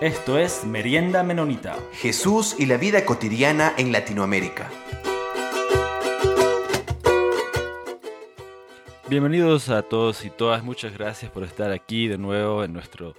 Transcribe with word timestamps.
Esto 0.00 0.38
es 0.38 0.64
Merienda 0.64 1.22
Menonita. 1.22 1.76
Jesús 1.92 2.56
y 2.58 2.64
la 2.64 2.78
vida 2.78 3.04
cotidiana 3.04 3.74
en 3.76 3.92
Latinoamérica. 3.92 4.70
Bienvenidos 9.10 9.68
a 9.68 9.82
todos 9.82 10.24
y 10.24 10.30
todas, 10.30 10.64
muchas 10.64 10.94
gracias 10.94 11.30
por 11.30 11.44
estar 11.44 11.70
aquí 11.70 12.08
de 12.08 12.16
nuevo 12.16 12.64
en 12.64 12.72
nuestro 12.72 13.14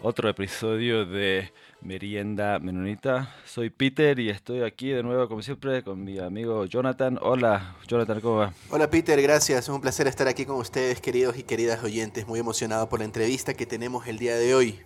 otro 0.00 0.30
episodio 0.30 1.04
de 1.04 1.52
Merienda 1.82 2.58
Menonita. 2.60 3.36
Soy 3.44 3.68
Peter 3.68 4.18
y 4.18 4.30
estoy 4.30 4.62
aquí 4.62 4.88
de 4.88 5.02
nuevo, 5.02 5.28
como 5.28 5.42
siempre, 5.42 5.82
con 5.82 6.02
mi 6.02 6.18
amigo 6.18 6.64
Jonathan. 6.64 7.18
Hola, 7.20 7.76
Jonathan, 7.86 8.22
¿cómo 8.22 8.36
va? 8.36 8.54
Hola, 8.70 8.88
Peter, 8.88 9.20
gracias. 9.20 9.64
Es 9.64 9.68
un 9.68 9.82
placer 9.82 10.06
estar 10.06 10.28
aquí 10.28 10.46
con 10.46 10.56
ustedes, 10.56 11.02
queridos 11.02 11.36
y 11.36 11.42
queridas 11.42 11.84
oyentes. 11.84 12.26
Muy 12.26 12.40
emocionado 12.40 12.88
por 12.88 13.00
la 13.00 13.04
entrevista 13.04 13.52
que 13.52 13.66
tenemos 13.66 14.06
el 14.06 14.18
día 14.18 14.34
de 14.36 14.54
hoy. 14.54 14.80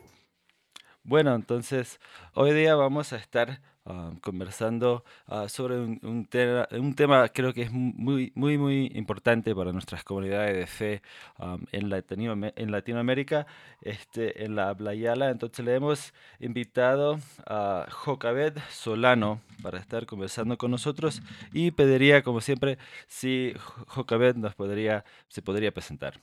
Bueno, 1.06 1.34
entonces, 1.34 2.00
hoy 2.34 2.52
día 2.52 2.74
vamos 2.74 3.12
a 3.12 3.16
estar 3.16 3.60
Ah, 3.88 4.10
conversando 4.20 5.04
ah, 5.28 5.48
sobre 5.48 5.78
un, 5.78 6.00
un, 6.02 6.28
un, 6.72 6.94
tema 6.96 7.28
creo 7.28 7.54
que 7.54 7.62
es 7.62 7.70
muy, 7.70 8.32
muy, 8.34 8.58
muy 8.58 8.90
importante 8.96 9.54
para 9.54 9.72
nuestras 9.72 10.02
comunidades 10.02 10.56
de 10.56 10.66
fe 10.66 11.02
um, 11.38 11.64
en, 11.70 12.52
en 12.56 12.72
Latinoamérica, 12.72 13.46
este, 13.80 14.44
en 14.44 14.56
la 14.56 14.74
Yala. 14.92 15.30
Entonces 15.30 15.64
le 15.64 15.76
hemos 15.76 16.12
invitado 16.40 17.20
a 17.46 17.86
Jocabet 17.88 18.58
Solano 18.70 19.40
para 19.62 19.78
estar 19.78 20.04
conversando 20.04 20.58
con 20.58 20.72
nosotros 20.72 21.22
y 21.52 21.70
pediría, 21.70 22.22
como 22.24 22.40
siempre, 22.40 22.78
si 23.06 23.54
Jocabet 23.86 24.34
nos 24.34 24.56
podría, 24.56 25.04
se 25.28 25.42
podría 25.42 25.70
presentar. 25.70 26.14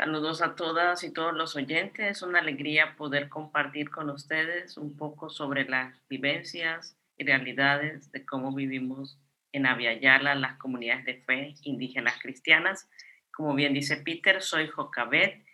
Saludos 0.00 0.40
a 0.40 0.54
todas 0.54 1.04
y 1.04 1.12
todos 1.12 1.34
los 1.34 1.56
oyentes. 1.56 2.10
Es 2.10 2.22
una 2.22 2.38
alegría 2.38 2.96
poder 2.96 3.28
compartir 3.28 3.90
con 3.90 4.08
ustedes 4.08 4.78
un 4.78 4.96
poco 4.96 5.28
sobre 5.28 5.68
las 5.68 5.94
vivencias 6.08 6.96
y 7.18 7.24
realidades 7.24 8.10
de 8.10 8.24
cómo 8.24 8.50
vivimos 8.54 9.18
en 9.52 9.66
Aviala 9.66 10.34
las 10.36 10.56
comunidades 10.56 11.04
de 11.04 11.16
fe 11.26 11.54
indígenas 11.64 12.14
cristianas. 12.18 12.88
Como 13.30 13.54
bien 13.54 13.74
dice 13.74 13.98
Peter, 13.98 14.40
soy 14.40 14.68
Jocabet. 14.68 15.44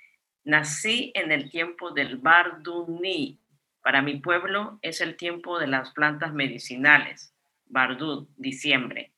Nací 0.44 1.10
en 1.16 1.32
el 1.32 1.50
tiempo 1.50 1.90
del 1.90 2.18
Barduni. 2.18 3.40
Para 3.82 4.00
mi 4.00 4.20
pueblo 4.20 4.78
es 4.80 5.00
el 5.00 5.16
tiempo 5.16 5.58
de 5.58 5.66
las 5.66 5.90
plantas 5.90 6.32
medicinales, 6.32 7.34
Bardud, 7.64 8.28
diciembre. 8.36 9.10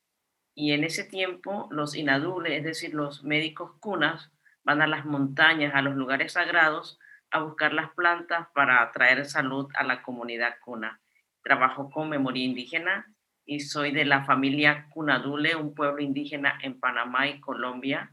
Y 0.54 0.72
en 0.72 0.84
ese 0.84 1.04
tiempo 1.04 1.68
los 1.70 1.94
inadules, 1.94 2.52
es 2.54 2.64
decir, 2.64 2.94
los 2.94 3.24
médicos 3.24 3.72
cunas, 3.78 4.32
van 4.68 4.82
a 4.82 4.86
las 4.86 5.06
montañas, 5.06 5.74
a 5.74 5.80
los 5.80 5.96
lugares 5.96 6.32
sagrados, 6.32 6.98
a 7.30 7.40
buscar 7.40 7.72
las 7.72 7.90
plantas 7.94 8.48
para 8.54 8.92
traer 8.92 9.24
salud 9.24 9.66
a 9.74 9.82
la 9.82 10.02
comunidad 10.02 10.56
cuna. 10.62 11.00
Trabajo 11.42 11.88
con 11.88 12.10
memoria 12.10 12.44
indígena 12.44 13.06
y 13.46 13.60
soy 13.60 13.92
de 13.92 14.04
la 14.04 14.26
familia 14.26 14.86
Cunadule, 14.90 15.56
un 15.56 15.74
pueblo 15.74 16.02
indígena 16.02 16.58
en 16.60 16.78
Panamá 16.78 17.28
y 17.28 17.40
Colombia, 17.40 18.12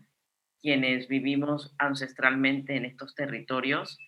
quienes 0.62 1.10
vivimos 1.10 1.76
ancestralmente 1.78 2.78
en 2.78 2.86
estos 2.86 3.16
territorios. 3.16 4.00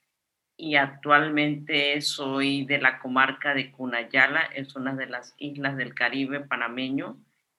Y 0.56 0.78
actualmente 0.78 2.00
soy 2.00 2.64
de 2.64 2.78
la 2.78 3.00
comarca 3.00 3.54
de 3.56 3.74
Cunayala, 3.74 4.44
es 4.56 4.74
una 4.78 4.96
de 4.96 5.08
las 5.08 5.36
islas 5.38 5.76
del 5.76 5.94
Caribe 5.94 6.40
panameño, 6.40 7.18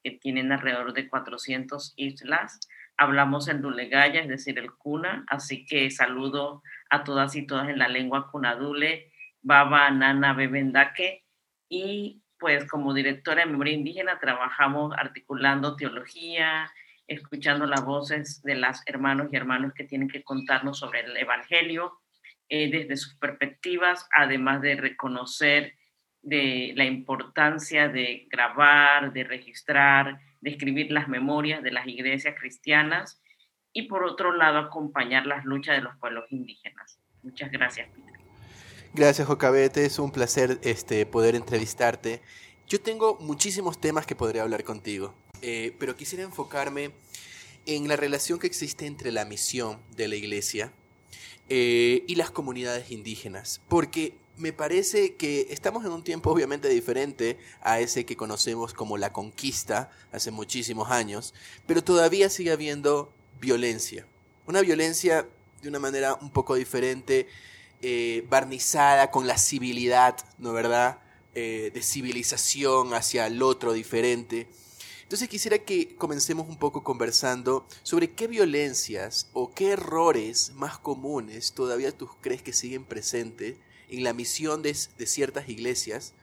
que 0.08 0.18
tienen 0.18 0.52
alrededor 0.52 0.92
de 0.92 1.08
400 1.08 1.94
islas. 1.96 2.60
Hablamos 2.96 3.48
el 3.48 3.60
Dulegaya, 3.60 4.20
es 4.20 4.28
decir, 4.28 4.58
el 4.58 4.72
Cuna, 4.72 5.24
así 5.28 5.66
que 5.66 5.90
saludo 5.90 6.62
a 6.90 7.04
todas 7.04 7.36
y 7.36 7.46
todas 7.46 7.68
en 7.68 7.78
la 7.78 7.88
lengua 7.88 8.30
Cunadule, 8.30 9.12
Baba, 9.42 9.90
Nana, 9.90 10.32
Bebendake, 10.32 11.24
y 11.68 12.22
pues 12.38 12.68
como 12.70 12.94
directora 12.94 13.44
de 13.44 13.50
memoria 13.50 13.74
indígena 13.74 14.18
trabajamos 14.18 14.94
articulando 14.96 15.76
teología, 15.76 16.70
escuchando 17.06 17.66
las 17.66 17.84
voces 17.84 18.42
de 18.42 18.54
las 18.54 18.82
hermanos 18.86 19.28
y 19.32 19.36
hermanos 19.36 19.72
que 19.74 19.84
tienen 19.84 20.08
que 20.08 20.22
contarnos 20.22 20.78
sobre 20.78 21.00
el 21.00 21.16
Evangelio 21.16 22.00
eh, 22.48 22.70
desde 22.70 22.96
sus 22.96 23.14
perspectivas, 23.16 24.08
además 24.14 24.62
de 24.62 24.76
reconocer 24.76 25.74
de 26.22 26.72
la 26.76 26.84
importancia 26.84 27.88
de 27.88 28.26
grabar, 28.30 29.12
de 29.12 29.24
registrar, 29.24 30.20
de 30.40 30.50
escribir 30.50 30.90
las 30.90 31.08
memorias 31.08 31.62
de 31.62 31.70
las 31.70 31.86
iglesias 31.86 32.34
cristianas 32.38 33.20
y 33.72 33.82
por 33.82 34.04
otro 34.04 34.32
lado 34.32 34.58
acompañar 34.58 35.26
las 35.26 35.44
luchas 35.44 35.76
de 35.76 35.82
los 35.82 35.96
pueblos 35.96 36.24
indígenas. 36.30 36.98
Muchas 37.22 37.50
gracias, 37.50 37.88
Peter. 37.90 38.18
Gracias, 38.94 39.28
Jocabete. 39.28 39.84
Es 39.84 39.98
un 39.98 40.10
placer 40.10 40.58
este, 40.62 41.04
poder 41.06 41.34
entrevistarte. 41.34 42.22
Yo 42.66 42.80
tengo 42.80 43.16
muchísimos 43.20 43.80
temas 43.80 44.06
que 44.06 44.16
podría 44.16 44.42
hablar 44.42 44.64
contigo, 44.64 45.14
eh, 45.42 45.74
pero 45.78 45.96
quisiera 45.96 46.24
enfocarme 46.24 46.90
en 47.66 47.86
la 47.86 47.96
relación 47.96 48.38
que 48.38 48.46
existe 48.46 48.86
entre 48.86 49.12
la 49.12 49.24
misión 49.24 49.78
de 49.94 50.08
la 50.08 50.16
iglesia 50.16 50.72
eh, 51.48 52.04
y 52.06 52.14
las 52.16 52.30
comunidades 52.30 52.90
indígenas, 52.90 53.60
porque 53.68 54.14
me 54.38 54.52
parece 54.52 55.16
que 55.16 55.48
estamos 55.50 55.84
en 55.84 55.92
un 55.92 56.04
tiempo 56.04 56.30
obviamente 56.30 56.68
diferente 56.68 57.38
a 57.60 57.80
ese 57.80 58.06
que 58.06 58.16
conocemos 58.16 58.72
como 58.72 58.96
la 58.96 59.12
conquista 59.12 59.90
hace 60.12 60.30
muchísimos 60.30 60.90
años, 60.90 61.34
pero 61.66 61.82
todavía 61.82 62.30
sigue 62.30 62.52
habiendo 62.52 63.12
violencia. 63.40 64.06
Una 64.46 64.60
violencia 64.60 65.28
de 65.60 65.68
una 65.68 65.80
manera 65.80 66.14
un 66.14 66.30
poco 66.30 66.54
diferente, 66.54 67.26
eh, 67.82 68.24
barnizada 68.30 69.10
con 69.10 69.26
la 69.26 69.38
civilidad, 69.38 70.16
¿no 70.38 70.52
verdad? 70.52 71.00
Eh, 71.34 71.70
de 71.74 71.82
civilización 71.82 72.94
hacia 72.94 73.26
el 73.26 73.42
otro 73.42 73.72
diferente. 73.72 74.48
Entonces 75.02 75.28
quisiera 75.28 75.58
que 75.58 75.96
comencemos 75.96 76.48
un 76.48 76.58
poco 76.58 76.84
conversando 76.84 77.66
sobre 77.82 78.12
qué 78.12 78.26
violencias 78.26 79.30
o 79.32 79.52
qué 79.52 79.72
errores 79.72 80.52
más 80.54 80.78
comunes 80.78 81.52
todavía 81.52 81.96
tú 81.96 82.08
crees 82.20 82.42
que 82.42 82.52
siguen 82.52 82.84
presentes 82.84 83.56
en 83.88 84.04
la 84.04 84.12
misión 84.12 84.62
de, 84.62 84.74
ciertas 84.74 85.48
iglesias, 85.48 86.14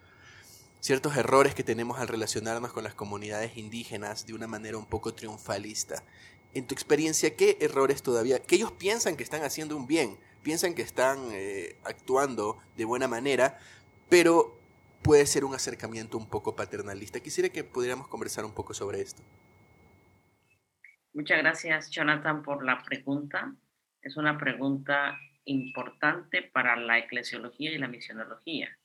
ciertos 0.80 1.18
errores 1.18 1.56
que 1.56 1.64
tenemos 1.64 2.00
al 2.00 2.08
relacionarnos 2.08 2.72
con 2.72 2.84
las 2.84 2.94
comunidades 2.94 3.58
indígenas 3.58 4.26
de 4.26 4.34
una 4.34 4.48
manera 4.48 4.78
un 4.78 4.86
poco 4.86 5.14
triunfalista. 5.14 6.04
En 6.54 6.68
tu 6.68 6.74
experiencia, 6.74 7.36
¿qué 7.36 7.58
errores 7.60 8.02
todavía, 8.02 8.40
que 8.40 8.56
ellos 8.56 8.72
piensan 8.72 9.18
que 9.18 9.24
están 9.24 9.44
haciendo 9.44 9.76
un 9.76 9.88
bien, 9.88 10.18
piensan 10.44 10.74
que 10.74 10.84
están 10.84 11.20
eh, 11.32 11.76
actuando 11.84 12.60
de 12.78 12.86
buena 12.86 13.08
manera, 13.08 13.60
pero 14.10 14.58
puede 15.02 15.26
ser 15.26 15.44
un 15.44 15.54
acercamiento 15.54 16.18
un 16.18 16.30
poco 16.30 16.56
paternalista? 16.56 17.20
Quisiera 17.20 17.50
que 17.50 17.64
pudiéramos 17.64 18.08
conversar 18.08 18.46
un 18.46 18.54
poco 18.54 18.74
sobre 18.74 19.02
esto. 19.02 19.22
Muchas 21.14 21.38
gracias, 21.40 21.90
Jonathan, 21.90 22.44
por 22.44 22.64
la 22.64 22.84
pregunta. 22.84 23.56
Es 24.02 24.18
una 24.18 24.38
pregunta 24.38 25.18
importante 25.46 26.42
para 26.42 26.76
la 26.76 26.98
eclesiología 26.98 27.72
y 27.72 27.78
la 27.78 27.88
misionología, 27.88 28.78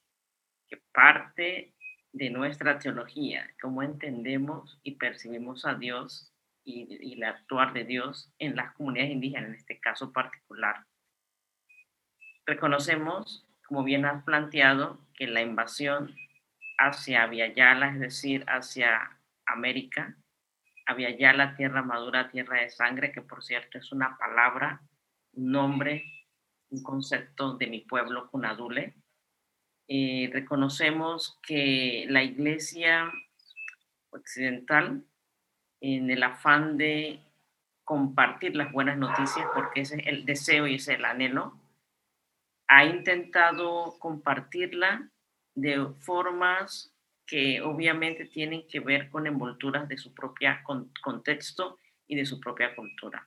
que 0.68 0.78
parte 0.92 1.74
de 2.12 2.30
nuestra 2.30 2.78
teología, 2.78 3.48
cómo 3.60 3.82
entendemos 3.82 4.78
y 4.82 4.96
percibimos 4.96 5.64
a 5.64 5.74
Dios 5.74 6.32
y, 6.64 7.14
el 7.14 7.24
actuar 7.24 7.72
de 7.72 7.84
Dios 7.84 8.32
en 8.38 8.56
las 8.56 8.74
comunidades 8.74 9.12
indígenas, 9.12 9.50
en 9.50 9.54
este 9.54 9.80
caso 9.80 10.12
particular. 10.12 10.84
Reconocemos, 12.46 13.46
como 13.66 13.84
bien 13.84 14.04
has 14.04 14.24
planteado, 14.24 15.00
que 15.14 15.26
la 15.26 15.42
invasión 15.42 16.14
hacia 16.78 17.24
Aviala, 17.24 17.90
es 17.90 18.00
decir, 18.00 18.44
hacia 18.48 19.18
América, 19.46 20.16
Aviala, 20.86 21.56
tierra 21.56 21.82
madura, 21.82 22.30
tierra 22.30 22.60
de 22.60 22.70
sangre, 22.70 23.12
que 23.12 23.22
por 23.22 23.44
cierto 23.44 23.78
es 23.78 23.92
una 23.92 24.18
palabra, 24.18 24.82
un 25.32 25.52
nombre 25.52 26.19
un 26.70 26.82
concepto 26.82 27.54
de 27.56 27.66
mi 27.66 27.80
pueblo 27.80 28.30
Cunadule. 28.30 28.94
Eh, 29.88 30.30
reconocemos 30.32 31.38
que 31.42 32.06
la 32.08 32.22
iglesia 32.22 33.12
occidental, 34.10 35.04
en 35.80 36.10
el 36.10 36.22
afán 36.22 36.76
de 36.76 37.20
compartir 37.84 38.54
las 38.54 38.70
buenas 38.72 38.98
noticias, 38.98 39.46
porque 39.54 39.80
ese 39.80 39.96
es 39.96 40.06
el 40.06 40.24
deseo 40.24 40.66
y 40.66 40.76
ese 40.76 40.92
es 40.92 40.98
el 40.98 41.04
anhelo, 41.04 41.58
ha 42.68 42.84
intentado 42.84 43.96
compartirla 43.98 45.10
de 45.54 45.86
formas 45.98 46.94
que 47.26 47.60
obviamente 47.62 48.26
tienen 48.26 48.66
que 48.68 48.80
ver 48.80 49.10
con 49.10 49.26
envolturas 49.26 49.88
de 49.88 49.98
su 49.98 50.14
propio 50.14 50.50
contexto 51.02 51.78
y 52.06 52.16
de 52.16 52.26
su 52.26 52.40
propia 52.40 52.74
cultura. 52.76 53.24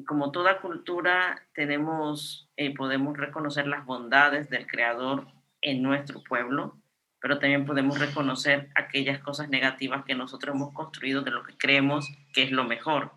Y 0.00 0.04
como 0.04 0.32
toda 0.32 0.62
cultura, 0.62 1.46
tenemos, 1.52 2.48
eh, 2.56 2.74
podemos 2.74 3.18
reconocer 3.18 3.66
las 3.66 3.84
bondades 3.84 4.48
del 4.48 4.66
Creador 4.66 5.26
en 5.60 5.82
nuestro 5.82 6.24
pueblo, 6.24 6.78
pero 7.20 7.38
también 7.38 7.66
podemos 7.66 7.98
reconocer 7.98 8.70
aquellas 8.76 9.18
cosas 9.20 9.50
negativas 9.50 10.06
que 10.06 10.14
nosotros 10.14 10.56
hemos 10.56 10.72
construido 10.72 11.20
de 11.20 11.32
lo 11.32 11.42
que 11.42 11.54
creemos 11.54 12.08
que 12.32 12.44
es 12.44 12.50
lo 12.50 12.64
mejor. 12.64 13.12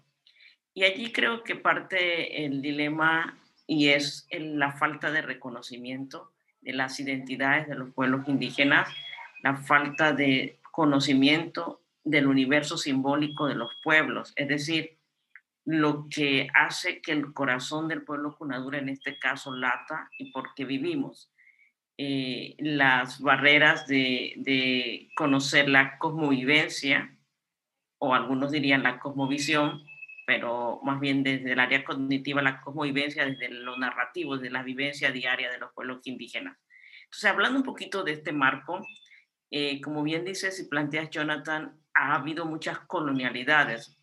Y 0.74 0.84
allí 0.84 1.14
creo 1.14 1.46
que 1.46 1.56
parte 1.56 2.44
el 2.46 2.62
dilema 2.62 3.40
y 3.66 3.88
es 3.88 4.28
la 4.30 4.74
falta 4.74 5.10
de 5.10 5.22
reconocimiento 5.22 6.34
de 6.60 6.74
las 6.74 7.00
identidades 7.00 7.70
de 7.70 7.76
los 7.76 7.94
pueblos 7.94 8.28
indígenas, 8.28 8.90
la 9.42 9.56
falta 9.56 10.12
de 10.12 10.60
conocimiento 10.70 11.80
del 12.04 12.28
universo 12.28 12.78
simbólico 12.78 13.48
de 13.48 13.56
los 13.56 13.72
pueblos, 13.82 14.34
es 14.36 14.50
decir, 14.50 14.98
lo 15.66 16.08
que 16.10 16.48
hace 16.54 17.02
que 17.02 17.12
el 17.12 17.34
corazón 17.34 17.88
del 17.88 18.04
pueblo 18.04 18.36
cunadura, 18.38 18.80
en 18.80 18.90
este 18.90 19.18
caso, 19.18 19.56
lata 19.56 20.10
y 20.18 20.32
porque 20.32 20.66
vivimos. 20.66 21.32
Eh, 21.98 22.56
las 22.60 23.22
barreras 23.22 23.88
de, 23.88 24.34
de, 24.38 25.10
conocer 25.16 25.70
la 25.70 25.98
cosmovivencia, 26.00 27.16
o 28.00 28.14
algunos 28.14 28.52
dirían 28.52 28.84
la 28.84 29.00
cosmovisión, 29.00 29.84
pero 30.26 30.80
más 30.84 31.00
bien 31.00 31.24
desde 31.24 31.52
el 31.54 31.60
área 31.60 31.84
cognitiva, 31.84 32.42
la 32.42 32.62
cosmovivencia, 32.62 33.26
desde 33.26 33.50
lo 33.50 33.78
narrativo, 33.78 34.38
desde 34.38 34.52
la 34.52 34.64
vivencia 34.64 35.12
diaria 35.12 35.52
de 35.52 35.60
los 35.60 35.72
pueblos 35.74 36.00
indígenas. 36.06 36.58
Entonces, 37.06 37.30
hablando 37.30 37.60
un 37.60 37.66
poquito 37.66 38.04
de 38.04 38.14
este 38.14 38.32
marco, 38.32 38.86
eh, 39.52 39.80
como 39.82 40.02
bien 40.02 40.26
dices 40.26 40.60
y 40.60 40.68
planteas, 40.68 41.12
Jonathan, 41.12 41.80
ha 41.94 42.16
habido 42.16 42.46
muchas 42.46 42.80
colonialidades, 42.80 43.96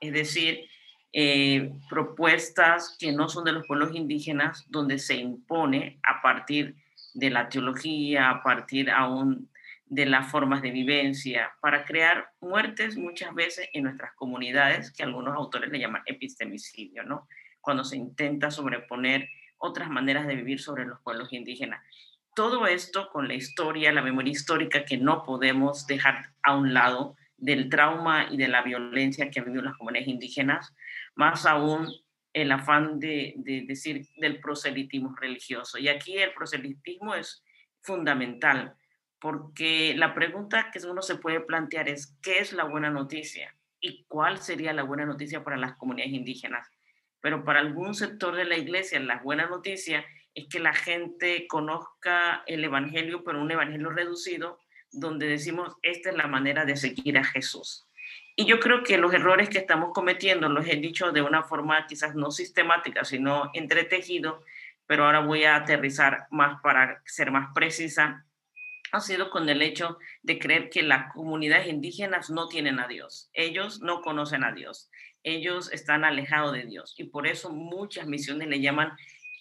es 0.00 0.12
decir, 0.12 0.68
eh, 1.12 1.72
propuestas 1.88 2.96
que 2.98 3.12
no 3.12 3.28
son 3.28 3.44
de 3.44 3.52
los 3.52 3.66
pueblos 3.66 3.94
indígenas, 3.94 4.66
donde 4.68 4.98
se 4.98 5.16
impone 5.16 5.98
a 6.02 6.20
partir 6.20 6.76
de 7.14 7.30
la 7.30 7.48
teología, 7.48 8.30
a 8.30 8.42
partir 8.42 8.90
aún 8.90 9.48
de 9.86 10.04
las 10.04 10.30
formas 10.30 10.60
de 10.60 10.70
vivencia, 10.70 11.52
para 11.60 11.84
crear 11.84 12.30
muertes 12.40 12.96
muchas 12.98 13.34
veces 13.34 13.68
en 13.72 13.84
nuestras 13.84 14.12
comunidades, 14.14 14.92
que 14.92 15.02
algunos 15.02 15.34
autores 15.34 15.70
le 15.70 15.78
llaman 15.78 16.02
epistemicidio, 16.04 17.04
¿no? 17.04 17.26
Cuando 17.60 17.84
se 17.84 17.96
intenta 17.96 18.50
sobreponer 18.50 19.28
otras 19.56 19.88
maneras 19.88 20.26
de 20.26 20.36
vivir 20.36 20.60
sobre 20.60 20.84
los 20.84 21.00
pueblos 21.00 21.32
indígenas. 21.32 21.82
Todo 22.34 22.66
esto 22.66 23.08
con 23.10 23.26
la 23.26 23.34
historia, 23.34 23.90
la 23.92 24.02
memoria 24.02 24.30
histórica 24.30 24.84
que 24.84 24.98
no 24.98 25.24
podemos 25.24 25.86
dejar 25.86 26.30
a 26.42 26.54
un 26.54 26.74
lado 26.74 27.16
del 27.38 27.70
trauma 27.70 28.28
y 28.30 28.36
de 28.36 28.48
la 28.48 28.62
violencia 28.62 29.30
que 29.30 29.38
han 29.38 29.46
vivido 29.46 29.62
las 29.62 29.76
comunidades 29.76 30.08
indígenas, 30.08 30.74
más 31.14 31.46
aún 31.46 31.88
el 32.32 32.52
afán 32.52 32.98
de, 33.00 33.34
de 33.38 33.62
decir 33.62 34.06
del 34.18 34.40
proselitismo 34.40 35.14
religioso. 35.16 35.78
Y 35.78 35.88
aquí 35.88 36.18
el 36.18 36.34
proselitismo 36.34 37.14
es 37.14 37.42
fundamental 37.80 38.74
porque 39.20 39.94
la 39.96 40.14
pregunta 40.14 40.70
que 40.70 40.84
uno 40.86 41.02
se 41.02 41.16
puede 41.16 41.40
plantear 41.40 41.88
es, 41.88 42.16
¿qué 42.22 42.38
es 42.38 42.52
la 42.52 42.64
buena 42.64 42.90
noticia? 42.90 43.54
¿Y 43.80 44.04
cuál 44.04 44.38
sería 44.38 44.72
la 44.72 44.82
buena 44.82 45.06
noticia 45.06 45.42
para 45.42 45.56
las 45.56 45.76
comunidades 45.76 46.14
indígenas? 46.14 46.68
Pero 47.20 47.44
para 47.44 47.60
algún 47.60 47.94
sector 47.94 48.36
de 48.36 48.44
la 48.44 48.56
iglesia, 48.56 49.00
la 49.00 49.18
buena 49.18 49.46
noticia 49.46 50.04
es 50.34 50.46
que 50.48 50.60
la 50.60 50.72
gente 50.72 51.46
conozca 51.48 52.44
el 52.46 52.62
Evangelio, 52.62 53.24
pero 53.24 53.40
un 53.40 53.50
Evangelio 53.50 53.90
reducido, 53.90 54.60
donde 54.92 55.26
decimos, 55.26 55.76
esta 55.82 56.10
es 56.10 56.16
la 56.16 56.26
manera 56.26 56.64
de 56.64 56.76
seguir 56.76 57.18
a 57.18 57.24
Jesús. 57.24 57.86
Y 58.36 58.46
yo 58.46 58.60
creo 58.60 58.84
que 58.84 58.98
los 58.98 59.12
errores 59.12 59.48
que 59.48 59.58
estamos 59.58 59.90
cometiendo, 59.92 60.48
los 60.48 60.66
he 60.66 60.76
dicho 60.76 61.10
de 61.10 61.22
una 61.22 61.42
forma 61.42 61.86
quizás 61.86 62.14
no 62.14 62.30
sistemática, 62.30 63.04
sino 63.04 63.50
entretejido, 63.52 64.44
pero 64.86 65.04
ahora 65.04 65.20
voy 65.20 65.44
a 65.44 65.56
aterrizar 65.56 66.28
más 66.30 66.60
para 66.62 67.02
ser 67.04 67.30
más 67.30 67.48
precisa, 67.54 68.24
ha 68.92 69.00
sido 69.00 69.30
con 69.30 69.48
el 69.48 69.60
hecho 69.60 69.98
de 70.22 70.38
creer 70.38 70.70
que 70.70 70.82
las 70.82 71.12
comunidades 71.12 71.66
indígenas 71.68 72.30
no 72.30 72.48
tienen 72.48 72.78
a 72.80 72.86
Dios. 72.86 73.28
Ellos 73.32 73.80
no 73.80 74.00
conocen 74.00 74.44
a 74.44 74.52
Dios. 74.52 74.90
Ellos 75.22 75.72
están 75.72 76.04
alejados 76.04 76.52
de 76.52 76.64
Dios. 76.64 76.94
Y 76.96 77.04
por 77.04 77.26
eso 77.26 77.50
muchas 77.50 78.06
misiones 78.06 78.48
le 78.48 78.60
llaman 78.60 78.92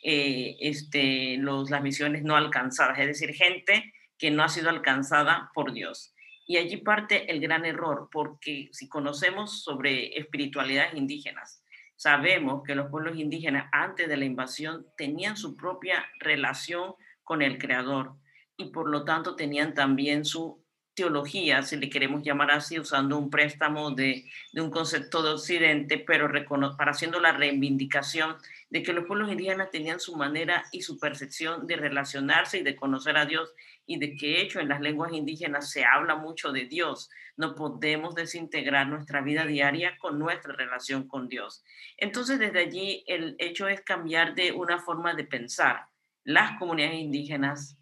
eh, 0.04 0.58
este, 0.60 1.38
los, 1.38 1.70
las 1.70 1.82
misiones 1.82 2.24
no 2.24 2.36
alcanzadas, 2.36 3.00
es 3.00 3.08
decir, 3.08 3.34
gente 3.34 3.94
que 4.18 4.32
no 4.32 4.44
ha 4.44 4.50
sido 4.50 4.70
alcanzada 4.70 5.52
por 5.54 5.74
Dios. 5.74 6.14
Y 6.46 6.58
allí 6.58 6.78
parte 6.78 7.32
el 7.32 7.42
gran 7.42 7.66
error, 7.66 8.10
porque 8.12 8.70
si 8.72 8.88
conocemos 8.88 9.64
sobre 9.64 10.18
espiritualidades 10.18 10.94
indígenas, 10.96 11.64
sabemos 11.96 12.64
que 12.64 12.76
los 12.76 12.90
pueblos 12.90 13.18
indígenas 13.18 13.70
antes 13.72 14.08
de 14.08 14.18
la 14.18 14.26
invasión 14.26 14.86
tenían 14.96 15.36
su 15.36 15.58
propia 15.58 16.06
relación 16.20 16.94
con 17.24 17.42
el 17.42 17.58
Creador 17.58 18.16
y 18.56 18.72
por 18.72 18.90
lo 18.90 19.04
tanto 19.04 19.36
tenían 19.36 19.74
también 19.74 20.24
su 20.24 20.64
teología, 20.98 21.62
si 21.62 21.78
le 21.78 21.92
queremos 21.92 22.24
llamar 22.24 22.50
así, 22.50 22.80
usando 22.80 23.20
un 23.20 23.30
préstamo 23.30 23.92
de, 23.92 24.26
un 24.56 24.72
concepto 24.72 25.22
de 25.22 25.30
Occidente, 25.30 26.00
pero 26.00 26.28
para 26.76 26.92
haciendo 26.92 27.20
la 27.20 27.34
reivindicación 27.34 28.36
de 28.72 28.82
que 28.82 28.94
los 28.94 29.06
pueblos 29.06 29.32
indígenas 29.32 29.70
tenían 29.70 30.00
su 30.00 30.16
manera 30.16 30.66
y 30.72 30.82
su 30.82 30.98
percepción 30.98 31.68
de 31.68 31.76
relacionarse 31.76 32.58
y 32.58 32.64
de 32.64 32.76
conocer 32.76 33.16
a 33.16 33.28
Dios 33.28 33.54
y 33.86 34.00
de 34.00 34.16
que 34.16 34.42
hecho 34.42 34.60
en 34.60 34.70
las 34.70 34.82
lenguas 34.82 35.14
indígenas 35.14 35.70
se 35.70 35.86
habla 35.86 36.16
mucho 36.16 36.52
de 36.52 36.66
Dios. 36.66 37.12
No 37.38 37.54
podemos 37.54 38.16
desintegrar 38.16 38.88
nuestra 38.88 39.22
vida 39.22 39.46
diaria 39.46 40.00
con 40.00 40.18
nuestra 40.18 40.54
relación 40.54 41.08
con 41.08 41.30
Dios. 41.30 41.64
Entonces 41.98 42.40
desde 42.40 42.60
allí 42.60 43.04
el 43.06 43.36
hecho 43.38 43.68
es 43.68 43.82
cambiar 43.82 44.34
de 44.34 44.52
una 44.52 44.80
forma 44.80 45.14
de 45.14 45.26
pensar. 45.26 45.86
Las 46.24 46.58
comunidades 46.58 47.00
indígenas 47.00 47.78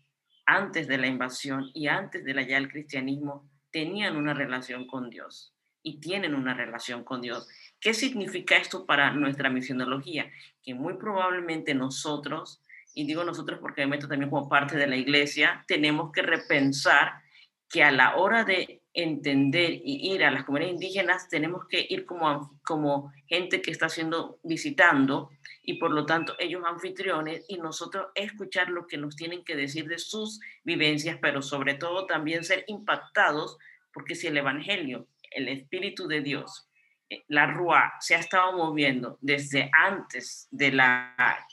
antes 0.45 0.87
de 0.87 0.97
la 0.97 1.07
invasión 1.07 1.71
y 1.73 1.87
antes 1.87 2.23
de 2.23 2.33
la 2.33 2.43
ya 2.43 2.55
del 2.55 2.71
cristianismo 2.71 3.49
tenían 3.71 4.15
una 4.15 4.33
relación 4.33 4.87
con 4.87 5.09
Dios 5.09 5.53
y 5.81 5.99
tienen 5.99 6.33
una 6.33 6.53
relación 6.53 7.03
con 7.03 7.21
Dios. 7.21 7.47
¿Qué 7.79 7.93
significa 7.93 8.57
esto 8.57 8.85
para 8.85 9.11
nuestra 9.11 9.49
misionología? 9.49 10.31
Que 10.63 10.73
muy 10.73 10.97
probablemente 10.97 11.75
nosotros, 11.75 12.63
y 12.93 13.05
digo 13.05 13.23
nosotros 13.23 13.59
porque 13.59 13.81
me 13.81 13.91
meto 13.91 14.07
también 14.07 14.29
como 14.29 14.49
parte 14.49 14.77
de 14.77 14.87
la 14.87 14.95
iglesia, 14.95 15.63
tenemos 15.67 16.11
que 16.11 16.21
repensar 16.21 17.21
que 17.69 17.83
a 17.83 17.91
la 17.91 18.15
hora 18.15 18.43
de 18.43 18.81
entender 18.95 19.81
y 19.83 20.13
ir 20.13 20.23
a 20.23 20.31
las 20.31 20.45
comunidades 20.45 20.75
indígenas, 20.75 21.27
tenemos 21.29 21.67
que 21.67 21.85
ir 21.87 22.05
como, 22.05 22.59
como 22.63 23.11
gente 23.27 23.61
que 23.61 23.71
está 23.71 23.89
siendo 23.89 24.39
visitando 24.43 25.29
y 25.61 25.75
por 25.75 25.91
lo 25.91 26.05
tanto 26.05 26.33
ellos 26.39 26.63
anfitriones 26.65 27.45
y 27.49 27.57
nosotros 27.57 28.07
escuchar 28.15 28.69
lo 28.69 28.87
que 28.87 28.97
nos 28.97 29.15
tienen 29.15 29.43
que 29.43 29.55
decir 29.55 29.87
de 29.87 29.99
sus 29.99 30.39
vivencias, 30.63 31.19
pero 31.21 31.41
sobre 31.41 31.73
todo 31.73 32.05
también 32.05 32.43
ser 32.43 32.63
impactados, 32.67 33.57
porque 33.93 34.15
si 34.15 34.27
el 34.27 34.37
Evangelio, 34.37 35.07
el 35.31 35.49
Espíritu 35.49 36.07
de 36.07 36.21
Dios, 36.21 36.69
eh, 37.09 37.23
la 37.27 37.47
Rúa 37.47 37.93
se 37.99 38.15
ha 38.15 38.19
estado 38.19 38.53
moviendo 38.53 39.17
desde 39.21 39.69
antes 39.73 40.47
de 40.51 40.71
la 40.71 41.45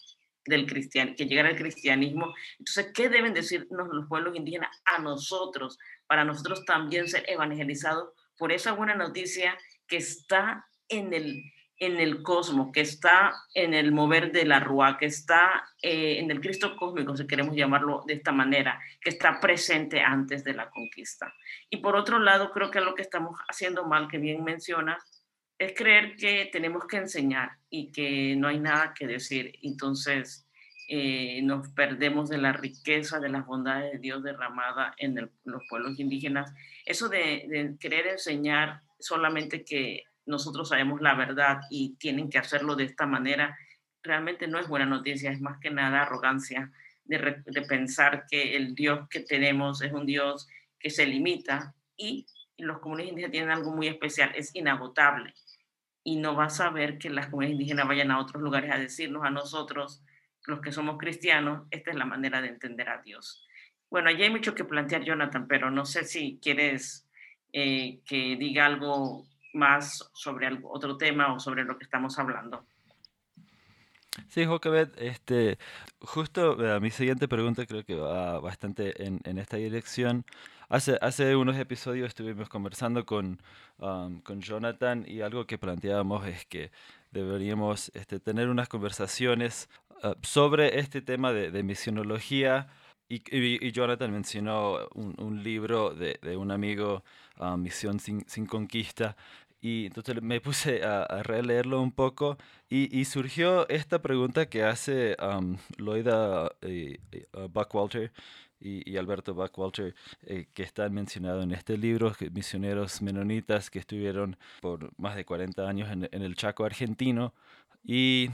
del 0.44 0.66
cristian, 0.66 1.14
que 1.14 1.26
llegara 1.26 1.50
el 1.50 1.56
cristianismo. 1.56 2.34
Entonces, 2.58 2.92
¿qué 2.92 3.08
deben 3.08 3.34
decirnos 3.34 3.88
los 3.92 4.08
pueblos 4.08 4.36
indígenas 4.36 4.70
a 4.84 4.98
nosotros, 4.98 5.78
para 6.12 6.26
nosotros 6.26 6.66
también 6.66 7.08
ser 7.08 7.24
evangelizados 7.26 8.10
por 8.36 8.52
esa 8.52 8.72
buena 8.72 8.94
noticia 8.94 9.56
que 9.88 9.96
está 9.96 10.66
en 10.90 11.14
el, 11.14 11.42
en 11.78 12.00
el 12.00 12.22
cosmos, 12.22 12.68
que 12.70 12.82
está 12.82 13.32
en 13.54 13.72
el 13.72 13.92
mover 13.92 14.30
de 14.30 14.44
la 14.44 14.60
rúa, 14.60 14.98
que 14.98 15.06
está 15.06 15.64
eh, 15.80 16.18
en 16.18 16.30
el 16.30 16.42
Cristo 16.42 16.76
cósmico, 16.76 17.16
si 17.16 17.26
queremos 17.26 17.56
llamarlo 17.56 18.04
de 18.06 18.12
esta 18.12 18.30
manera, 18.30 18.78
que 19.00 19.08
está 19.08 19.40
presente 19.40 20.02
antes 20.02 20.44
de 20.44 20.52
la 20.52 20.68
conquista. 20.68 21.32
Y 21.70 21.78
por 21.78 21.96
otro 21.96 22.18
lado, 22.18 22.50
creo 22.50 22.70
que 22.70 22.82
lo 22.82 22.94
que 22.94 23.00
estamos 23.00 23.40
haciendo 23.48 23.86
mal, 23.86 24.06
que 24.06 24.18
bien 24.18 24.44
mencionas, 24.44 25.02
es 25.56 25.72
creer 25.74 26.16
que 26.16 26.50
tenemos 26.52 26.84
que 26.86 26.98
enseñar 26.98 27.52
y 27.70 27.90
que 27.90 28.36
no 28.36 28.48
hay 28.48 28.60
nada 28.60 28.92
que 28.92 29.06
decir. 29.06 29.54
Entonces, 29.62 30.41
eh, 30.94 31.40
nos 31.40 31.70
perdemos 31.70 32.28
de 32.28 32.36
la 32.36 32.52
riqueza, 32.52 33.18
de 33.18 33.30
las 33.30 33.46
bondades 33.46 33.92
de 33.92 33.98
Dios 33.98 34.22
derramada 34.22 34.94
en 34.98 35.30
los 35.44 35.62
pueblos 35.70 35.98
indígenas. 35.98 36.52
Eso 36.84 37.08
de, 37.08 37.76
querer 37.80 38.08
enseñar 38.08 38.82
solamente 38.98 39.64
que 39.64 40.04
nosotros 40.26 40.68
sabemos 40.68 41.00
la 41.00 41.14
verdad 41.14 41.60
y 41.70 41.94
tienen 41.94 42.28
que 42.28 42.36
hacerlo 42.36 42.76
de 42.76 42.84
esta 42.84 43.06
manera, 43.06 43.56
realmente 44.02 44.46
no 44.46 44.58
es 44.58 44.68
buena 44.68 44.84
noticia, 44.84 45.32
es 45.32 45.40
más 45.40 45.58
que 45.60 45.70
nada 45.70 46.02
arrogancia 46.02 46.70
de, 47.04 47.40
pensar 47.66 48.26
que 48.30 48.54
el 48.54 48.74
Dios 48.74 49.08
que 49.08 49.20
tenemos 49.20 49.80
es 49.80 49.94
un 49.94 50.04
Dios 50.04 50.46
que 50.78 50.90
se 50.90 51.06
limita 51.06 51.74
y 51.96 52.26
los 52.58 52.80
comunidades 52.80 53.12
indígenas 53.12 53.32
tienen 53.32 53.50
algo 53.50 53.74
muy 53.74 53.88
especial, 53.88 54.32
es 54.34 54.54
inagotable. 54.54 55.32
Y 56.04 56.16
no 56.16 56.36
va 56.36 56.46
a 56.46 56.50
saber 56.50 56.98
que 56.98 57.08
las 57.08 57.28
comunidades 57.28 57.54
indígenas 57.54 57.88
vayan 57.88 58.10
a 58.10 58.20
otros 58.20 58.42
lugares 58.42 58.70
a 58.70 58.76
decirnos 58.76 59.24
a 59.24 59.30
nosotros, 59.30 60.02
los 60.46 60.60
que 60.60 60.72
somos 60.72 60.98
cristianos, 60.98 61.66
esta 61.70 61.90
es 61.90 61.96
la 61.96 62.04
manera 62.04 62.40
de 62.40 62.48
entender 62.48 62.88
a 62.88 63.02
Dios. 63.02 63.46
Bueno, 63.90 64.08
allí 64.08 64.22
hay 64.22 64.30
mucho 64.30 64.54
que 64.54 64.64
plantear, 64.64 65.04
Jonathan, 65.04 65.46
pero 65.46 65.70
no 65.70 65.84
sé 65.84 66.04
si 66.04 66.38
quieres 66.40 67.08
eh, 67.52 68.00
que 68.06 68.36
diga 68.36 68.66
algo 68.66 69.26
más 69.52 70.10
sobre 70.14 70.46
algo, 70.46 70.72
otro 70.72 70.96
tema 70.96 71.34
o 71.34 71.38
sobre 71.38 71.64
lo 71.64 71.76
que 71.76 71.84
estamos 71.84 72.18
hablando. 72.18 72.66
Sí, 74.28 74.44
Jocabet, 74.44 74.94
este, 74.98 75.58
justo 76.00 76.62
eh, 76.62 76.80
mi 76.80 76.90
siguiente 76.90 77.28
pregunta 77.28 77.64
creo 77.66 77.84
que 77.84 77.94
va 77.94 78.40
bastante 78.40 79.04
en, 79.06 79.20
en 79.24 79.38
esta 79.38 79.56
dirección. 79.56 80.24
Hace, 80.72 80.96
hace 81.02 81.36
unos 81.36 81.58
episodios 81.58 82.08
estuvimos 82.08 82.48
conversando 82.48 83.04
con, 83.04 83.42
um, 83.76 84.22
con 84.22 84.40
Jonathan 84.40 85.04
y 85.06 85.20
algo 85.20 85.46
que 85.46 85.58
planteábamos 85.58 86.26
es 86.26 86.46
que 86.46 86.70
deberíamos 87.10 87.90
este, 87.94 88.20
tener 88.20 88.48
unas 88.48 88.70
conversaciones 88.70 89.68
uh, 90.02 90.14
sobre 90.22 90.78
este 90.78 91.02
tema 91.02 91.32
de, 91.32 91.62
misionología. 91.62 92.68
Y, 93.08 93.72
Jonathan 93.72 94.10
mencionó 94.10 94.78
un, 94.94 95.42
libro 95.42 95.90
de, 95.90 96.18
un 96.36 96.50
amigo, 96.50 97.04
ah, 97.36 97.58
Misión 97.58 98.00
sin, 98.00 98.46
Conquista, 98.46 99.16
y 99.60 99.86
entonces 99.86 100.22
me 100.22 100.40
puse 100.40 100.82
a, 100.82 101.22
releerlo 101.22 101.82
un 101.82 101.92
poco 101.92 102.38
y, 102.70 103.04
surgió 103.04 103.68
esta 103.68 104.00
pregunta 104.00 104.46
que 104.46 104.64
hace 104.64 105.16
um, 105.22 105.58
Loida 105.76 106.50
eh, 106.62 106.98
eh, 107.12 107.26
Buckwalter 107.50 108.12
y, 108.62 108.96
Alberto 108.96 109.34
Buckwalter, 109.34 109.94
eh, 110.24 110.46
que 110.54 110.62
están 110.62 110.92
mencionados 110.94 111.44
en 111.44 111.52
este 111.52 111.76
libro, 111.76 112.12
misioneros 112.32 113.02
menonitas 113.02 113.70
que 113.70 113.80
estuvieron 113.80 114.36
por 114.60 114.92
más 114.98 115.16
de 115.16 115.24
40 115.24 115.68
años 115.68 115.90
en, 115.90 116.22
el 116.22 116.36
Chaco 116.36 116.64
argentino, 116.64 117.34
y, 117.84 118.30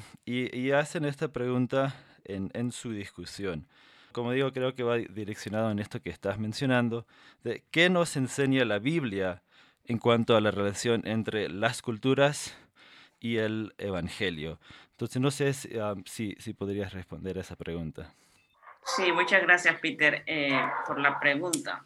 hacen 0.73 1.05
esta 1.05 1.29
pregunta 1.29 1.95
en, 2.25 2.73
su 2.73 2.93
discusión 2.93 3.67
como 4.13 4.33
digo, 4.33 4.53
creo 4.53 4.75
que 4.75 4.83
va 4.83 4.97
direccionado 4.97 5.71
en 5.71 5.79
esto 5.79 6.03
que 6.03 6.11
estás 6.11 6.39
mencionando, 6.39 7.07
de 7.45 7.63
qué 7.71 7.89
nos 7.89 8.17
enseña 8.17 8.65
la 8.65 8.81
Biblia 8.81 9.43
en 9.85 9.99
cuanto 9.99 10.37
a 10.37 10.41
la 10.41 10.51
relación 10.51 11.07
entre 11.07 11.49
las 11.49 11.83
culturas 11.83 12.57
y 13.21 13.37
el 13.37 13.75
Evangelio. 13.79 14.59
Entonces, 14.93 15.23
no 15.23 15.31
sé 15.31 15.53
si, 15.53 16.35
si, 16.39 16.53
podrías 16.53 16.93
responder 16.93 17.39
a 17.39 17.43
esa 17.43 17.55
pregunta. 17.55 18.13
Sí, 18.97 19.13
muchas 19.13 19.43
gracias, 19.43 19.79
Peter, 19.81 20.25
eh, 20.27 20.61
por 20.87 20.99
la 20.99 21.21
pregunta, 21.21 21.85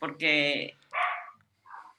porque 0.00 0.76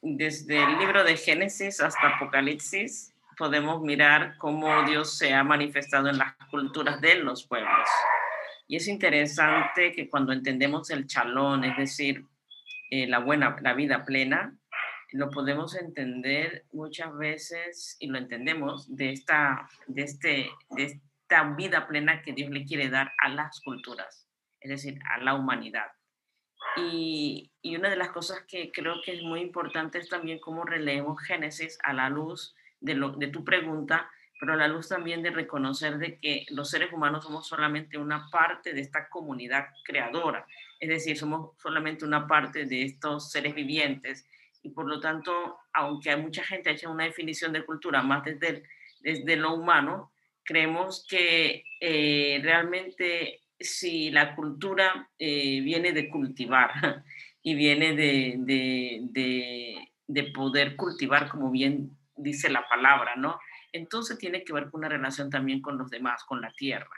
desde 0.01 0.63
el 0.63 0.79
libro 0.79 1.03
de 1.03 1.15
Génesis 1.15 1.79
hasta 1.79 2.15
Apocalipsis 2.15 3.10
podemos 3.41 3.81
mirar 3.81 4.37
cómo 4.37 4.83
Dios 4.83 5.17
se 5.17 5.33
ha 5.33 5.43
manifestado 5.43 6.09
en 6.09 6.19
las 6.19 6.35
culturas 6.51 7.01
de 7.01 7.15
los 7.15 7.47
pueblos. 7.47 7.89
Y 8.67 8.75
es 8.75 8.87
interesante 8.87 9.93
que 9.93 10.11
cuando 10.11 10.31
entendemos 10.31 10.91
el 10.91 11.07
chalón, 11.07 11.63
es 11.63 11.75
decir, 11.75 12.23
eh, 12.91 13.07
la 13.07 13.17
buena, 13.17 13.55
la 13.63 13.73
vida 13.73 14.05
plena, 14.05 14.55
lo 15.13 15.31
podemos 15.31 15.75
entender 15.75 16.65
muchas 16.71 17.17
veces 17.17 17.97
y 17.99 18.09
lo 18.09 18.19
entendemos 18.19 18.95
de 18.95 19.11
esta, 19.11 19.67
de 19.87 20.03
este, 20.03 20.51
de 20.69 20.83
esta 20.83 21.43
vida 21.55 21.87
plena 21.87 22.21
que 22.21 22.33
Dios 22.33 22.51
le 22.51 22.63
quiere 22.63 22.89
dar 22.89 23.11
a 23.23 23.29
las 23.29 23.59
culturas, 23.61 24.29
es 24.59 24.69
decir, 24.69 24.99
a 25.09 25.17
la 25.17 25.33
humanidad. 25.33 25.87
Y, 26.77 27.51
y 27.63 27.75
una 27.75 27.89
de 27.89 27.97
las 27.97 28.11
cosas 28.11 28.43
que 28.47 28.71
creo 28.71 29.01
que 29.03 29.13
es 29.13 29.23
muy 29.23 29.41
importante 29.41 29.97
es 29.97 30.09
también 30.09 30.37
cómo 30.37 30.63
releemos 30.63 31.19
Génesis 31.23 31.79
a 31.81 31.93
la 31.93 32.07
luz 32.07 32.55
de, 32.81 33.27
tu 33.27 33.45
pregunta 33.45 34.09
pero 34.39 34.53
a 34.53 34.57
la 34.57 34.67
luz 34.67 34.89
también 34.89 35.21
de 35.21 35.29
reconocer 35.29 35.99
de 35.99 36.17
que 36.17 36.47
los 36.49 36.71
seres 36.71 36.91
humanos 36.91 37.23
somos 37.23 37.47
solamente 37.47 37.99
una 37.99 38.27
parte 38.31 38.73
de 38.73 38.81
esta 38.81 39.07
comunidad 39.07 39.67
creadora, 39.85 40.47
es 40.79 40.89
decir, 40.89 41.15
somos 41.15 41.51
solamente 41.61 42.05
una 42.05 42.25
parte 42.25 42.65
de 42.65 42.81
estos 42.81 43.29
seres 43.29 43.53
vivientes 43.53 44.25
y 44.63 44.69
por 44.69 44.87
lo 44.87 44.99
tanto, 44.99 45.59
aunque 45.73 46.09
hay 46.09 46.19
mucha 46.19 46.43
gente 46.43 46.71
hecha 46.71 46.89
una 46.89 47.03
definición 47.03 47.53
de 47.53 47.63
cultura 47.63 48.01
más 48.01 48.23
desde, 48.25 48.63
desde 49.01 49.35
lo 49.35 49.53
humano, 49.53 50.11
creemos 50.43 51.05
que 51.07 51.63
eh, 51.79 52.39
realmente 52.41 53.41
si 53.59 54.09
la 54.09 54.35
cultura 54.35 55.07
eh, 55.19 55.61
viene 55.61 55.93
de 55.93 56.09
cultivar 56.09 57.03
y 57.43 57.53
viene 57.53 57.95
de, 57.95 59.83
de 60.07 60.23
poder 60.33 60.75
cultivar, 60.75 61.29
como 61.29 61.51
bien 61.51 61.95
dice 62.21 62.49
la 62.49 62.67
palabra, 62.67 63.15
¿no? 63.15 63.39
entonces 63.71 64.17
tiene 64.17 64.43
que 64.43 64.53
ver 64.53 64.69
con 64.69 64.79
una 64.79 64.89
relación 64.89 65.29
también 65.29 65.61
con 65.61 65.77
los 65.77 65.89
demás, 65.89 66.23
con 66.23 66.41
la 66.41 66.51
tierra. 66.53 66.89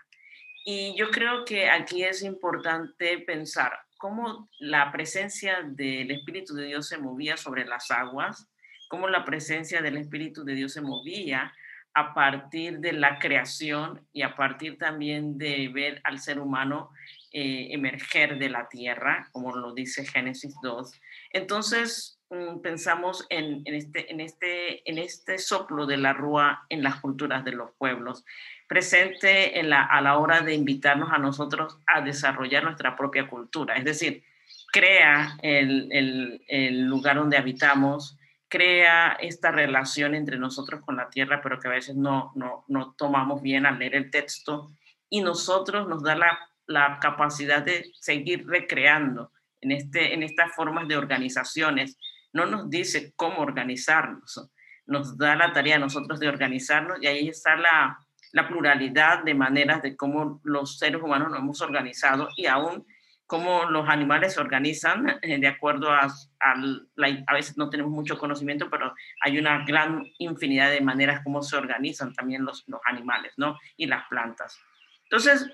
Y 0.65 0.95
yo 0.97 1.11
creo 1.11 1.45
que 1.45 1.69
aquí 1.69 2.03
es 2.03 2.23
importante 2.23 3.19
pensar 3.19 3.73
cómo 3.97 4.49
la 4.59 4.91
presencia 4.91 5.61
del 5.63 6.11
Espíritu 6.11 6.55
de 6.55 6.65
Dios 6.65 6.87
se 6.87 6.97
movía 6.97 7.37
sobre 7.37 7.65
las 7.65 7.91
aguas, 7.91 8.49
cómo 8.89 9.07
la 9.07 9.25
presencia 9.25 9.81
del 9.81 9.97
Espíritu 9.97 10.43
de 10.43 10.55
Dios 10.55 10.73
se 10.73 10.81
movía 10.81 11.53
a 11.95 12.13
partir 12.13 12.79
de 12.79 12.93
la 12.93 13.19
creación 13.19 14.01
y 14.13 14.23
a 14.23 14.35
partir 14.35 14.77
también 14.77 15.37
de 15.37 15.69
ver 15.71 16.01
al 16.03 16.19
ser 16.19 16.39
humano 16.39 16.89
eh, 17.31 17.67
emerger 17.71 18.39
de 18.39 18.49
la 18.49 18.67
tierra, 18.67 19.29
como 19.31 19.55
lo 19.55 19.73
dice 19.73 20.05
Génesis 20.05 20.55
2. 20.63 20.91
Entonces, 21.31 22.12
pensamos 22.61 23.25
en, 23.29 23.63
este, 23.65 24.11
en, 24.11 24.19
este, 24.19 24.89
en 24.89 24.97
este 24.97 25.37
soplo 25.37 25.85
de 25.85 25.97
la 25.97 26.13
rúa 26.13 26.65
en 26.69 26.83
las 26.83 26.99
culturas 26.99 27.43
de 27.43 27.51
los 27.51 27.71
pueblos, 27.77 28.25
presente 28.67 29.59
en 29.59 29.69
la, 29.69 29.83
a 29.83 30.01
la 30.01 30.17
hora 30.17 30.41
de 30.41 30.53
invitarnos 30.53 31.11
a 31.11 31.17
nosotros 31.17 31.79
a 31.87 32.01
desarrollar 32.01 32.63
nuestra 32.63 32.95
propia 32.95 33.27
cultura. 33.27 33.75
Es 33.75 33.85
decir, 33.85 34.23
crea 34.71 35.37
el, 35.41 35.89
el, 35.91 36.43
el 36.47 36.85
lugar 36.85 37.17
donde 37.17 37.37
habitamos, 37.37 38.17
crea 38.47 39.13
esta 39.13 39.51
relación 39.51 40.15
entre 40.15 40.37
nosotros 40.37 40.81
con 40.85 40.95
la 40.95 41.09
tierra, 41.09 41.41
pero 41.41 41.59
que 41.59 41.67
a 41.67 41.71
veces 41.71 41.95
no, 41.95 42.31
no, 42.35 42.65
no 42.67 42.93
tomamos 42.97 43.41
bien 43.41 43.65
al 43.65 43.79
leer 43.79 43.95
el 43.95 44.11
texto, 44.11 44.71
y 45.09 45.21
nosotros 45.21 45.87
nos 45.87 46.01
da 46.03 46.15
la, 46.15 46.39
la 46.65 46.99
capacidad 46.99 47.61
de 47.61 47.91
seguir 47.99 48.47
recreando 48.47 49.31
en, 49.61 49.71
este, 49.71 50.13
en 50.13 50.23
estas 50.23 50.55
formas 50.55 50.87
de 50.87 50.97
organizaciones 50.97 51.97
no 52.33 52.45
nos 52.45 52.69
dice 52.69 53.13
cómo 53.15 53.39
organizarnos, 53.39 54.49
nos 54.85 55.17
da 55.17 55.35
la 55.35 55.53
tarea 55.53 55.77
a 55.77 55.79
nosotros 55.79 56.19
de 56.19 56.27
organizarnos 56.27 56.97
y 57.01 57.07
ahí 57.07 57.29
está 57.29 57.55
la, 57.55 57.99
pluralidad 58.47 59.23
de 59.23 59.35
maneras 59.35 59.83
de 59.83 59.95
cómo 59.95 60.41
los 60.43 60.79
seres 60.79 61.01
humanos 61.01 61.29
nos 61.29 61.39
hemos 61.39 61.61
organizado 61.61 62.29
y 62.35 62.47
aún 62.47 62.83
cómo 63.27 63.65
los 63.65 63.87
animales 63.87 64.33
se 64.33 64.41
organizan 64.41 65.19
eh, 65.21 65.37
de 65.37 65.47
acuerdo 65.47 65.91
a, 65.91 66.11
a, 66.39 67.33
veces 67.33 67.57
no 67.57 67.69
tenemos 67.69 67.91
mucho 67.91 68.17
conocimiento, 68.17 68.71
pero 68.71 68.93
hay 69.21 69.37
una 69.37 69.63
gran 69.65 70.03
infinidad 70.17 70.71
de 70.71 70.81
maneras 70.81 71.21
como 71.23 71.43
se 71.43 71.55
organizan 71.55 72.13
también 72.13 72.43
los, 72.43 72.63
los 72.67 72.81
animales, 72.85 73.33
¿no? 73.37 73.59
Y 73.77 73.85
las 73.85 74.07
plantas. 74.07 74.59
Entonces, 75.03 75.47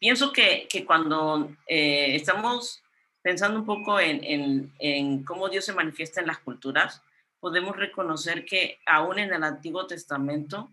pienso 0.00 0.32
que, 0.32 0.66
que 0.68 0.84
cuando 0.84 1.54
eh, 1.68 2.16
estamos 2.16 2.82
pensando 3.26 3.58
un 3.58 3.66
poco 3.66 3.98
en, 3.98 5.24
cómo 5.24 5.48
Dios 5.48 5.64
se 5.64 5.72
manifiesta 5.72 6.20
en 6.20 6.28
las 6.28 6.38
culturas, 6.38 7.02
podemos 7.40 7.74
reconocer 7.74 8.44
que 8.44 8.78
aún 8.86 9.18
en 9.18 9.34
el 9.34 9.42
Antiguo 9.42 9.84
Testamento, 9.88 10.70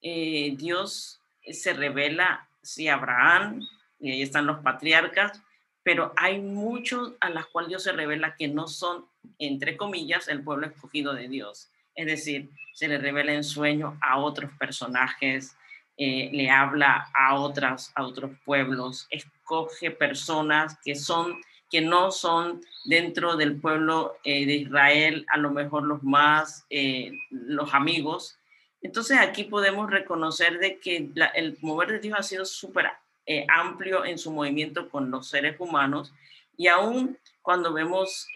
eh, 0.00 0.54
Dios 0.56 1.20
se 1.46 1.74
revela, 1.74 2.48
sí, 2.62 2.88
a 2.88 2.94
Abraham, 2.94 3.60
y 3.98 4.12
ahí 4.12 4.22
están 4.22 4.46
los 4.46 4.60
patriarcas, 4.60 5.42
pero 5.82 6.14
hay 6.16 6.40
muchos 6.40 7.12
a 7.20 7.28
las 7.28 7.44
cuales 7.44 7.68
Dios 7.68 7.82
se 7.82 7.92
revela 7.92 8.34
que 8.34 8.48
no 8.48 8.66
son, 8.66 9.04
entre 9.38 9.76
comillas, 9.76 10.26
el 10.28 10.42
pueblo 10.42 10.68
escogido 10.68 11.12
de 11.12 11.28
Dios. 11.28 11.68
Es 11.94 12.06
decir, 12.06 12.48
se 12.72 12.88
le 12.88 12.96
revela 12.96 13.34
en 13.34 13.44
sueño 13.44 13.98
a 14.00 14.18
otros 14.20 14.50
personajes, 14.58 15.54
eh, 15.98 16.30
le 16.32 16.48
habla 16.48 17.10
a, 17.12 17.34
otras, 17.34 17.92
a 17.94 18.04
otros 18.04 18.30
pueblos, 18.46 19.06
escoge 19.10 19.90
personas 19.90 20.78
que 20.82 20.94
son 20.94 21.38
que 21.70 21.80
no 21.80 22.10
son 22.10 22.60
dentro 22.84 23.36
del 23.36 23.60
pueblo 23.60 24.16
eh, 24.24 24.44
de 24.44 24.54
Israel 24.54 25.24
a 25.28 25.38
lo 25.38 25.50
mejor 25.50 25.84
los 25.84 26.02
más, 26.02 26.66
eh, 26.68 27.12
los 27.30 27.72
amigos. 27.72 28.38
Entonces 28.82 29.18
aquí 29.18 29.44
podemos 29.44 29.88
reconocer 29.88 30.58
de 30.58 30.78
que 30.80 31.10
el 31.34 31.58
mover 31.60 31.92
de 31.92 31.98
Dios 32.00 32.18
ha 32.18 32.22
sido 32.22 32.44
súper 32.44 32.86
eh, 33.26 33.46
amplio 33.54 34.04
en 34.04 34.18
su 34.18 34.32
movimiento 34.32 34.88
con 34.88 35.10
los 35.10 35.28
seres 35.28 35.56
humanos 35.58 36.12
y 36.56 36.66
aún 36.66 37.16
cuando 37.40 37.72
vemos 37.72 38.26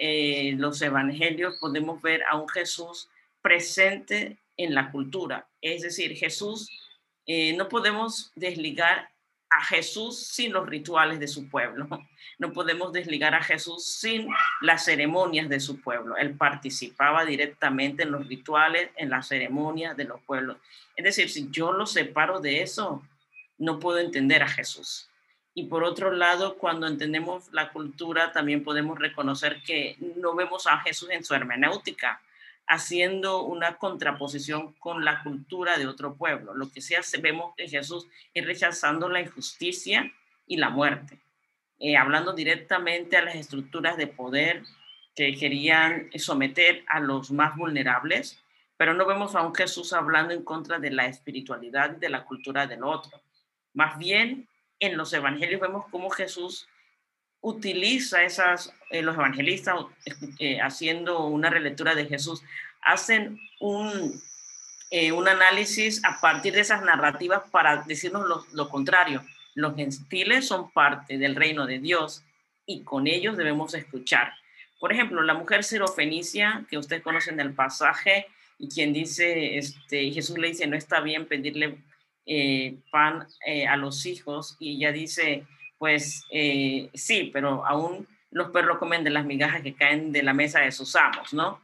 los 0.57 0.81
evangelios 0.81 1.57
podemos 1.61 2.01
ver 2.01 2.23
a 2.25 2.39
un 2.39 2.49
Jesús 2.49 3.11
presente 3.43 4.39
en 4.57 4.75
la 4.75 4.91
cultura. 4.91 5.47
Es 5.61 5.83
decir, 5.83 6.17
Jesús, 6.17 6.71
no 7.27 7.69
podemos 7.69 8.33
desligar 8.35 9.11
a 9.57 9.65
Jesús 9.65 10.19
sin 10.19 10.53
los 10.53 10.69
rituales 10.69 11.19
de 11.21 11.29
su 11.29 11.49
pueblo. 11.49 11.89
No 12.37 12.53
podemos 12.53 12.93
desligar 12.93 13.33
a 13.33 13.45
Jesús 13.45 13.87
sin 13.87 14.27
las 14.61 14.85
ceremonias 14.85 15.49
de 15.49 15.61
su 15.61 15.81
pueblo. 15.81 16.17
Él 16.17 16.37
participaba 16.37 17.25
directamente 17.25 18.03
en 18.03 18.11
los 18.11 18.27
rituales, 18.27 18.91
en 18.97 19.09
las 19.09 19.29
ceremonias 19.29 19.97
de 19.97 20.03
los 20.03 20.21
pueblos. 20.23 20.57
Es 20.97 21.05
decir, 21.05 21.31
si 21.31 21.49
yo 21.53 21.73
lo 21.73 21.87
separo 21.87 22.41
de 22.41 22.63
eso, 22.63 23.05
no 23.57 23.79
puedo 23.79 23.99
entender 23.99 24.43
a 24.43 24.49
Jesús. 24.49 25.09
Y 25.55 25.67
por 25.67 25.85
otro 25.85 26.11
lado, 26.11 26.57
cuando 26.59 26.89
entendemos 26.89 27.53
la 27.53 27.71
cultura, 27.71 28.33
también 28.33 28.65
podemos 28.65 28.99
reconocer 28.99 29.63
que 29.65 29.97
no 30.17 30.35
vemos 30.35 30.67
a 30.67 30.81
Jesús 30.81 31.11
en 31.11 31.23
su 31.23 31.35
hermenéutica 31.35 32.21
haciendo 32.67 33.43
una 33.43 33.77
contraposición 33.77 34.73
con 34.75 35.05
la 35.05 35.23
cultura 35.23 35.79
de 35.79 35.87
otro 35.87 36.17
pueblo. 36.17 36.55
Lo 36.55 36.71
que 36.71 36.81
sea, 36.81 37.01
vemos 37.21 37.55
que 37.57 37.69
Jesús 37.69 38.07
es 38.33 38.47
rechazando 38.47 39.09
la 39.09 39.21
injusticia 39.21 40.13
y 40.47 40.57
la 40.57 40.71
muerte, 40.71 41.21
eh, 41.79 41.97
hablando 41.97 42.33
directamente 42.33 43.17
a 43.17 43.25
las 43.25 43.35
estructuras 43.35 43.97
de 43.97 44.07
poder 44.07 44.63
que 45.15 45.35
querían 45.37 46.11
someter 46.17 46.85
a 46.89 47.01
los 47.01 47.31
más 47.31 47.57
vulnerables, 47.57 48.43
pero 48.77 48.95
no 48.95 49.07
vemos 49.07 49.35
a 49.35 49.43
un 49.43 49.55
Jesús 49.55 49.93
hablando 49.93 50.35
en 50.35 50.43
contra 50.43 50.79
de 50.79 50.91
la 50.91 51.07
espiritualidad 51.07 51.97
y 51.97 52.01
de 52.01 52.09
la 52.09 52.25
cultura 52.25 52.67
del 52.67 52.83
otro. 52.83 53.21
Más 53.73 53.99
bien, 53.99 54.49
en 54.81 54.97
los 54.97 55.13
evangelios 55.13 55.61
vemos 55.61 55.87
cómo 55.91 56.11
Jesús 56.11 56.69
utiliza 57.45 58.25
esas, 58.25 58.73
eh, 58.91 59.03
los 59.03 59.15
evangelistas 59.17 59.77
eh, 60.39 60.61
haciendo 60.61 61.27
una 61.27 61.51
relectura 61.51 61.95
de 61.95 62.07
Jesús, 62.07 62.43
hacen 62.81 63.39
un, 63.61 64.21
eh, 64.91 65.13
un 65.13 65.29
análisis 65.29 66.03
a 66.05 66.21
partir 66.23 66.55
de 66.55 66.61
esas 66.61 66.83
narrativas 66.83 67.43
para 67.51 67.83
decirnos 67.83 68.27
lo, 68.27 68.47
lo 68.53 68.69
contrario. 68.71 69.23
Los 69.55 69.77
gentiles 69.77 70.47
son 70.49 70.71
parte 70.71 71.19
del 71.19 71.37
reino 71.37 71.67
de 71.67 71.81
Dios 71.81 72.25
y 72.65 72.83
con 72.83 73.07
ellos 73.07 73.37
debemos 73.37 73.75
escuchar. 73.75 74.33
Por 74.81 74.93
ejemplo, 74.93 75.23
la 75.23 75.35
mujer 75.35 75.65
serofenicia, 75.65 76.65
que 76.71 76.79
ustedes 76.79 77.03
conocen 77.03 77.37
del 77.37 77.53
pasaje, 77.53 78.27
y 78.59 78.69
quien 78.69 78.95
dice, 78.95 79.59
este, 79.59 80.11
Jesús 80.13 80.39
le 80.39 80.49
dice, 80.49 80.67
no 80.67 80.77
está 80.77 81.01
bien 81.01 81.27
pedirle 81.27 81.79
pan 82.91 83.27
a 83.69 83.77
los 83.77 84.07
hijos, 84.07 84.57
y 84.59 84.77
ella 84.77 84.93
dice, 84.93 85.45
pues 85.79 86.25
eh, 86.31 86.91
sí, 86.95 87.31
pero 87.33 87.67
aún 87.67 88.07
los 88.31 88.51
perros 88.51 88.79
comen 88.79 89.05
de 89.05 89.11
las 89.11 89.25
migajas 89.25 89.63
que 89.63 89.75
caen 89.75 90.13
de 90.13 90.23
la 90.23 90.33
mesa 90.33 90.61
de 90.61 90.73
sus 90.73 90.97
amos, 90.97 91.33
¿no? 91.33 91.61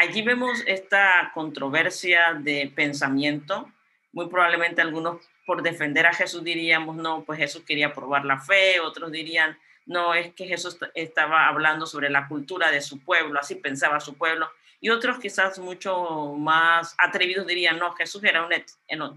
Allí 0.00 0.22
vemos 0.22 0.62
esta 0.66 1.30
controversia 1.34 2.34
de 2.34 2.72
pensamiento. 2.74 3.70
Muy 4.12 4.28
probablemente 4.28 4.80
algunos 4.80 5.18
por 5.46 5.62
defender 5.62 6.06
a 6.06 6.14
Jesús 6.14 6.42
diríamos, 6.42 6.96
no, 6.96 7.24
pues 7.24 7.38
Jesús 7.38 7.62
quería 7.66 7.92
probar 7.92 8.24
la 8.24 8.40
fe, 8.40 8.80
otros 8.80 9.12
dirían, 9.12 9.58
no, 9.86 10.14
es 10.14 10.32
que 10.34 10.46
Jesús 10.46 10.78
estaba 10.94 11.48
hablando 11.48 11.86
sobre 11.86 12.10
la 12.10 12.28
cultura 12.28 12.70
de 12.70 12.80
su 12.80 13.04
pueblo, 13.04 13.38
así 13.38 13.56
pensaba 13.56 14.00
su 14.00 14.16
pueblo, 14.16 14.50
y 14.80 14.90
otros 14.90 15.18
quizás 15.18 15.58
mucho 15.58 16.34
más 16.38 16.94
atrevidos 16.98 17.46
dirían, 17.46 17.78
no, 17.78 17.92
Jesús 17.92 18.24
era 18.24 18.44
un 18.44 18.52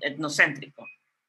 etnocéntrico. 0.01 0.86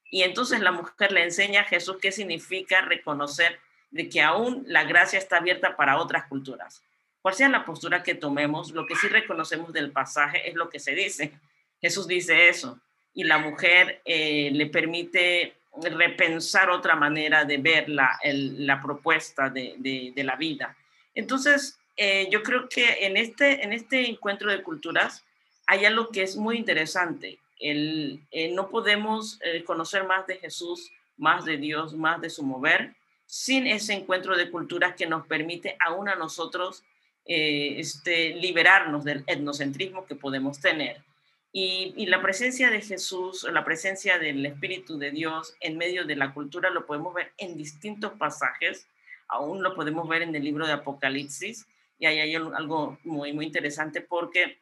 Y 0.09 0.23
entonces 0.23 0.59
la 0.59 0.71
mujer 0.71 1.11
le 1.11 1.23
enseña 1.23 1.61
a 1.61 1.65
Jesús 1.65 1.97
qué 2.01 2.11
significa 2.11 2.81
reconocer 2.81 3.59
de 3.91 4.09
que 4.09 4.21
aún 4.21 4.63
la 4.67 4.83
gracia 4.83 5.19
está 5.19 5.37
abierta 5.37 5.75
para 5.75 5.97
otras 5.97 6.25
culturas. 6.25 6.83
Cual 7.21 7.35
sea 7.35 7.49
la 7.49 7.65
postura 7.65 8.03
que 8.03 8.15
tomemos, 8.15 8.71
lo 8.71 8.85
que 8.85 8.95
sí 8.95 9.07
reconocemos 9.07 9.73
del 9.73 9.91
pasaje 9.91 10.49
es 10.49 10.55
lo 10.55 10.69
que 10.69 10.79
se 10.79 10.95
dice. 10.95 11.33
Jesús 11.81 12.07
dice 12.07 12.49
eso 12.49 12.79
y 13.13 13.23
la 13.23 13.37
mujer 13.37 14.01
eh, 14.05 14.49
le 14.53 14.67
permite 14.67 15.55
repensar 15.81 16.69
otra 16.69 16.95
manera 16.95 17.45
de 17.45 17.57
ver 17.57 17.89
la, 17.89 18.17
la 18.23 18.81
propuesta 18.81 19.49
de, 19.49 20.13
la 20.15 20.35
vida. 20.35 20.75
Entonces, 21.13 21.79
eh, 21.97 22.27
yo 22.31 22.43
creo 22.43 22.69
que 22.69 23.05
en 23.05 23.17
este, 23.17 23.63
en 23.63 23.73
este 23.73 24.09
encuentro 24.09 24.51
de 24.51 24.63
culturas 24.63 25.23
hay 25.67 25.85
algo 25.85 26.09
que 26.09 26.23
es 26.23 26.35
muy 26.35 26.57
interesante. 26.57 27.39
Eh, 27.59 28.51
no 28.53 28.69
podemos 28.69 29.39
eh, 29.43 29.63
conocer 29.63 30.05
más 30.05 30.25
de 30.27 30.37
Jesús, 30.37 30.91
más 31.17 31.45
de 31.45 31.57
Dios, 31.57 31.93
más 31.93 32.21
de 32.21 32.29
su 32.29 32.43
mover, 32.43 32.95
sin 33.25 33.67
ese 33.67 33.93
encuentro 33.93 34.37
de 34.37 34.49
culturas 34.49 34.95
que 34.95 35.05
nos 35.05 35.27
permite 35.27 35.77
aún 35.85 36.09
a 36.09 36.15
nosotros 36.15 36.83
este, 37.25 38.33
liberarnos 38.33 39.03
del 39.03 39.23
etnocentrismo 39.27 40.07
que 40.07 40.15
podemos 40.15 40.59
tener. 40.59 41.03
Y, 41.51 42.05
la 42.05 42.21
presencia 42.21 42.69
de 42.69 42.81
Jesús, 42.81 43.47
la 43.51 43.65
presencia 43.65 44.19
del 44.19 44.45
Espíritu 44.45 44.99
de 44.99 45.09
Dios 45.09 45.55
en 45.61 45.77
medio 45.77 46.05
de 46.05 46.15
la 46.15 46.33
cultura 46.33 46.69
lo 46.69 46.85
podemos 46.85 47.13
ver 47.13 47.31
en 47.37 47.57
distintos 47.57 48.13
pasajes, 48.13 48.87
aún 49.27 49.63
lo 49.63 49.73
podemos 49.73 50.07
ver 50.07 50.21
en 50.21 50.35
el 50.35 50.43
libro 50.43 50.67
de 50.67 50.73
Apocalipsis, 50.73 51.65
y 51.97 52.05
ahí 52.05 52.19
hay 52.19 52.35
algo 52.35 52.99
muy, 53.03 53.33
muy 53.33 53.45
interesante 53.45 54.01
porque 54.01 54.59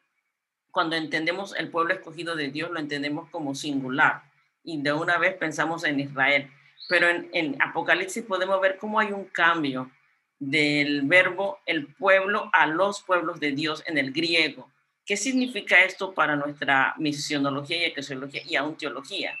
cuando 0.78 0.94
entendemos 0.94 1.56
el 1.56 1.70
pueblo 1.70 1.92
escogido 1.92 2.36
de 2.36 2.50
Dios, 2.50 2.70
lo 2.70 2.78
entendemos 2.78 3.28
como 3.30 3.56
singular, 3.56 4.22
y 4.62 4.80
de 4.80 4.92
una 4.92 5.18
vez 5.18 5.34
pensamos 5.34 5.82
en 5.82 5.98
Israel. 5.98 6.50
Pero 6.88 7.08
en, 7.08 7.28
en 7.32 7.60
Apocalipsis 7.60 8.22
podemos 8.22 8.60
ver 8.60 8.78
cómo 8.78 9.00
hay 9.00 9.10
un 9.10 9.24
cambio 9.24 9.90
del 10.38 11.02
verbo 11.02 11.58
el 11.66 11.92
pueblo 11.94 12.48
a 12.52 12.66
los 12.66 13.02
pueblos 13.02 13.40
de 13.40 13.50
Dios 13.50 13.82
en 13.86 13.98
el 13.98 14.12
griego 14.12 14.70
¿Qué 15.08 15.16
significa 15.16 15.82
esto 15.84 16.12
para 16.12 16.36
nuestra 16.36 16.94
misionología 16.98 17.78
y 17.78 17.84
eclesiología 17.86 18.42
y 18.46 18.56
aún 18.56 18.76
teología? 18.76 19.34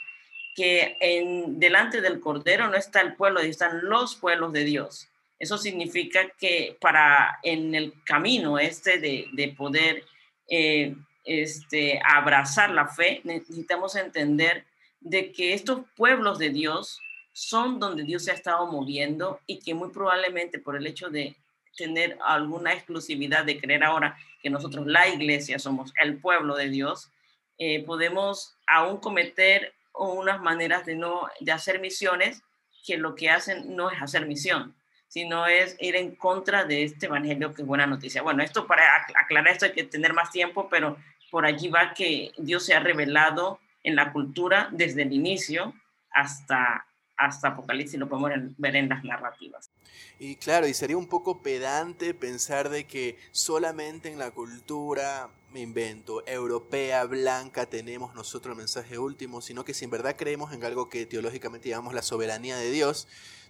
Que 0.56 0.96
en, 0.98 1.60
delante 1.60 2.00
del 2.00 2.20
Cordero 2.20 2.68
no 2.68 2.74
está 2.74 3.02
el 3.02 3.14
pueblo, 3.14 3.40
están 3.40 3.82
los 3.82 4.16
pueblos 4.16 4.54
de 4.54 4.64
Dios. 4.64 5.08
Eso 5.38 5.58
significa 5.58 6.30
que 6.40 6.78
para 6.80 7.38
en 7.42 7.74
el 7.74 7.92
camino 8.04 8.58
este 8.58 8.98
de, 8.98 9.26
de 9.34 9.48
poder 9.48 10.04
eh, 10.48 10.96
este, 11.28 12.00
abrazar 12.04 12.70
la 12.70 12.86
fe, 12.86 13.20
necesitamos 13.22 13.94
entender 13.96 14.64
de 15.00 15.30
que 15.30 15.52
estos 15.52 15.80
pueblos 15.94 16.38
de 16.38 16.48
Dios 16.48 17.00
son 17.34 17.78
donde 17.78 18.02
Dios 18.02 18.24
se 18.24 18.30
ha 18.30 18.34
estado 18.34 18.66
moviendo 18.66 19.38
y 19.46 19.60
que 19.60 19.74
muy 19.74 19.90
probablemente 19.90 20.58
por 20.58 20.74
el 20.74 20.86
hecho 20.86 21.10
de 21.10 21.36
tener 21.76 22.18
alguna 22.24 22.72
exclusividad 22.72 23.44
de 23.44 23.60
creer 23.60 23.84
ahora 23.84 24.16
que 24.42 24.48
nosotros, 24.48 24.86
la 24.86 25.06
iglesia, 25.06 25.58
somos 25.58 25.92
el 26.02 26.18
pueblo 26.18 26.56
de 26.56 26.70
Dios, 26.70 27.10
eh, 27.58 27.84
podemos 27.84 28.56
aún 28.66 28.96
cometer 28.96 29.74
unas 29.94 30.40
maneras 30.40 30.86
de, 30.86 30.96
no, 30.96 31.28
de 31.40 31.52
hacer 31.52 31.78
misiones 31.78 32.42
que 32.86 32.96
lo 32.96 33.14
que 33.14 33.28
hacen 33.28 33.76
no 33.76 33.90
es 33.90 34.00
hacer 34.00 34.26
misión, 34.26 34.74
sino 35.08 35.46
es 35.46 35.76
ir 35.78 35.94
en 35.94 36.16
contra 36.16 36.64
de 36.64 36.84
este 36.84 37.06
evangelio 37.06 37.52
que 37.52 37.62
es 37.62 37.68
buena 37.68 37.86
noticia. 37.86 38.22
Bueno, 38.22 38.42
esto 38.42 38.66
para 38.66 39.06
aclarar 39.14 39.52
esto 39.52 39.66
hay 39.66 39.72
que 39.72 39.84
tener 39.84 40.14
más 40.14 40.30
tiempo, 40.30 40.68
pero 40.70 40.96
por 41.30 41.46
allí 41.46 41.68
va 41.68 41.94
que 41.94 42.32
Dios 42.38 42.64
se 42.64 42.74
ha 42.74 42.80
revelado 42.80 43.58
en 43.82 43.96
la 43.96 44.12
cultura 44.12 44.68
desde 44.72 45.02
el 45.02 45.12
inicio 45.12 45.74
hasta, 46.10 46.86
hasta 47.16 47.48
Apocalipsis, 47.48 47.98
lo 47.98 48.08
podemos 48.08 48.32
ver 48.56 48.76
en 48.76 48.88
las 48.88 49.04
narrativas. 49.04 49.70
Y 50.18 50.36
claro, 50.36 50.66
y 50.66 50.74
sería 50.74 50.96
un 50.96 51.08
poco 51.08 51.42
pedante 51.42 52.12
pensar 52.12 52.70
de 52.70 52.84
que 52.84 53.18
solamente 53.30 54.10
en 54.10 54.18
la 54.18 54.32
cultura, 54.32 55.30
me 55.52 55.60
invento, 55.60 56.26
europea, 56.26 57.04
blanca, 57.04 57.66
tenemos 57.66 58.14
nosotros 58.14 58.52
el 58.52 58.58
mensaje 58.58 58.98
último, 58.98 59.40
sino 59.40 59.64
que 59.64 59.74
si 59.74 59.84
en 59.84 59.90
verdad 59.90 60.16
creemos 60.16 60.52
en 60.52 60.64
algo 60.64 60.88
que 60.88 61.06
teológicamente 61.06 61.68
llamamos 61.68 61.94
la 61.94 62.02
soberanía 62.02 62.56
de 62.56 62.70
Dios, 62.70 63.06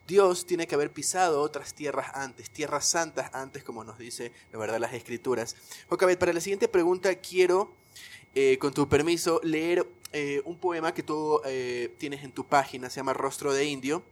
Dios 0.08 0.46
tiene 0.46 0.66
que 0.66 0.74
haber 0.74 0.90
pisado 0.90 1.42
otras 1.42 1.74
tierras 1.74 2.06
antes, 2.14 2.48
tierras 2.48 2.88
santas 2.88 3.28
antes, 3.34 3.62
como 3.62 3.84
nos 3.84 3.98
dice 3.98 4.32
la 4.50 4.58
verdad 4.58 4.78
las 4.80 4.94
escrituras. 4.94 5.54
Ok, 5.90 6.16
para 6.16 6.32
la 6.32 6.40
siguiente 6.40 6.66
pregunta 6.66 7.14
quiero, 7.16 7.74
eh, 8.34 8.56
con 8.58 8.72
tu 8.72 8.88
permiso, 8.88 9.38
leer 9.44 9.86
eh, 10.14 10.40
un 10.46 10.56
poema 10.56 10.94
que 10.94 11.02
tú 11.02 11.42
eh, 11.44 11.94
tienes 11.98 12.24
en 12.24 12.32
tu 12.32 12.46
página, 12.46 12.88
se 12.88 12.96
llama 12.96 13.12
Rostro 13.12 13.52
de 13.52 13.66
Indio. 13.66 14.02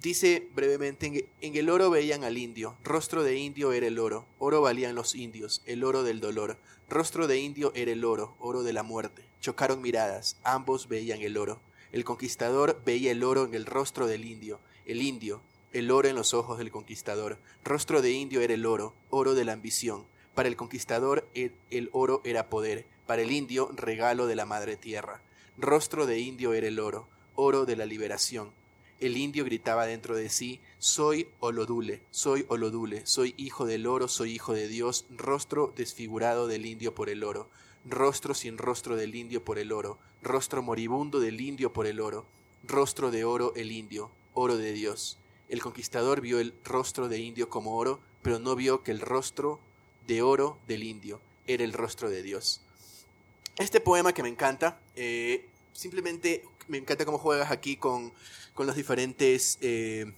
Dice 0.00 0.48
brevemente, 0.54 1.28
en 1.42 1.56
el 1.56 1.68
oro 1.68 1.90
veían 1.90 2.24
al 2.24 2.38
indio, 2.38 2.78
rostro 2.82 3.22
de 3.22 3.36
indio 3.36 3.72
era 3.72 3.88
el 3.88 3.98
oro, 3.98 4.24
oro 4.38 4.62
valían 4.62 4.94
los 4.94 5.14
indios, 5.14 5.60
el 5.66 5.84
oro 5.84 6.04
del 6.04 6.20
dolor, 6.20 6.56
rostro 6.88 7.26
de 7.26 7.38
indio 7.38 7.70
era 7.74 7.92
el 7.92 8.06
oro, 8.06 8.34
oro 8.40 8.62
de 8.62 8.72
la 8.72 8.82
muerte. 8.82 9.22
Chocaron 9.42 9.82
miradas, 9.82 10.38
ambos 10.42 10.88
veían 10.88 11.20
el 11.20 11.36
oro. 11.36 11.60
El 11.92 12.04
conquistador 12.04 12.80
veía 12.86 13.12
el 13.12 13.22
oro 13.22 13.44
en 13.44 13.52
el 13.52 13.66
rostro 13.66 14.06
del 14.06 14.24
indio, 14.24 14.58
el 14.86 15.02
indio, 15.02 15.42
el 15.72 15.90
oro 15.90 16.08
en 16.08 16.16
los 16.16 16.34
ojos 16.34 16.58
del 16.58 16.70
conquistador. 16.70 17.38
Rostro 17.64 18.02
de 18.02 18.12
indio 18.12 18.40
era 18.40 18.54
el 18.54 18.66
oro, 18.66 18.94
oro 19.10 19.34
de 19.34 19.44
la 19.44 19.52
ambición. 19.52 20.06
Para 20.34 20.48
el 20.48 20.56
conquistador 20.56 21.28
el, 21.34 21.54
el 21.70 21.90
oro 21.92 22.20
era 22.24 22.48
poder, 22.48 22.86
para 23.06 23.22
el 23.22 23.32
indio 23.32 23.70
regalo 23.74 24.26
de 24.26 24.36
la 24.36 24.46
madre 24.46 24.76
tierra. 24.76 25.22
Rostro 25.58 26.06
de 26.06 26.18
indio 26.18 26.54
era 26.54 26.66
el 26.68 26.80
oro, 26.80 27.08
oro 27.34 27.66
de 27.66 27.76
la 27.76 27.86
liberación. 27.86 28.52
El 29.00 29.16
indio 29.16 29.44
gritaba 29.44 29.86
dentro 29.86 30.14
de 30.14 30.28
sí, 30.28 30.60
soy 30.78 31.26
Olodule, 31.40 32.02
soy 32.10 32.44
Olodule, 32.48 33.04
soy 33.04 33.34
hijo 33.36 33.66
del 33.66 33.86
oro, 33.86 34.06
soy 34.06 34.32
hijo 34.32 34.54
de 34.54 34.68
Dios, 34.68 35.06
rostro 35.10 35.72
desfigurado 35.74 36.46
del 36.46 36.66
indio 36.66 36.94
por 36.94 37.10
el 37.10 37.24
oro, 37.24 37.50
rostro 37.84 38.32
sin 38.32 38.58
rostro 38.58 38.94
del 38.94 39.16
indio 39.16 39.44
por 39.44 39.58
el 39.58 39.72
oro, 39.72 39.98
rostro 40.22 40.62
moribundo 40.62 41.18
del 41.18 41.40
indio 41.40 41.72
por 41.72 41.88
el 41.88 42.00
oro, 42.00 42.26
rostro 42.62 43.10
de 43.10 43.24
oro 43.24 43.52
el 43.56 43.72
indio, 43.72 44.12
oro 44.34 44.56
de 44.56 44.72
Dios. 44.72 45.18
El 45.48 45.60
conquistador 45.60 46.20
vio 46.20 46.40
el 46.40 46.54
rostro 46.64 47.08
de 47.08 47.18
indio 47.18 47.48
como 47.48 47.76
oro, 47.76 48.00
pero 48.22 48.38
no 48.38 48.56
vio 48.56 48.82
que 48.82 48.90
el 48.90 49.00
rostro 49.00 49.60
de 50.06 50.22
oro 50.22 50.58
del 50.66 50.82
indio 50.82 51.20
era 51.46 51.64
el 51.64 51.72
rostro 51.72 52.10
de 52.10 52.22
Dios. 52.22 52.60
Este 53.58 53.80
poema 53.80 54.14
que 54.14 54.22
me 54.22 54.28
encanta, 54.28 54.80
eh, 54.96 55.48
simplemente 55.72 56.44
me 56.68 56.78
encanta 56.78 57.04
cómo 57.04 57.18
juegas 57.18 57.50
aquí 57.50 57.76
con, 57.76 58.12
los 58.56 58.76
diferentes 58.76 59.58
eh, 59.60 60.12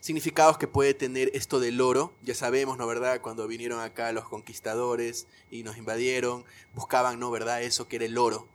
significados 0.00 0.58
que 0.58 0.68
puede 0.68 0.94
tener 0.94 1.30
esto 1.34 1.58
del 1.58 1.80
oro. 1.80 2.12
Ya 2.22 2.34
sabemos, 2.34 2.76
¿no 2.78 2.86
verdad? 2.86 3.20
Cuando 3.20 3.48
vinieron 3.48 3.80
acá 3.80 4.12
los 4.12 4.28
conquistadores 4.28 5.26
y 5.50 5.62
nos 5.62 5.76
invadieron, 5.76 6.44
buscaban, 6.74 7.18
¿no 7.18 7.30
verdad? 7.30 7.62
Eso 7.62 7.88
que 7.88 7.96
era 7.96 8.04
el 8.04 8.18
oro. 8.18 8.46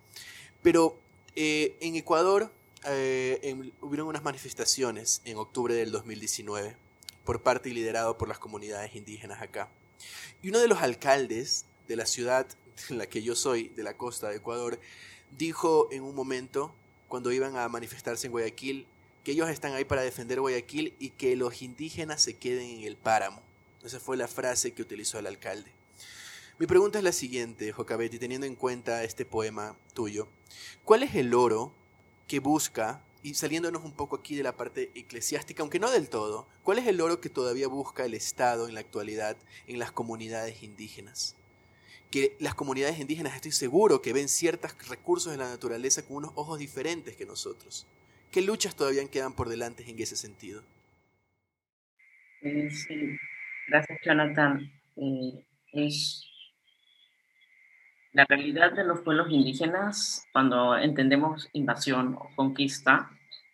Pero 0.61 0.97
eh, 1.35 1.75
en 1.81 1.95
Ecuador 1.95 2.51
eh, 2.85 3.71
hubieron 3.81 4.07
unas 4.07 4.23
manifestaciones 4.23 5.21
en 5.25 5.37
octubre 5.37 5.73
del 5.73 5.91
2019 5.91 6.75
por 7.23 7.41
parte 7.41 7.69
y 7.69 7.73
liderado 7.73 8.17
por 8.17 8.27
las 8.27 8.39
comunidades 8.39 8.95
indígenas 8.95 9.41
acá. 9.41 9.69
Y 10.41 10.49
uno 10.49 10.59
de 10.59 10.67
los 10.67 10.81
alcaldes 10.81 11.65
de 11.87 11.95
la 11.95 12.05
ciudad 12.05 12.47
en 12.89 12.97
la 12.97 13.05
que 13.05 13.21
yo 13.21 13.35
soy, 13.35 13.69
de 13.69 13.83
la 13.83 13.95
costa 13.95 14.29
de 14.29 14.37
Ecuador, 14.37 14.79
dijo 15.37 15.87
en 15.91 16.03
un 16.03 16.15
momento, 16.15 16.75
cuando 17.07 17.31
iban 17.31 17.55
a 17.57 17.69
manifestarse 17.69 18.27
en 18.27 18.31
Guayaquil, 18.31 18.87
que 19.23 19.31
ellos 19.31 19.49
están 19.49 19.73
ahí 19.73 19.85
para 19.85 20.01
defender 20.01 20.41
Guayaquil 20.41 20.95
y 20.99 21.11
que 21.11 21.35
los 21.35 21.61
indígenas 21.61 22.21
se 22.21 22.35
queden 22.35 22.69
en 22.69 22.83
el 22.83 22.97
páramo. 22.97 23.41
Esa 23.83 23.99
fue 23.99 24.17
la 24.17 24.27
frase 24.27 24.73
que 24.73 24.81
utilizó 24.81 25.19
el 25.19 25.27
alcalde. 25.27 25.71
Mi 26.59 26.67
pregunta 26.67 26.97
es 26.97 27.03
la 27.03 27.11
siguiente, 27.11 27.71
Jocabetti, 27.71 28.19
teniendo 28.19 28.45
en 28.45 28.55
cuenta 28.55 29.03
este 29.03 29.25
poema 29.25 29.75
tuyo. 29.93 30.27
¿Cuál 30.83 31.03
es 31.03 31.15
el 31.15 31.33
oro 31.33 31.73
que 32.27 32.39
busca, 32.39 33.03
y 33.23 33.35
saliéndonos 33.35 33.83
un 33.83 33.93
poco 33.93 34.17
aquí 34.17 34.35
de 34.35 34.43
la 34.43 34.57
parte 34.57 34.91
eclesiástica, 34.95 35.63
aunque 35.63 35.79
no 35.79 35.89
del 35.89 36.09
todo, 36.09 36.47
cuál 36.61 36.77
es 36.77 36.87
el 36.87 36.99
oro 36.99 37.21
que 37.21 37.29
todavía 37.29 37.67
busca 37.67 38.05
el 38.05 38.13
Estado 38.13 38.67
en 38.67 38.73
la 38.73 38.81
actualidad 38.81 39.37
en 39.65 39.79
las 39.79 39.91
comunidades 39.91 40.61
indígenas? 40.61 41.37
Que 42.11 42.35
las 42.39 42.53
comunidades 42.53 42.99
indígenas 42.99 43.35
estoy 43.35 43.53
seguro 43.53 44.01
que 44.01 44.13
ven 44.13 44.27
ciertos 44.27 44.75
recursos 44.89 45.31
de 45.31 45.37
la 45.37 45.49
naturaleza 45.49 46.05
con 46.05 46.17
unos 46.17 46.33
ojos 46.35 46.59
diferentes 46.59 47.15
que 47.15 47.25
nosotros. 47.25 47.87
¿Qué 48.29 48.41
luchas 48.41 48.75
todavía 48.75 49.07
quedan 49.09 49.33
por 49.33 49.47
delante 49.47 49.89
en 49.89 49.99
ese 49.99 50.15
sentido? 50.15 50.63
Eh, 52.41 52.69
sí, 52.69 53.17
gracias 53.67 53.99
Jonathan. 54.03 54.59
Eh, 54.97 55.45
es 55.71 56.25
la 58.13 58.25
realidad 58.25 58.71
de 58.73 58.83
los 58.83 59.01
pueblos 59.01 59.29
indígenas, 59.29 60.25
cuando 60.31 60.77
entendemos 60.77 61.49
invasión 61.53 62.15
o 62.15 62.29
conquista, 62.35 63.09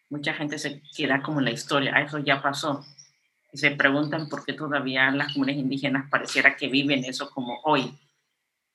mucha 0.09 0.33
gente 0.33 0.59
se 0.59 0.81
queda 0.95 1.21
como 1.21 1.39
en 1.39 1.45
la 1.45 1.51
historia, 1.51 1.99
eso 2.01 2.19
ya 2.19 2.41
pasó. 2.41 2.85
Y 3.51 3.57
se 3.57 3.71
preguntan 3.71 4.29
por 4.29 4.45
qué 4.45 4.53
todavía 4.53 5.09
las 5.11 5.33
comunidades 5.33 5.63
indígenas 5.63 6.09
pareciera 6.09 6.55
que 6.55 6.67
viven 6.67 7.03
eso 7.05 7.29
como 7.29 7.59
hoy. 7.63 7.97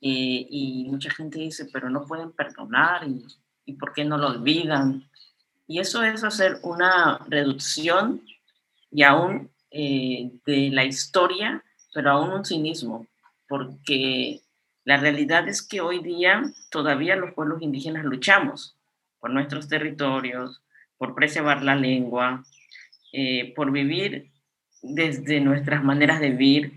y 0.01 0.87
mucha 0.91 1.11
gente 1.11 1.39
dice, 1.39 1.67
pero 1.73 1.89
no 1.89 2.05
pueden 2.07 2.33
perdonar 2.33 3.09
y, 3.09 3.25
y 3.65 3.75
por 3.75 3.93
qué 3.93 4.05
no 4.05 4.19
lo 4.19 4.29
olvidan. 4.29 5.09
Y 5.67 5.81
eso 5.81 6.03
es 6.03 6.25
hacer 6.25 6.59
una 6.63 7.19
reducción 7.29 8.23
y 8.91 9.03
aún 9.03 9.51
eh, 9.71 10.31
de 10.47 10.71
la 10.71 10.85
historia, 10.85 11.65
pero 11.93 12.11
aún 12.11 12.31
un 12.31 12.45
cinismo, 12.45 13.07
porque 13.49 14.41
la 14.85 14.99
realidad 14.99 15.49
es 15.49 15.63
que 15.63 15.81
hoy 15.81 16.03
día 16.03 16.43
todavía 16.71 17.17
los 17.17 17.33
pueblos 17.33 17.63
indígenas 17.63 18.05
luchamos 18.05 18.77
por 19.19 19.31
nuestros 19.31 19.69
territorios, 19.69 20.63
por 20.99 21.15
preservar 21.15 21.63
la 21.63 21.75
lengua, 21.75 22.45
eh, 23.13 23.55
por 23.55 23.73
vivir 23.73 24.31
desde 24.83 25.41
nuestras 25.41 25.83
maneras 25.83 26.21
de 26.21 26.31
vivir, 26.31 26.75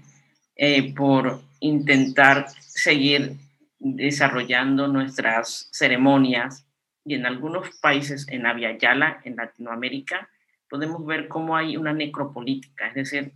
eh, 0.55 0.93
por 0.93 1.41
intentar 1.59 2.47
seguir 2.59 3.33
desarrollando 3.79 4.87
nuestras 4.87 5.69
ceremonias, 5.71 6.65
y 7.03 7.15
en 7.15 7.25
algunos 7.25 7.69
países 7.79 8.27
en 8.29 8.43
Yala, 8.79 9.21
en 9.23 9.35
Latinoamérica, 9.35 10.29
podemos 10.69 11.05
ver 11.05 11.27
cómo 11.27 11.55
hay 11.55 11.77
una 11.77 11.93
necropolítica, 11.93 12.87
es 12.87 12.95
decir, 12.95 13.31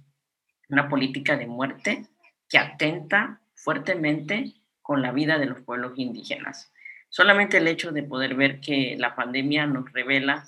una 0.69 0.89
política 0.89 1.38
de 1.38 1.47
muerte 1.47 2.05
que 2.49 2.57
atenta 2.57 3.39
fuertemente 3.55 4.53
con 4.81 5.01
la 5.01 5.11
vida 5.11 5.37
de 5.37 5.45
los 5.45 5.61
pueblos 5.61 5.93
indígenas. 5.97 6.71
Solamente 7.09 7.57
el 7.57 7.67
hecho 7.67 7.91
de 7.91 8.03
poder 8.03 8.35
ver 8.35 8.61
que 8.61 8.95
la 8.97 9.15
pandemia 9.15 9.65
nos 9.65 9.91
revela 9.91 10.47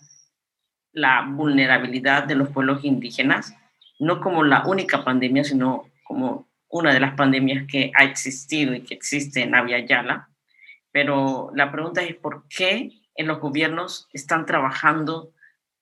la 0.94 1.26
vulnerabilidad 1.28 2.24
de 2.24 2.36
los 2.36 2.50
pueblos 2.50 2.84
indígenas, 2.84 3.56
no 4.00 4.22
como 4.22 4.44
la 4.44 4.66
única 4.66 5.04
pandemia, 5.04 5.44
sino 5.44 5.90
como 6.04 6.48
una 6.70 6.94
de 6.94 7.00
las 7.00 7.16
pandemias 7.16 7.66
que 7.68 7.92
ha 7.96 8.04
existido 8.04 8.74
y 8.74 8.82
que 8.82 8.94
existe 8.94 9.42
en 9.42 9.54
Yala. 9.88 10.30
Pero 10.92 11.52
la 11.54 11.72
pregunta 11.72 12.02
es 12.02 12.16
por 12.16 12.48
qué 12.48 12.92
en 13.16 13.28
los 13.28 13.40
gobiernos 13.40 14.08
están 14.14 14.46
trabajando 14.46 15.34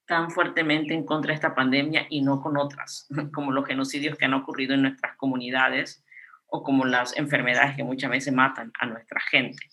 tan 0.05 0.31
fuertemente 0.31 0.93
en 0.93 1.05
contra 1.05 1.29
de 1.29 1.35
esta 1.35 1.55
pandemia 1.55 2.07
y 2.09 2.21
no 2.21 2.41
con 2.41 2.57
otras, 2.57 3.07
como 3.33 3.51
los 3.51 3.65
genocidios 3.65 4.17
que 4.17 4.25
han 4.25 4.33
ocurrido 4.33 4.73
en 4.73 4.81
nuestras 4.81 5.15
comunidades 5.15 6.03
o 6.51 6.63
como 6.63 6.85
las 6.85 7.17
enfermedades 7.17 7.77
que 7.77 7.83
muchas 7.83 8.11
veces 8.11 8.33
matan 8.33 8.71
a 8.77 8.85
nuestra 8.85 9.21
gente. 9.31 9.65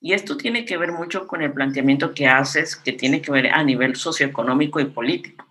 Y 0.00 0.12
esto 0.12 0.36
tiene 0.36 0.64
que 0.64 0.76
ver 0.76 0.92
mucho 0.92 1.26
con 1.26 1.42
el 1.42 1.52
planteamiento 1.52 2.14
que 2.14 2.28
haces, 2.28 2.76
que 2.76 2.92
tiene 2.92 3.20
que 3.20 3.32
ver 3.32 3.48
a 3.48 3.62
nivel 3.64 3.96
socioeconómico 3.96 4.78
y 4.78 4.84
político, 4.84 5.44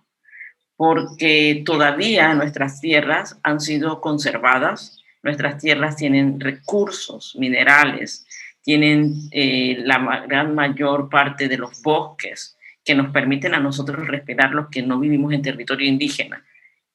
porque 0.74 1.62
todavía 1.64 2.32
nuestras 2.34 2.80
tierras 2.80 3.38
han 3.42 3.60
sido 3.60 4.00
conservadas, 4.00 5.02
nuestras 5.22 5.58
tierras 5.60 5.96
tienen 5.96 6.40
recursos 6.40 7.36
minerales, 7.38 8.26
tienen 8.62 9.28
eh, 9.32 9.76
la 9.80 10.24
gran 10.26 10.54
mayor 10.54 11.10
parte 11.10 11.48
de 11.48 11.58
los 11.58 11.82
bosques 11.82 12.56
que 12.82 12.94
nos 12.94 13.12
permiten 13.12 13.54
a 13.54 13.60
nosotros 13.60 14.06
respirar 14.06 14.52
los 14.52 14.68
que 14.68 14.82
no 14.82 14.98
vivimos 14.98 15.34
en 15.34 15.42
territorio 15.42 15.86
indígena 15.86 16.42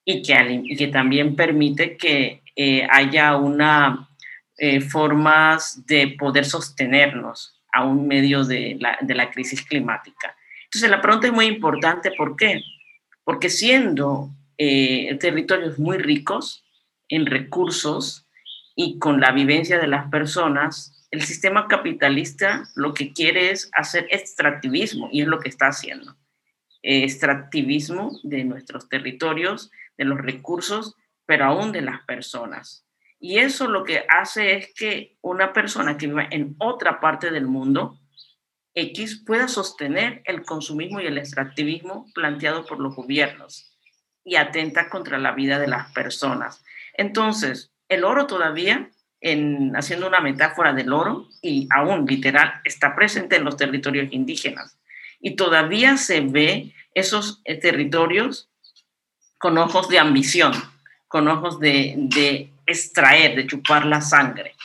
y 0.03 0.23
que, 0.23 0.75
que 0.75 0.87
también 0.87 1.35
permite 1.35 1.95
que 1.95 2.40
eh, 2.55 2.87
haya 2.89 3.35
una 3.37 4.09
eh, 4.57 4.81
formas 4.81 5.85
de 5.85 6.15
poder 6.19 6.45
sostenernos 6.45 7.59
a 7.73 7.85
un 7.85 8.07
medio 8.07 8.43
de 8.43 8.77
la, 8.79 8.97
de 9.01 9.15
la 9.15 9.31
crisis 9.31 9.61
climática. 9.63 10.35
Entonces 10.65 10.89
la 10.89 11.01
pregunta 11.01 11.27
es 11.27 11.33
muy 11.33 11.45
importante, 11.45 12.11
¿por 12.11 12.35
qué? 12.35 12.61
Porque 13.23 13.49
siendo 13.49 14.29
territorios 14.57 15.79
muy 15.79 15.97
ricos 15.97 16.63
en 17.09 17.25
recursos 17.25 18.27
y 18.75 18.99
con 18.99 19.19
la 19.19 19.31
vivencia 19.31 19.79
de 19.79 19.87
las 19.87 20.07
personas, 20.11 21.01
el 21.11 21.21
sistema 21.23 21.67
capitalista 21.67 22.69
lo 22.75 22.93
que 22.93 23.11
quiere 23.11 23.51
es 23.51 23.69
hacer 23.73 24.07
extractivismo 24.11 25.09
y 25.11 25.21
es 25.21 25.27
lo 25.27 25.39
que 25.39 25.49
está 25.49 25.67
haciendo. 25.67 26.15
Extractivismo 26.81 28.17
de 28.23 28.45
nuestros 28.45 28.87
territorios, 28.87 29.71
de 29.97 30.05
los 30.05 30.19
recursos, 30.19 30.95
pero 31.31 31.45
aún 31.45 31.71
de 31.71 31.79
las 31.79 32.01
personas. 32.01 32.85
Y 33.17 33.37
eso 33.37 33.69
lo 33.69 33.85
que 33.85 34.03
hace 34.09 34.57
es 34.57 34.73
que 34.73 35.15
una 35.21 35.53
persona 35.53 35.95
que 35.95 36.07
vive 36.07 36.27
en 36.29 36.57
otra 36.57 36.99
parte 36.99 37.31
del 37.31 37.47
mundo, 37.47 37.97
X, 38.73 39.23
pueda 39.25 39.47
sostener 39.47 40.23
el 40.25 40.43
consumismo 40.43 40.99
y 40.99 41.05
el 41.05 41.17
extractivismo 41.17 42.05
planteado 42.13 42.65
por 42.65 42.81
los 42.81 42.97
gobiernos 42.97 43.77
y 44.25 44.35
atenta 44.35 44.89
contra 44.89 45.17
la 45.19 45.31
vida 45.31 45.57
de 45.57 45.69
las 45.69 45.93
personas. 45.93 46.65
Entonces, 46.95 47.71
el 47.87 48.03
oro 48.03 48.27
todavía 48.27 48.89
haciendo 49.75 50.09
una 50.09 50.19
metáfora 50.19 50.73
del 50.73 50.91
oro 50.91 51.29
y 51.41 51.65
aún 51.71 52.05
literal 52.05 52.55
está 52.65 52.93
presente 52.93 53.37
en 53.37 53.45
los 53.45 53.55
territorios 53.55 54.09
indígenas. 54.11 54.77
Y 55.21 55.37
todavía 55.37 55.95
se 55.95 56.19
ve 56.19 56.73
esos 56.93 57.39
eh, 57.45 57.55
territorios 57.55 58.49
con 59.37 59.57
ojos 59.57 59.87
de 59.87 59.97
ambición, 59.97 60.51
con 61.11 61.27
ojos 61.27 61.59
de, 61.59 62.53
extraer, 62.65 63.35
de 63.35 63.45
chupar 63.45 63.85
la 63.85 63.99
sangre. 63.99 64.55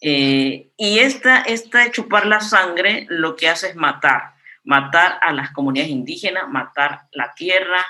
Eh, 0.00 0.70
y 0.78 0.98
esta, 0.98 1.42
esta 1.42 1.80
de 1.80 1.90
chupar 1.90 2.24
la 2.26 2.40
sangre 2.40 3.06
lo 3.10 3.36
que 3.36 3.50
hace 3.50 3.68
es 3.68 3.76
matar, 3.76 4.32
matar 4.64 5.18
a 5.20 5.34
las 5.34 5.50
comunidades 5.50 5.92
indígenas, 5.92 6.48
matar 6.48 7.02
la 7.12 7.34
tierra, 7.34 7.84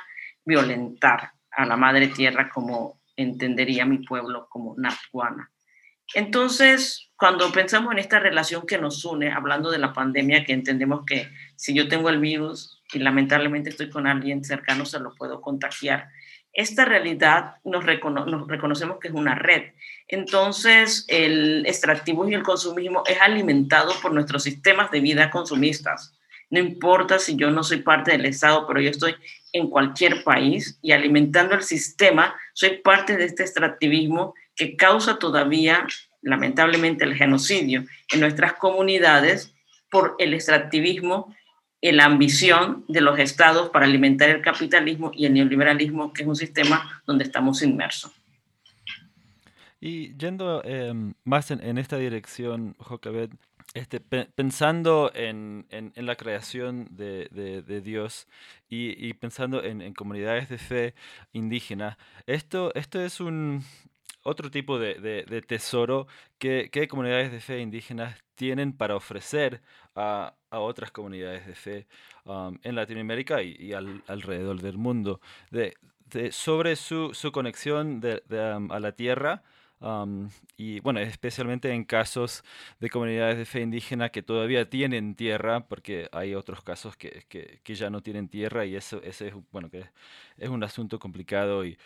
violentar 0.44 1.30
a 1.52 1.64
la 1.64 1.76
madre 1.76 2.08
tierra 2.08 2.50
como 2.50 3.00
entendería 3.14 3.86
mi 3.86 3.98
pueblo 3.98 4.48
como 4.50 4.74
Nathuana. 4.76 5.52
Entonces, 6.12 7.08
cuando 7.16 7.52
pensamos 7.52 7.92
en 7.92 8.00
esta 8.00 8.18
relación 8.18 8.66
que 8.66 8.78
nos 8.78 9.04
une, 9.04 9.30
hablando 9.30 9.70
de 9.70 9.78
la 9.78 9.92
pandemia, 9.92 10.44
que 10.44 10.54
entendemos 10.54 11.04
que 11.06 11.28
si 11.54 11.72
yo 11.72 11.86
tengo 11.86 12.08
el 12.08 12.18
virus 12.18 12.82
y 12.92 12.98
lamentablemente 12.98 13.70
estoy 13.70 13.90
con 13.90 14.08
alguien 14.08 14.44
cercano, 14.44 14.84
se 14.86 14.98
lo 14.98 15.14
puedo 15.14 15.40
contagiar. 15.40 16.08
Esta 16.52 16.84
realidad 16.84 17.56
nos, 17.64 17.84
reconocemos 17.84 18.98
que 18.98 19.08
es 19.08 19.14
una 19.14 19.34
red. 19.34 19.72
Entonces, 20.06 21.06
el 21.08 21.64
extractivismo 21.66 22.28
y 22.28 22.34
el 22.34 22.42
consumismo 22.42 23.02
es 23.06 23.20
alimentado 23.20 23.92
por 24.02 24.12
nuestros 24.12 24.42
sistemas 24.42 24.90
de 24.90 25.00
vida 25.00 25.30
consumistas. 25.30 26.14
No 26.50 26.58
importa 26.58 27.18
si 27.18 27.36
yo 27.36 27.50
no 27.50 27.62
soy 27.62 27.78
parte 27.78 28.12
del 28.12 28.26
Estado, 28.26 28.66
pero 28.66 28.80
yo 28.80 28.90
estoy 28.90 29.14
en 29.54 29.70
cualquier 29.70 30.22
país 30.22 30.78
y 30.82 30.92
alimentando 30.92 31.54
el 31.54 31.62
sistema, 31.62 32.34
soy 32.52 32.78
parte 32.78 33.16
de 33.16 33.24
este 33.24 33.42
extractivismo 33.42 34.34
que 34.54 34.76
causa 34.76 35.18
todavía, 35.18 35.86
lamentablemente, 36.20 37.04
el 37.04 37.14
genocidio 37.14 37.84
en 38.12 38.20
nuestras 38.20 38.52
comunidades 38.54 39.54
por 39.90 40.16
el 40.18 40.34
extractivismo 40.34 41.34
la 41.90 42.04
ambición 42.04 42.84
de 42.86 43.00
los 43.00 43.18
estados 43.18 43.70
para 43.70 43.86
alimentar 43.86 44.30
el 44.30 44.40
capitalismo 44.40 45.10
y 45.12 45.26
el 45.26 45.34
neoliberalismo, 45.34 46.12
que 46.12 46.22
es 46.22 46.28
un 46.28 46.36
sistema 46.36 47.02
donde 47.06 47.24
estamos 47.24 47.62
inmersos. 47.62 48.12
Y 49.80 50.16
yendo 50.16 50.62
em, 50.62 51.14
más 51.24 51.50
en, 51.50 51.76
esta 51.76 51.96
dirección, 51.96 52.76
Jocabet, 52.78 53.32
este, 53.74 53.98
pensando 53.98 55.10
en, 55.12 55.66
la 55.96 56.14
creación 56.14 56.86
de, 56.90 57.82
Dios 57.82 58.28
y, 58.68 59.12
pensando 59.14 59.64
en, 59.64 59.92
comunidades 59.92 60.48
de 60.48 60.58
fe 60.58 60.94
indígena, 61.32 61.98
esto, 62.26 62.72
esto 62.76 63.00
es 63.00 63.18
un, 63.18 63.64
otro 64.22 64.50
tipo 64.50 64.78
de, 64.78 65.44
tesoro 65.46 66.06
que, 66.38 66.70
comunidades 66.88 67.32
de 67.32 67.40
fe 67.40 67.60
indígenas 67.60 68.22
tienen 68.34 68.72
para 68.72 68.96
ofrecer 68.96 69.62
a, 69.94 70.34
otras 70.50 70.90
comunidades 70.90 71.46
de 71.46 71.54
fe 71.54 71.86
um, 72.24 72.58
en 72.62 72.74
Latinoamérica 72.74 73.42
y, 73.42 73.72
alrededor 73.72 74.60
del 74.60 74.78
mundo. 74.78 75.20
De, 75.50 75.74
sobre 76.30 76.76
su, 76.76 77.12
conexión 77.32 78.02
um, 78.30 78.70
a 78.70 78.80
la 78.80 78.92
tierra 78.92 79.42
y 80.56 80.80
bueno, 80.80 81.00
especialmente 81.00 81.72
en 81.72 81.84
casos 81.84 82.44
de 82.78 82.88
comunidades 82.88 83.36
de 83.36 83.44
fe 83.44 83.62
indígena 83.62 84.10
que 84.10 84.22
todavía 84.22 84.68
tienen 84.68 85.16
tierra, 85.16 85.66
porque 85.66 86.08
hay 86.12 86.34
otros 86.34 86.62
casos 86.62 86.96
que, 86.96 87.24
que, 87.28 87.74
ya 87.74 87.90
no 87.90 88.00
tienen 88.00 88.28
tierra 88.28 88.64
y 88.64 88.76
eso 88.76 89.02
ese 89.02 89.28
es, 89.28 89.34
bueno, 89.50 89.70
que 89.70 89.84
es 90.36 90.48
un 90.48 90.62
asunto 90.62 90.98
complicado 90.98 91.64
y 91.64 91.76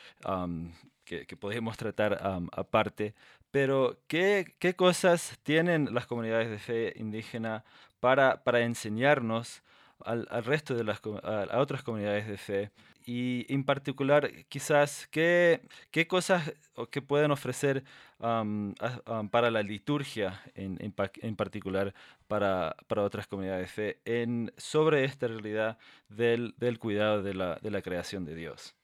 que, 1.07 1.27
que, 1.27 1.37
podemos 1.37 1.77
tratar 1.79 2.21
aparte. 2.53 3.15
Pero, 3.51 3.99
¿qué, 4.09 4.55
¿qué, 4.59 4.77
cosas 4.77 5.39
tienen 5.43 5.95
las 5.95 6.07
comunidades 6.07 6.51
de 6.51 6.59
fe 6.59 6.93
indígena 6.97 7.65
para, 8.01 8.45
para 8.45 8.61
enseñarnos 8.61 9.63
al, 10.05 10.27
al 10.31 10.45
resto 10.45 10.75
de 10.75 10.85
las 10.85 11.01
a 11.23 11.59
otras 11.59 11.83
comunidades 11.83 12.29
de 12.29 12.37
fe 12.37 12.71
y 13.07 13.47
en 13.49 13.63
particular, 13.63 14.33
quizás, 14.49 15.07
¿qué, 15.13 15.61
qué 15.93 16.09
cosas 16.09 16.53
que 16.91 17.01
pueden 17.01 17.31
ofrecer 17.31 17.85
para 18.19 19.51
la 19.53 19.63
liturgia 19.63 20.43
en, 20.57 20.77
en, 20.81 21.37
particular 21.37 21.95
para, 22.27 22.77
para, 22.89 23.03
otras 23.05 23.29
comunidades 23.29 23.63
de 23.63 23.69
fe 23.69 24.01
en, 24.05 24.53
sobre 24.57 25.05
esta 25.05 25.29
realidad 25.29 25.79
del, 26.09 26.55
del 26.59 26.81
cuidado 26.81 27.23
de 27.23 27.35
la, 27.35 27.61
de 27.63 27.71
la, 27.71 27.81
creación 27.81 28.25
de 28.25 28.35
Dios? 28.35 28.75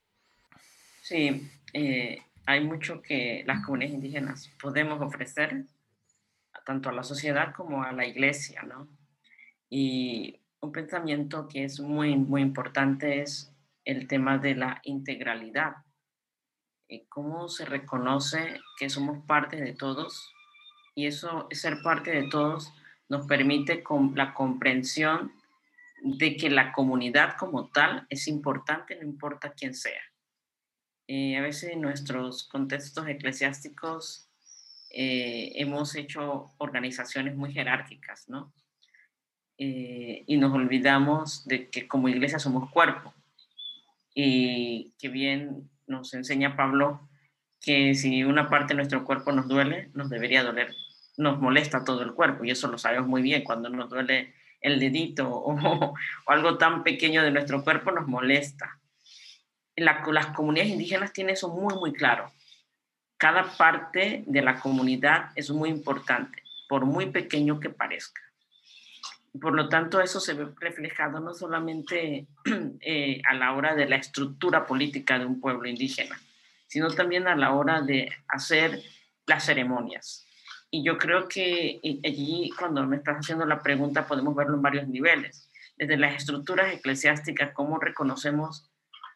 Sí, 1.03 1.51
eh, 1.73 2.23
hay 2.47 2.65
mucho 2.65 3.03
que 3.03 3.43
las 3.45 3.65
comunidades 3.65 3.97
indígenas 3.97 4.49
podemos 4.63 5.03
ofrecer, 5.03 5.65
tanto 6.65 6.91
a 6.91 6.93
la 6.93 7.03
sociedad 7.03 7.53
como 7.53 7.83
a 7.83 7.91
la 7.91 8.07
iglesia, 8.07 8.63
¿no? 8.63 8.89
Y 9.69 10.41
un 10.61 10.71
pensamiento 10.71 11.49
que 11.49 11.65
es 11.65 11.81
muy, 11.81 12.17
muy 12.17 12.41
importante 12.41 13.21
es 13.21 13.53
el 13.85 14.07
tema 14.07 14.39
de 14.39 14.55
la 14.55 14.81
integralidad. 14.85 15.75
Eh, 16.89 17.05
¿Cómo 17.09 17.49
se 17.49 17.65
reconoce 17.65 18.61
que 18.79 18.89
somos 18.89 19.27
parte 19.27 19.57
de 19.57 19.73
todos? 19.73 20.33
Y 20.95 21.07
eso, 21.07 21.49
ser 21.51 21.83
parte 21.83 22.13
de 22.13 22.29
todos, 22.29 22.73
nos 23.09 23.27
permite 23.27 23.83
con 23.83 24.15
la 24.15 24.35
comprensión 24.35 25.33
de 26.01 26.37
que 26.37 26.49
la 26.49 26.73
comunidad 26.73 27.37
como 27.37 27.71
tal 27.71 28.07
es 28.09 28.29
importante, 28.29 28.95
no 28.95 29.03
importa 29.03 29.53
quién 29.53 29.75
sea. 29.75 30.01
Eh, 31.15 31.37
a 31.37 31.43
veces 31.43 31.73
en 31.73 31.83
nuestros 31.83 32.45
contextos 32.45 33.07
eclesiásticos 33.07 34.31
eh, 34.89 35.53
hemos 35.57 35.95
hecho 35.95 36.55
organizaciones 36.57 37.37
muy 37.37 37.53
jerárquicas, 37.53 38.31
¿no? 38.31 38.51
y 39.59 40.39
nos 40.39 40.53
olvidamos 40.55 41.47
de 41.47 41.69
que 41.69 41.87
como 41.87 42.09
iglesia 42.09 42.39
somos 42.41 42.69
cuerpo 42.71 43.15
y 44.13 44.93
que 44.99 45.09
bien 45.09 45.71
nos 45.87 46.15
enseña 46.15 46.57
Pablo 46.57 47.09
que 47.61 47.95
si 47.95 48.25
una 48.25 48.49
parte 48.49 48.73
de 48.73 48.79
nuestro 48.79 49.05
cuerpo 49.05 49.33
nos 49.33 49.47
duele, 49.47 49.91
nos 49.93 50.09
debería 50.09 50.43
doler, 50.43 50.75
nos 51.19 51.39
molesta 51.39 51.85
todo 51.85 52.03
el 52.03 52.15
cuerpo 52.15 52.43
y 52.45 52.51
eso 52.51 52.69
lo 52.69 52.79
sabemos 52.79 53.07
muy 53.07 53.21
bien, 53.21 53.45
cuando 53.45 53.69
nos 53.69 53.91
duele 53.91 54.35
el 54.63 54.81
dedito 54.81 55.29
o, 55.31 55.95
algo 56.27 56.57
tan 56.57 56.83
pequeño 56.83 57.23
de 57.23 57.33
nuestro 57.33 57.63
cuerpo 57.63 57.93
nos 57.93 58.09
molesta. 58.09 58.81
Las 59.77 60.27
comunidades 60.35 60.73
indígenas 60.73 61.13
tienen 61.13 61.35
eso 61.35 61.49
muy, 61.49 61.75
muy 61.75 61.93
claro. 61.93 62.31
Cada 63.17 63.57
parte 63.57 64.25
de 64.27 64.43
la 64.43 64.61
comunidad 64.61 65.31
es 65.37 65.51
muy 65.51 65.71
importante, 65.71 66.43
por 66.69 66.85
muy 66.85 67.07
pequeño 67.07 67.61
que 67.61 67.71
parezca. 67.71 68.21
Por 69.41 69.55
lo 69.55 69.69
tanto, 69.69 70.01
eso 70.01 70.21
se 70.21 70.35
ve 70.35 70.49
reflejado 70.61 71.21
no 71.21 71.33
solamente 71.33 72.27
eh, 72.81 73.23
a 73.27 73.35
la 73.35 73.55
hora 73.55 73.75
de 73.75 73.89
la 73.89 73.97
estructura 73.97 74.67
política 74.67 75.19
de 75.19 75.25
un 75.25 75.41
pueblo 75.41 75.69
indígena, 75.69 76.21
sino 76.67 76.91
también 76.91 77.27
a 77.29 77.37
la 77.37 77.53
hora 77.53 77.81
de 77.81 78.11
hacer 78.29 78.83
las 79.27 79.45
ceremonias. 79.45 80.27
Y 80.71 80.85
yo 80.85 80.99
creo 80.99 81.29
que 81.29 81.81
eh, 81.83 82.01
allí, 82.05 82.51
cuando 82.59 82.87
me 82.87 82.97
estás 82.97 83.19
haciendo 83.19 83.47
la 83.47 83.63
pregunta, 83.63 84.07
podemos 84.07 84.35
verlo 84.35 84.57
en 84.57 84.63
varios 84.63 84.89
niveles. 84.89 85.51
Desde 85.77 85.97
las 85.97 86.15
estructuras 86.15 86.73
eclesiásticas, 86.73 87.53
cómo 87.55 87.79
reconocemos 87.79 88.72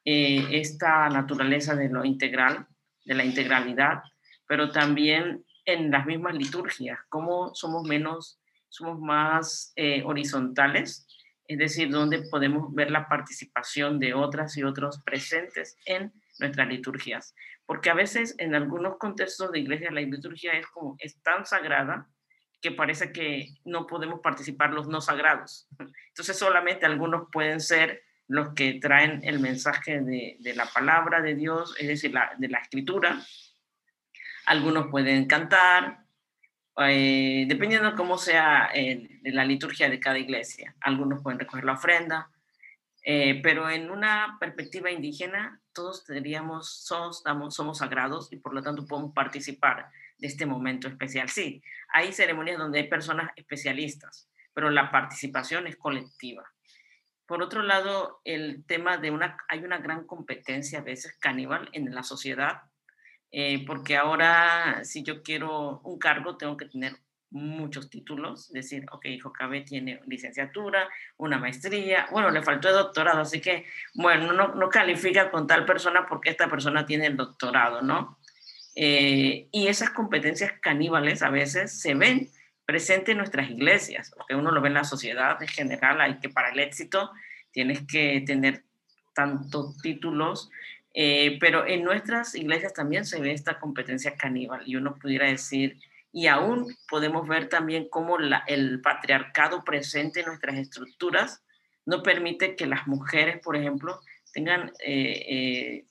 eh, 0.07 0.47
esta 0.53 1.11
naturaleza 1.11 1.75
de 1.75 1.91
lo 1.91 2.05
integral, 2.05 2.67
de 3.05 3.15
la 3.15 3.25
integralidad, 3.25 4.03
pero 4.49 4.71
también 4.71 5.45
en 5.67 5.91
las 5.91 6.07
mismas 6.07 6.35
liturgias, 6.35 6.99
cómo 7.11 7.55
somos 7.55 7.83
menos 7.87 8.41
somos 8.69 9.01
más 9.01 9.73
eh, 9.77 10.03
horizontales, 10.05 11.07
es 11.49 11.59
decir, 11.59 11.91
donde 11.91 12.23
podemos 12.31 12.75
ver 12.75 12.91
la 12.91 13.09
participación 13.09 13.99
de 13.99 14.15
otras 14.15 14.57
y 14.57 14.65
otros 14.65 15.03
presentes 15.03 15.77
en 15.87 16.13
nuestras 16.39 16.69
liturgias. 16.69 17.35
Porque 17.65 17.91
a 17.91 17.95
veces 17.95 18.35
en 18.39 18.55
algunos 18.55 18.99
contextos 18.99 19.51
de 19.51 19.61
iglesia 19.61 19.91
la 19.91 20.01
liturgia 20.01 20.53
es 20.53 20.67
como 20.69 20.97
es 20.99 21.21
tan 21.23 21.47
sagrada 21.47 22.09
que 22.61 22.73
parece 22.73 23.13
que 23.13 23.49
no 23.65 23.87
podemos 23.87 24.21
participar 24.21 24.73
los 24.73 24.89
no 24.89 25.01
sagrados. 25.01 25.69
Entonces 26.09 26.39
solamente 26.39 26.87
algunos 26.87 27.29
pueden 27.33 27.61
ser 27.61 28.03
los 28.29 28.55
que 28.55 28.75
traen 28.75 29.21
el 29.25 29.39
mensaje 29.39 30.01
de, 30.01 30.55
la 30.55 30.67
palabra 30.67 31.23
de 31.23 31.35
Dios, 31.35 31.75
es 31.79 31.89
decir, 31.89 32.15
de 32.39 32.49
la 32.49 32.59
escritura. 32.59 33.21
Algunos 34.47 34.89
pueden 34.89 35.27
cantar, 35.27 36.05
eh, 36.79 37.47
dependiendo 37.49 37.91
de 37.91 37.97
cómo 37.97 38.19
sea 38.19 38.71
la 39.23 39.45
liturgia 39.45 39.89
de 39.89 40.01
cada 40.01 40.19
iglesia. 40.19 40.75
Algunos 40.81 41.23
pueden 41.23 41.39
recoger 41.39 41.65
la 41.65 41.73
ofrenda, 41.73 42.31
eh, 43.09 43.41
pero 43.41 43.71
en 43.71 43.89
una 43.89 44.37
perspectiva 44.41 44.91
indígena, 44.91 45.61
todos 45.73 46.05
diríamos, 46.07 46.69
somos, 46.69 47.23
somos 47.51 47.79
sagrados 47.79 48.33
y 48.33 48.37
por 48.37 48.53
lo 48.53 48.63
tanto 48.63 48.85
podemos 48.85 49.13
participar 49.15 49.91
de 50.19 50.27
este 50.27 50.45
momento 50.45 50.89
especial. 50.89 51.29
Sí, 51.29 51.63
hay 51.93 52.13
ceremonias 52.13 52.59
donde 52.59 52.81
hay 52.81 52.89
personas 52.89 53.31
especialistas, 53.37 54.29
pero 54.53 54.71
la 54.71 54.91
participación 54.91 55.69
es 55.69 55.77
colectiva. 55.77 56.53
Por 57.27 57.43
otro 57.43 57.63
lado, 57.63 58.21
el 58.25 58.65
tema 58.67 58.99
de 58.99 59.11
una, 59.11 59.37
hay 59.49 59.65
una 59.65 59.79
gran 59.79 60.07
competencia 60.07 60.79
a 60.79 60.83
veces 60.83 61.17
caníbal 61.19 61.69
en 61.73 61.95
la 61.95 62.03
sociedad 62.03 62.63
eh, 63.33 63.65
porque 63.67 63.97
ahora 63.97 64.85
si 64.85 65.03
yo 65.03 65.23
quiero 65.23 65.81
un 65.85 65.99
cargo 65.99 66.37
tengo 66.37 66.57
que 66.57 66.67
tener 66.67 66.97
muchos 67.31 67.91
títulos, 67.91 68.51
decir, 68.53 68.87
ok, 68.93 69.05
hijo 69.07 69.33
Cabe 69.33 69.63
tiene 69.63 70.01
licenciatura, 70.07 70.89
una 71.19 71.39
maestría, 71.39 72.07
bueno, 72.11 72.31
le 72.31 72.43
faltó 72.43 72.69
el 72.69 72.77
doctorado, 72.77 73.21
así 73.21 73.41
que, 73.41 73.67
bueno, 73.95 74.33
no, 74.33 74.55
no 74.55 74.69
califica 74.71 75.31
con 75.31 75.47
tal 75.47 75.67
persona 75.67 76.07
porque 76.09 76.31
esta 76.31 76.49
persona 76.49 76.87
tiene 76.87 77.07
el 77.07 77.17
doctorado, 77.17 77.83
¿no? 77.83 78.19
Eh, 78.77 79.49
y 79.51 79.67
esas 79.67 79.91
competencias 79.91 80.53
caníbales 80.61 81.23
a 81.23 81.31
veces 81.31 81.79
se 81.79 81.95
ven 81.95 82.31
presentes 82.67 83.13
en 83.13 83.19
nuestras 83.19 83.49
iglesias, 83.51 84.13
porque 84.15 84.35
uno 84.35 84.51
lo 84.51 84.61
ve 84.61 84.69
en 84.69 84.75
la 84.75 84.85
sociedad 84.85 85.41
en 85.41 85.49
general, 85.49 86.01
hay 86.01 86.19
que 86.19 86.29
para 86.29 86.51
el 86.51 86.59
éxito 86.59 87.11
tienes 87.53 87.87
que 87.87 88.23
tener 88.27 88.65
tantos 89.15 89.79
títulos 89.79 90.51
eh, 90.99 91.37
pero 91.39 91.67
en 91.67 91.85
nuestras 91.85 92.35
iglesias 92.35 92.73
también 92.73 93.05
se 93.05 93.21
ve 93.21 93.31
esta 93.33 93.61
competencia 93.61 94.17
caníbal 94.17 94.63
y 94.65 94.77
uno 94.77 94.97
pudiera 94.99 95.27
decir, 95.27 95.79
y 96.11 96.27
aún 96.27 96.75
podemos 96.89 97.29
ver 97.29 97.51
también 97.51 97.87
cómo 97.91 98.17
el 98.47 98.81
patriarcado 98.81 99.63
presente 99.63 100.21
en 100.21 100.27
nuestras 100.27 100.57
estructuras 100.57 101.43
no 101.85 102.03
permite 102.03 102.57
que 102.57 102.65
las 102.65 102.87
mujeres, 102.87 103.41
por 103.41 103.57
ejemplo, 103.57 104.01
tengan 104.33 104.73
eh, 104.83 105.85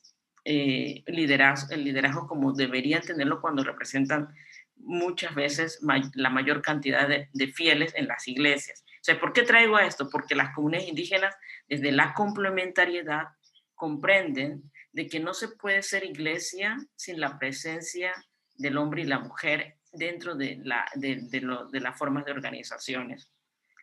eh, 0.44 1.04
liderazgo, 1.06 1.76
el 1.76 1.84
liderazgo 1.84 2.28
como 2.28 2.54
deberían 2.54 3.04
tenerlo 3.04 3.42
cuando 3.42 3.64
representan 3.64 4.34
muchas 4.78 5.34
veces 5.36 5.80
la 6.14 6.30
mayor 6.30 6.62
cantidad 6.62 7.08
de, 7.08 7.48
fieles 7.48 7.94
en 7.96 8.08
las 8.08 8.28
iglesias. 8.28 8.84
O 8.86 9.04
sea, 9.04 9.20
¿por 9.20 9.34
qué 9.34 9.44
traigo 9.44 9.80
esto? 9.80 10.10
Porque 10.10 10.36
las 10.36 10.54
comunidades 10.54 10.90
indígenas, 10.90 11.36
desde 11.68 11.92
la 11.92 12.14
complementariedad, 12.14 13.28
comprenden 13.76 14.72
de 14.92 15.08
que 15.08 15.20
no 15.20 15.34
se 15.34 15.50
puede 15.50 15.84
ser 15.84 16.04
iglesia 16.04 16.78
sin 16.96 17.20
la 17.20 17.38
presencia 17.38 18.14
del 18.58 18.78
hombre 18.78 19.02
y 19.02 19.06
la 19.06 19.20
mujer 19.20 19.78
dentro 19.92 20.36
de, 20.36 20.62
las 20.64 21.98
formas 21.98 22.26
de 22.26 22.32
organizaciones. 22.32 23.30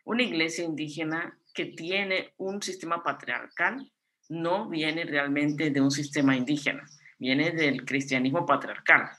Una 0.05 0.23
iglesia 0.23 0.65
indígena 0.65 1.37
que 1.53 1.65
tiene 1.65 2.33
un 2.37 2.61
sistema 2.61 3.03
patriarcal 3.03 3.91
no 4.29 4.69
viene 4.69 5.05
realmente 5.05 5.69
de 5.69 5.81
un 5.81 5.91
sistema 5.91 6.35
indígena, 6.35 6.83
viene 7.19 7.51
del 7.51 7.85
cristianismo 7.85 8.45
patriarcal. 8.45 9.09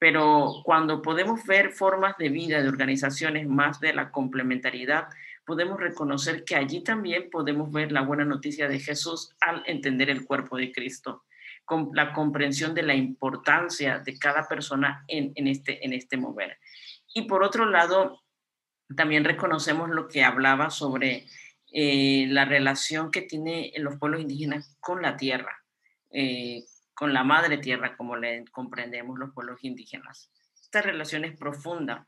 Pero 0.00 0.62
cuando 0.64 1.02
podemos 1.02 1.44
ver 1.44 1.72
formas 1.72 2.16
de 2.16 2.30
vida 2.30 2.62
de 2.62 2.68
organizaciones 2.68 3.46
más 3.46 3.80
de 3.80 3.92
la 3.92 4.10
complementariedad, 4.10 5.08
podemos 5.44 5.78
reconocer 5.78 6.42
que 6.44 6.56
allí 6.56 6.82
también 6.82 7.28
podemos 7.30 7.70
ver 7.70 7.92
la 7.92 8.00
buena 8.00 8.24
noticia 8.24 8.66
de 8.66 8.80
Jesús 8.80 9.34
al 9.40 9.62
entender 9.66 10.08
el 10.08 10.24
cuerpo 10.24 10.56
de 10.56 10.72
Cristo. 10.72 11.24
con 11.66 11.90
la 11.94 12.12
comprensión 12.12 12.74
de 12.74 12.82
la 12.82 12.96
importancia 12.96 14.00
de 14.00 14.18
cada 14.18 14.48
persona 14.48 15.04
en, 15.06 15.46
este, 15.46 15.84
en 15.86 15.92
este 15.92 16.16
mover. 16.16 16.58
Y 17.14 17.22
por 17.28 17.44
otro 17.44 17.64
lado, 17.64 18.24
también 18.96 19.24
reconocemos 19.24 19.88
lo 19.88 20.08
que 20.08 20.24
hablaba 20.24 20.70
sobre 20.70 21.26
eh, 21.72 22.26
la 22.28 22.44
relación 22.44 23.12
que 23.12 23.22
tienen 23.22 23.70
los 23.76 23.96
pueblos 23.98 24.20
indígenas 24.20 24.76
con 24.80 25.00
la 25.00 25.16
tierra, 25.16 25.62
eh, 26.10 26.64
con 27.00 27.14
la 27.14 27.24
madre 27.24 27.56
tierra, 27.56 27.96
como 27.96 28.14
le 28.14 28.44
comprendemos 28.52 29.18
los 29.18 29.32
pueblos 29.32 29.64
indígenas. 29.64 30.30
Esta 30.60 30.82
relación 30.82 31.24
es 31.24 31.34
profunda 31.34 32.06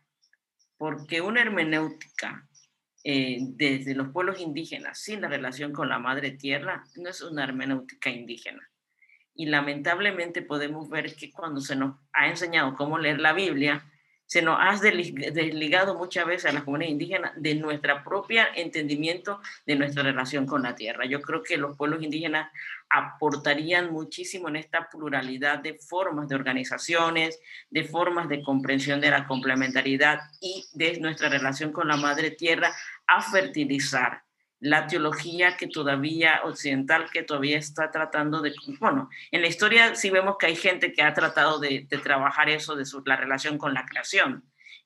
porque 0.76 1.22
una 1.22 1.40
hermenéutica 1.40 2.46
eh, 3.02 3.38
desde 3.40 3.94
los 3.94 4.10
pueblos 4.10 4.38
indígenas 4.38 4.98
sin 4.98 5.22
la 5.22 5.28
relación 5.28 5.72
con 5.72 5.88
la 5.88 5.98
madre 5.98 6.32
tierra 6.32 6.84
no 6.96 7.08
es 7.08 7.22
una 7.22 7.42
hermenéutica 7.42 8.10
indígena. 8.10 8.68
Y 9.34 9.46
lamentablemente 9.46 10.42
podemos 10.42 10.90
ver 10.90 11.16
que 11.16 11.32
cuando 11.32 11.62
se 11.62 11.74
nos 11.74 11.96
ha 12.12 12.28
enseñado 12.28 12.76
cómo 12.76 12.98
leer 12.98 13.18
la 13.18 13.32
Biblia, 13.32 13.90
se 14.32 14.40
nos 14.40 14.56
ha 14.58 14.80
desligado 14.80 15.94
muchas 15.94 16.24
veces 16.24 16.46
a 16.50 16.54
las 16.54 16.62
comunidades 16.64 16.92
indígenas 16.92 17.32
de 17.36 17.54
nuestro 17.54 18.02
propio 18.02 18.42
entendimiento 18.54 19.42
de 19.66 19.76
nuestra 19.76 20.02
relación 20.02 20.46
con 20.46 20.62
la 20.62 20.74
tierra. 20.74 21.04
Yo 21.04 21.20
creo 21.20 21.42
que 21.42 21.58
los 21.58 21.76
pueblos 21.76 22.02
indígenas 22.02 22.50
aportarían 22.88 23.92
muchísimo 23.92 24.48
en 24.48 24.56
esta 24.56 24.88
pluralidad 24.88 25.58
de 25.58 25.74
formas 25.74 26.30
de 26.30 26.36
organizaciones, 26.36 27.40
de 27.68 27.84
formas 27.84 28.26
de 28.30 28.42
comprensión 28.42 29.02
de 29.02 29.10
la 29.10 29.26
complementariedad 29.26 30.20
y 30.40 30.64
de 30.72 30.98
nuestra 30.98 31.28
relación 31.28 31.70
con 31.70 31.86
la 31.88 31.98
madre 31.98 32.30
tierra 32.30 32.74
a 33.06 33.20
fertilizar 33.20 34.22
la 34.62 34.86
teología 34.86 35.56
que 35.56 35.66
todavía 35.66 36.40
occidental, 36.44 37.10
que 37.10 37.24
todavía 37.24 37.58
está 37.58 37.90
tratando 37.90 38.40
de, 38.40 38.54
bueno, 38.78 39.10
en 39.32 39.42
la 39.42 39.48
historia 39.48 39.96
sí 39.96 40.08
vemos 40.08 40.36
que 40.38 40.46
hay 40.46 40.54
gente 40.54 40.92
que 40.92 41.02
ha 41.02 41.12
tratado 41.12 41.58
de, 41.58 41.88
trabajar 42.00 42.48
eso 42.48 42.76
de 42.76 42.84
la 43.04 43.16
relación 43.16 43.58
con 43.58 43.74
la 43.74 43.84
creación, 43.84 44.44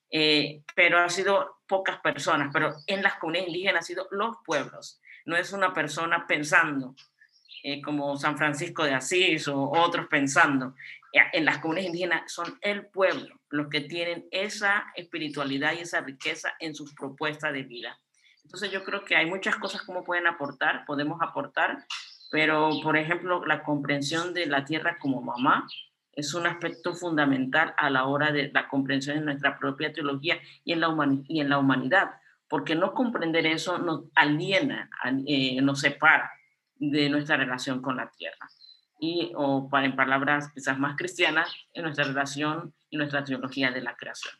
eh, 0.09 0.63
pero 0.75 0.97
ha 0.97 1.09
sido 1.09 1.59
pocas 1.67 1.99
personas, 1.99 2.49
pero 2.51 2.73
en 2.87 3.03
las 3.03 3.15
comunidades 3.15 3.49
indígenas 3.49 3.81
han 3.81 3.83
sido 3.83 4.07
los 4.09 4.37
pueblos, 4.43 4.99
no 5.25 5.37
es 5.37 5.53
una 5.53 5.75
persona 5.75 6.25
pensando, 6.25 6.95
eh, 7.61 7.79
como 7.79 8.17
San 8.17 8.35
Francisco 8.35 8.83
de 8.83 8.95
Asís 8.95 9.47
o 9.47 9.69
otros 9.69 10.07
pensando, 10.07 10.73
eh, 11.13 11.19
en 11.33 11.45
las 11.45 11.59
comunidades 11.59 11.89
indígenas 11.89 12.31
son 12.31 12.57
el 12.61 12.87
pueblo 12.87 13.39
los 13.49 13.67
que 13.69 13.81
tienen 13.81 14.27
esa 14.31 14.91
espiritualidad 14.95 15.73
y 15.73 15.81
esa 15.81 16.01
riqueza 16.01 16.53
en 16.59 16.73
sus 16.73 16.95
propuestas 16.95 17.53
de 17.53 17.61
vida. 17.61 17.99
Entonces 18.47 18.71
yo 18.71 18.85
creo 18.85 19.03
que 19.03 19.17
hay 19.17 19.25
muchas 19.25 19.57
cosas 19.57 19.81
como 19.81 20.05
pueden 20.05 20.25
aportar, 20.25 20.85
podemos 20.85 21.21
aportar, 21.21 21.85
pero 22.31 22.69
por 22.81 22.95
ejemplo 22.95 23.45
la 23.45 23.61
comprensión 23.61 24.33
de 24.33 24.45
la 24.45 24.63
tierra 24.63 24.97
como 24.99 25.21
mamá 25.21 25.67
es 26.13 26.33
un 26.33 26.47
aspecto 26.47 26.95
fundamental 26.95 27.73
a 27.75 27.89
la 27.89 28.05
hora 28.05 28.31
de 28.31 28.49
la 28.53 28.69
comprensión 28.69 29.17
de 29.17 29.25
nuestra 29.25 29.59
propia 29.59 29.91
teología 29.91 30.39
y 30.63 30.71
en 30.71 30.79
la, 30.79 30.95
y 31.27 31.41
en 31.41 31.49
la 31.49 31.57
humanidad, 31.57 32.11
porque 32.47 32.73
no 32.73 32.93
comprender 32.93 33.45
eso 33.45 33.79
nos 33.79 34.05
aliena, 34.15 34.89
eh, 35.27 35.61
nos 35.61 35.81
separa 35.81 36.31
de 36.75 37.09
nuestra 37.09 37.35
relación 37.35 37.81
con 37.81 37.97
la 37.97 38.09
tierra. 38.11 38.47
Y, 38.97 39.33
o 39.35 39.69
en 39.73 39.95
palabras 39.97 40.53
quizás 40.53 40.79
más 40.79 40.95
cristianas, 40.95 41.53
en 41.73 41.83
nuestra 41.83 42.05
relación 42.05 42.73
y 42.89 42.95
nuestra 42.95 43.25
teología 43.25 43.71
de 43.71 43.81
la 43.81 43.97
creación. 43.97 44.33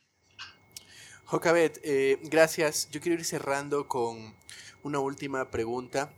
Jocabet, 1.30 1.82
eh, 1.84 2.20
gracias. 2.24 2.90
Yo 2.90 3.02
quiero 3.02 3.20
ir 3.20 3.26
cerrando 3.26 3.86
con 3.90 4.34
una 4.82 5.00
última 5.00 5.52
pregunta. 5.52 6.14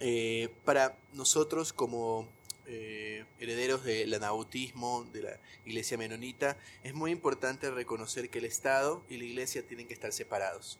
Eh, 0.00 0.48
para 0.64 0.96
nosotros 1.12 1.74
como 1.74 2.26
eh, 2.66 3.26
herederos 3.40 3.84
del 3.84 4.14
anautismo, 4.14 5.04
de 5.12 5.22
la 5.24 5.40
iglesia 5.66 5.98
menonita, 5.98 6.56
es 6.82 6.94
muy 6.94 7.10
importante 7.10 7.70
reconocer 7.70 8.30
que 8.30 8.38
el 8.38 8.46
Estado 8.46 9.04
y 9.10 9.18
la 9.18 9.24
iglesia 9.24 9.66
tienen 9.66 9.86
que 9.86 9.92
estar 9.92 10.14
separados. 10.14 10.78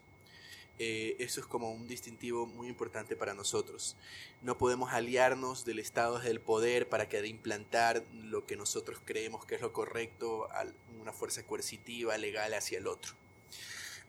eso 0.78 1.40
es 1.40 1.46
como 1.46 1.72
un 1.72 1.86
distintivo 1.86 2.46
muy 2.46 2.68
importante 2.68 3.16
para 3.16 3.34
nosotros. 3.34 3.96
No 4.40 4.56
podemos 4.56 4.94
aliarnos 4.94 5.66
del 5.66 5.78
Estado 5.78 6.18
del 6.20 6.40
poder 6.40 6.88
para 6.88 7.06
que 7.06 7.20
de 7.20 7.28
implantar 7.28 8.02
lo 8.14 8.46
que 8.46 8.56
nosotros 8.56 8.98
creemos 9.04 9.44
que 9.44 9.56
es 9.56 9.60
lo 9.60 9.74
correcto 9.74 10.50
a 10.52 10.64
una 11.02 11.12
fuerza 11.12 11.42
coercitiva, 11.44 12.16
legal 12.16 12.54
hacia 12.54 12.78
el 12.78 12.86
otro. 12.86 13.21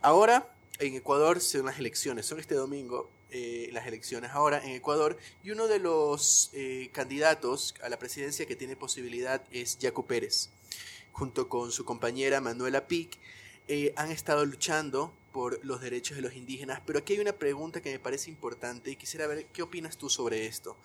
Ahora 0.01 0.53
en 0.79 0.95
Ecuador 0.95 1.39
son 1.39 1.65
las 1.65 1.79
elecciones, 1.79 2.25
son 2.25 2.39
este 2.39 2.56
domingo 2.56 3.10
eh, 3.36 3.71
las 3.73 3.88
elecciones 3.88 4.29
ahora 4.29 4.63
en 4.63 4.73
Ecuador 4.73 5.17
y 5.43 5.49
uno 5.49 5.67
de 5.67 5.79
los 5.79 6.51
eh, 6.53 6.91
candidatos 6.93 7.73
a 7.82 7.89
la 7.89 7.97
presidencia 7.97 8.45
que 8.45 8.56
tiene 8.56 8.75
posibilidad 8.75 9.43
es 9.49 9.79
Jaco 9.82 10.06
Pérez. 10.06 10.51
Junto 11.12 11.49
con 11.49 11.71
su 11.71 11.84
compañera 11.84 12.41
Manuela 12.41 12.86
Pic 12.86 13.17
eh, 13.67 13.91
han 13.95 14.12
estado 14.12 14.45
luchando 14.45 15.15
por 15.32 15.60
los 15.65 15.82
derechos 15.82 16.15
de 16.15 16.21
los 16.21 16.36
indígenas, 16.36 16.79
pero 16.86 16.99
aquí 16.99 17.13
hay 17.13 17.21
una 17.21 17.34
pregunta 17.34 17.82
que 17.82 17.91
me 17.91 17.97
parece 17.97 18.29
importante 18.29 18.91
y 18.91 18.97
quisiera 18.97 19.25
ver 19.25 19.47
qué 19.47 19.63
opinas 19.63 19.97
tú 19.97 20.12
sobre 20.12 20.45
esto. 20.45 20.77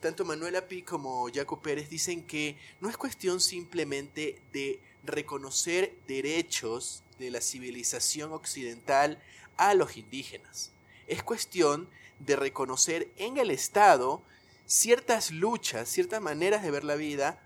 tanto 0.00 0.24
Manuela 0.24 0.66
Pic 0.66 0.86
como 0.86 1.28
Jaco 1.32 1.62
Pérez 1.62 1.88
dicen 1.88 2.26
que 2.26 2.56
no 2.80 2.90
es 2.90 2.96
cuestión 2.96 3.40
simplemente 3.40 4.42
de 4.52 4.80
reconocer 5.04 5.94
derechos 6.08 7.04
de 7.18 7.30
la 7.30 7.40
civilización 7.40 8.32
occidental 8.32 9.22
a 9.56 9.74
los 9.74 9.96
indígenas. 9.96 10.72
Es 11.06 11.22
cuestión 11.22 11.88
de 12.18 12.36
reconocer 12.36 13.08
en 13.16 13.36
el 13.38 13.50
Estado 13.50 14.22
ciertas 14.66 15.30
luchas, 15.30 15.88
ciertas 15.88 16.20
maneras 16.20 16.62
de 16.62 16.70
ver 16.70 16.84
la 16.84 16.96
vida 16.96 17.40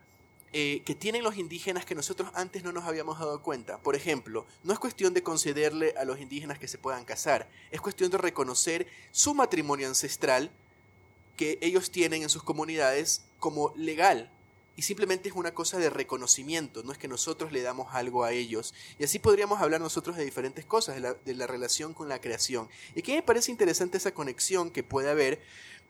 eh, 0.53 0.83
que 0.85 0.97
tienen 0.97 1.23
los 1.23 1.37
indígenas 1.37 1.85
que 1.85 1.95
nosotros 1.95 2.31
antes 2.35 2.65
no 2.65 2.73
nos 2.73 2.85
habíamos 2.85 3.21
dado 3.21 3.41
cuenta. 3.43 3.79
Por 3.79 3.95
ejemplo, 3.95 4.47
no 4.65 4.73
es 4.73 4.81
cuestión 4.81 5.15
de 5.15 5.23
concederle 5.23 5.95
a 5.97 6.05
los 6.05 6.19
indígenas 6.19 6.59
que 6.59 6.67
se 6.67 6.79
puedan 6.79 7.05
casar, 7.05 7.49
es 7.71 7.81
cuestión 7.81 8.11
de 8.11 8.19
reconocer 8.19 8.89
su 9.13 9.35
matrimonio 9.35 9.87
ancestral 9.87 10.51
que 11.37 11.59
ellos 11.61 11.91
tienen 11.91 12.23
en 12.23 12.29
sus 12.29 12.43
comunidades 12.43 13.23
como 13.39 13.73
legal, 13.77 14.33
y 14.77 14.83
simplemente 14.83 15.29
es 15.29 15.35
una 15.35 15.53
cosa 15.53 15.79
de 15.79 15.91
reconocimiento, 15.91 16.83
no 16.83 16.93
es 16.93 16.99
que 16.99 17.09
nosotros 17.09 17.53
le 17.53 17.63
damos 17.63 17.95
algo 17.95 18.25
a 18.25 18.33
ellos. 18.33 18.75
Y 18.99 19.05
así 19.05 19.19
podríamos 19.19 19.61
hablar 19.61 19.81
nosotros 19.81 20.17
de 20.17 20.25
diferentes 20.25 20.65
cosas, 20.65 20.97
de 21.25 21.35
la, 21.35 21.47
relación 21.47 21.93
con 21.93 22.09
la 22.09 22.21
creación. 22.21 22.69
Y 22.95 23.01
aquí 23.01 23.13
me 23.13 23.23
parece 23.23 23.51
interesante 23.51 23.99
esa 23.99 24.13
conexión 24.13 24.71
que 24.71 24.83
puede 24.83 25.11
haber 25.11 25.41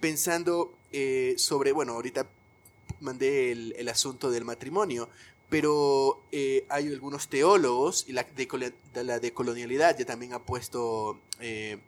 pensando 0.01 0.77
eh, 0.93 1.35
sobre, 1.37 1.73
bueno, 1.73 1.93
ahorita 1.93 2.29
mandé 3.01 3.53
el, 3.53 3.89
asunto 3.89 4.31
del 4.31 4.45
matrimonio, 4.45 5.09
pero 5.49 6.23
eh, 6.33 6.65
hay 6.69 6.89
algunos 6.89 7.29
teólogos 7.29 8.05
y 8.09 8.13
la, 8.13 8.25
de, 8.25 9.05
la 9.05 9.19
decolonialidad 9.19 9.99
ya 9.99 10.05
también 10.05 10.33
ha 10.33 10.45
puesto 10.45 11.21
eh, 11.41 11.79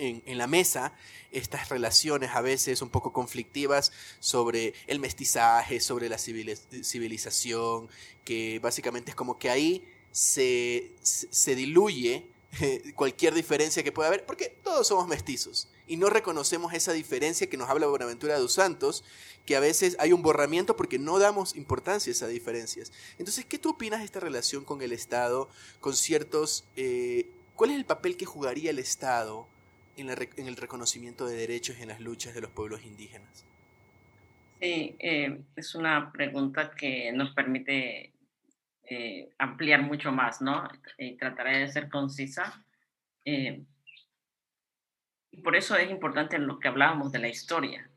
en, 0.00 0.38
la 0.38 0.46
mesa 0.46 0.92
estas 1.30 1.68
relaciones 1.68 2.30
a 2.34 2.40
veces 2.40 2.82
un 2.82 2.88
poco 2.88 3.12
conflictivas 3.12 3.92
sobre 4.18 4.74
el 4.86 4.98
mestizaje, 4.98 5.80
sobre 5.80 6.08
la 6.08 6.18
civilización, 6.18 7.88
que 8.24 8.58
básicamente 8.60 9.10
es 9.10 9.16
como 9.16 9.38
que 9.38 9.50
ahí 9.50 9.84
se, 10.10 10.92
se 11.02 11.54
diluye 11.54 12.26
cualquier 12.96 13.34
diferencia 13.34 13.82
que 13.82 13.92
pueda 13.92 14.08
haber, 14.08 14.26
porque 14.26 14.48
todos 14.62 14.88
somos 14.88 15.06
mestizos 15.06 15.68
y 15.86 15.96
no 15.96 16.08
reconocemos 16.08 16.72
esa 16.72 16.92
diferencia 16.92 17.48
que 17.48 17.56
nos 17.56 17.68
habla 17.68 17.86
Buenaventura 17.86 18.34
de 18.34 18.40
los 18.40 18.54
Santos, 18.54 19.04
que 19.44 19.56
a 19.56 19.60
veces 19.60 19.96
hay 19.98 20.12
un 20.12 20.22
borramiento 20.22 20.76
porque 20.76 20.98
no 20.98 21.18
damos 21.18 21.56
importancia 21.56 22.10
a 22.10 22.14
esas 22.14 22.30
diferencias. 22.30 22.92
Entonces, 23.18 23.44
¿qué 23.44 23.58
tú 23.58 23.70
opinas 23.70 23.98
de 23.98 24.04
esta 24.04 24.20
relación 24.20 24.64
con 24.64 24.82
el 24.82 24.92
Estado, 24.92 25.48
con 25.80 25.96
ciertos... 25.96 26.64
Eh, 26.76 27.30
¿Cuál 27.56 27.70
es 27.70 27.76
el 27.76 27.84
papel 27.84 28.16
que 28.16 28.24
jugaría 28.24 28.70
el 28.70 28.78
Estado 28.78 29.48
en, 29.96 30.08
el 30.10 30.56
reconocimiento 30.56 31.26
de 31.26 31.36
derechos 31.36 31.78
y 31.78 31.82
en 31.82 31.88
las 31.88 32.00
luchas 32.00 32.34
de 32.34 32.40
los 32.40 32.50
pueblos 32.50 32.84
indígenas? 32.84 33.44
Sí, 34.60 34.96
eh, 34.98 35.42
es 35.56 35.74
una 35.74 36.12
pregunta 36.12 36.70
que 36.70 37.12
nos 37.12 37.30
permite 37.30 38.12
eh, 38.84 39.30
ampliar 39.38 39.82
mucho 39.82 40.12
más, 40.12 40.42
¿no? 40.42 40.68
Y 40.98 41.16
trataré 41.16 41.58
de 41.58 41.68
ser 41.68 41.88
concisa. 41.88 42.64
Eh, 43.24 43.62
y 45.30 45.42
por 45.42 45.56
eso 45.56 45.76
es 45.76 45.90
importante 45.90 46.38
lo 46.38 46.58
que 46.58 46.68
hablábamos 46.68 47.12
de 47.12 47.20
la 47.20 47.28
historia. 47.28 47.88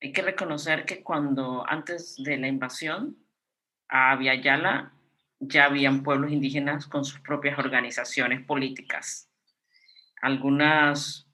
Hay 0.00 0.12
que 0.12 0.22
reconocer 0.22 0.84
que 0.84 1.02
cuando 1.02 1.68
antes 1.68 2.16
de 2.16 2.36
la 2.36 2.48
invasión 2.48 3.16
a 3.88 4.12
Aviala 4.12 4.92
ya 5.40 5.64
habían 5.64 6.02
pueblos 6.02 6.30
indígenas 6.30 6.86
con 6.86 7.04
sus 7.04 7.20
propias 7.20 7.58
organizaciones 7.58 8.44
políticas. 8.44 9.28
Algunas 10.22 11.25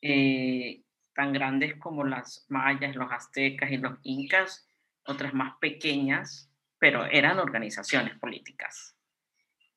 eh, 0.00 0.82
tan 1.14 1.32
grandes 1.32 1.76
como 1.76 2.04
las 2.04 2.46
mayas, 2.48 2.94
los 2.94 3.10
aztecas 3.10 3.70
y 3.70 3.76
los 3.76 3.98
incas, 4.02 4.68
otras 5.04 5.34
más 5.34 5.56
pequeñas, 5.60 6.50
pero 6.78 7.06
eran 7.06 7.38
organizaciones 7.38 8.16
políticas, 8.18 8.96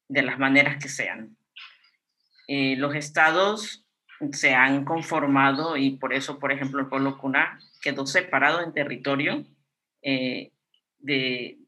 de 0.08 0.22
las 0.22 0.38
maneras 0.38 0.82
que 0.82 0.90
sean. 0.90 1.36
Eh, 2.48 2.76
los 2.78 2.96
estados 2.96 3.86
se 4.34 4.54
han 4.54 4.86
conformado 4.86 5.78
y 5.78 5.98
por 5.98 6.14
eso, 6.14 6.38
por 6.38 6.52
ejemplo, 6.52 6.80
el 6.80 6.88
pueblo 6.88 7.18
cuna 7.18 7.60
quedó 7.82 8.06
separado 8.06 8.62
en 8.62 8.74
territorio 8.74 9.44
eh, 10.04 10.52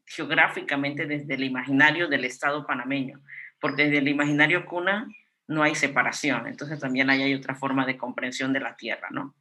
geográficamente 0.06 1.06
desde 1.06 1.34
el 1.34 1.44
imaginario 1.44 2.08
del 2.08 2.24
Estado 2.24 2.66
panameño, 2.66 3.20
porque 3.60 3.84
desde 3.84 3.98
el 3.98 4.08
imaginario 4.08 4.66
cuna 4.66 5.08
no 5.46 5.62
hay 5.62 5.74
separación, 5.74 6.46
entonces 6.46 6.80
también 6.80 7.10
hay 7.10 7.34
otra 7.34 7.54
forma 7.54 7.86
de 7.86 7.98
comprensión 7.98 8.52
de 8.52 8.60
la 8.60 8.76
tierra, 8.76 9.08
¿no? 9.10 9.34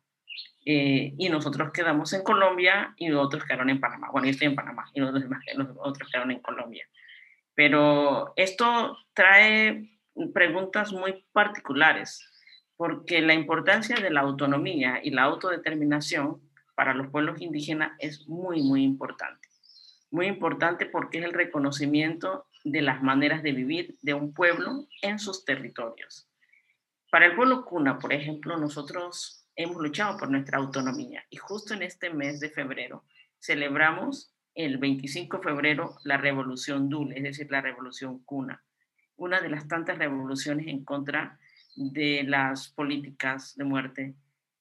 Eh, 0.65 1.13
y 1.17 1.29
nosotros 1.29 1.71
quedamos 1.73 2.13
en 2.13 2.23
Colombia 2.23 2.93
y 2.97 3.11
otros 3.11 3.43
quedaron 3.43 3.69
en 3.69 3.81
Panamá. 3.81 4.09
Bueno, 4.11 4.27
yo 4.27 4.31
estoy 4.31 4.47
en 4.47 4.55
Panamá 4.55 4.85
y 4.93 5.01
los, 5.01 5.13
demás, 5.13 5.43
otros 5.77 6.09
quedaron 6.09 6.31
en 6.31 6.39
Colombia. 6.39 6.87
Pero 7.53 8.33
esto 8.35 8.97
trae 9.13 9.89
preguntas 10.33 10.91
muy 10.93 11.25
particulares, 11.33 12.25
porque 12.77 13.21
la 13.21 13.33
importancia 13.33 13.97
de 13.97 14.09
la 14.09 14.21
autonomía 14.21 14.99
y 15.03 15.11
la 15.11 15.23
autodeterminación 15.23 16.41
para 16.75 16.93
los 16.93 17.07
pueblos 17.09 17.41
indígenas 17.41 17.91
es 17.99 18.27
muy, 18.27 18.63
muy 18.63 18.83
importante. 18.83 19.49
Muy 20.11 20.27
importante 20.27 20.85
porque 20.85 21.19
es 21.19 21.25
el 21.25 21.33
reconocimiento 21.33 22.47
de 22.64 22.82
las 22.82 23.01
maneras 23.01 23.43
de 23.43 23.51
vivir 23.51 23.97
de 24.01 24.14
un 24.14 24.34
pueblo 24.34 24.88
en 25.01 25.20
sus 25.20 25.45
territorios. 25.45 26.30
Para 27.11 27.28
el 27.28 27.36
pueblo 27.36 27.66
cuna, 27.66 27.99
por 27.99 28.14
ejemplo, 28.14 28.57
nosotros 28.57 29.45
hemos 29.55 29.78
luchado 29.78 30.18
por 30.18 30.32
nuestra 30.32 30.57
autonomía 30.57 31.24
y 31.30 31.38
justo 31.38 31.74
en 31.74 31.84
este 31.84 32.09
mes 32.09 32.39
de 32.39 32.49
febrero 32.49 33.03
celebramos 33.39 34.34
el 34.55 34.78
25 34.78 35.38
de 35.38 35.43
febrero 35.43 35.97
la 36.03 36.18
revolución 36.18 36.89
Dul, 36.89 37.14
es 37.14 37.24
decir, 37.24 37.51
la 37.51 37.61
revolución 37.61 38.24
cuna, 38.24 38.64
una 39.16 39.41
de 39.41 39.49
las 39.49 39.68
tantas 39.68 39.97
revoluciones 39.97 40.68
en 40.68 40.84
contra 40.84 41.39
de 41.76 42.24
las 42.24 42.70
políticas 42.70 43.55
de 43.57 43.64
muerte 43.64 44.16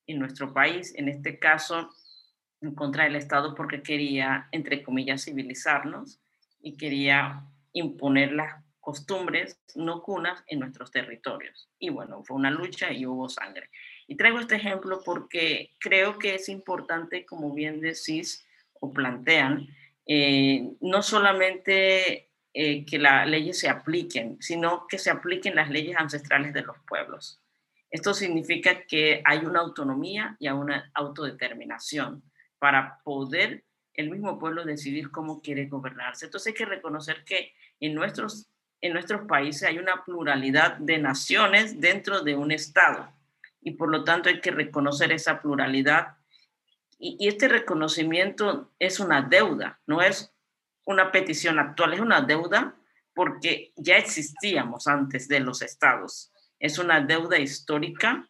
en 0.07 0.19
nuestro 0.19 0.53
país, 0.53 0.95
en 0.97 1.09
este 1.09 1.39
caso 1.39 1.91
en 2.61 2.75
contra 2.75 3.05
del 3.05 3.17
Estado 3.17 3.55
porque 3.55 3.83
quería, 3.83 4.49
entre 4.53 4.83
comillas, 4.83 5.25
civilizarnos 5.25 6.21
y 6.61 6.77
quería 6.77 7.45
imponer 7.73 8.33
las 8.33 8.63
costumbres 8.81 9.61
no 9.77 10.03
cunas 10.03 10.43
en 10.49 10.59
nuestros 10.59 10.91
territorios. 10.91 11.71
Y 11.79 11.91
bueno, 11.91 12.23
fue 12.25 12.37
una 12.37 12.51
lucha 12.51 12.93
y 12.93 13.07
hubo 13.07 13.29
sangre. 13.29 13.71
Y 14.07 14.17
traigo 14.17 14.41
este 14.41 14.57
ejemplo 14.57 15.01
porque 15.05 15.71
creo 15.79 16.19
que 16.19 16.35
es 16.35 16.49
importante, 16.49 17.25
como 17.25 17.55
bien 17.55 17.81
decís 17.81 18.45
o 18.81 18.93
plantean, 18.93 19.69
eh, 20.07 20.69
no 20.81 21.03
solamente 21.03 22.29
eh, 22.53 22.85
que 22.85 22.99
las 22.99 23.27
leyes 23.27 23.59
se 23.61 23.69
apliquen, 23.69 24.37
sino 24.43 24.87
que 24.89 24.99
se 24.99 25.11
apliquen 25.11 25.55
las 25.55 25.71
leyes 25.71 25.97
ancestrales 25.97 26.53
de 26.53 26.63
los 26.63 26.77
pueblos. 26.87 27.41
Esto 27.89 28.15
significa 28.15 28.83
que 28.85 29.23
hay 29.25 29.39
una 29.39 29.61
autonomía 29.61 30.37
y 30.41 30.49
una 30.49 30.91
autodeterminación 30.95 32.23
para 32.59 33.01
poder 33.05 33.65
el 33.95 34.11
mismo 34.11 34.39
pueblo 34.39 34.65
decidir 34.65 35.11
cómo 35.11 35.41
quiere 35.43 35.67
gobernarse. 35.67 36.27
Entonces 36.27 36.49
hay 36.49 36.55
que 36.55 36.65
reconocer 36.65 37.25
que 37.25 37.53
en 37.81 37.95
nuestros, 37.95 38.49
en 38.81 38.93
nuestros 38.93 39.27
países 39.27 39.69
hay 39.69 39.79
una 39.79 40.05
pluralidad 40.05 40.77
de 40.79 40.99
naciones 40.99 41.81
dentro 41.81 42.23
de 42.23 42.37
un 42.37 42.53
Estado 42.53 43.13
y 43.61 43.73
por 43.73 43.91
lo 43.91 44.05
tanto 44.05 44.29
hay 44.29 44.41
que 44.41 44.51
reconocer 44.51 45.13
esa 45.13 45.41
pluralidad. 45.41 46.17
Y, 46.99 47.29
este 47.29 47.49
reconocimiento 47.49 48.73
es 48.79 49.01
una 49.01 49.23
deuda, 49.23 49.81
no 49.87 50.03
es 50.03 50.33
una 50.85 51.13
petición 51.13 51.59
actual, 51.59 51.95
es 51.95 52.01
una 52.01 52.23
deuda 52.23 52.77
porque 53.15 53.73
ya 53.77 53.99
existíamos 53.99 54.87
antes 54.87 55.29
de 55.29 55.41
los 55.41 55.63
estados. 55.63 56.33
Es 56.59 56.79
una 56.79 57.01
deuda 57.01 57.39
histórica 57.39 58.29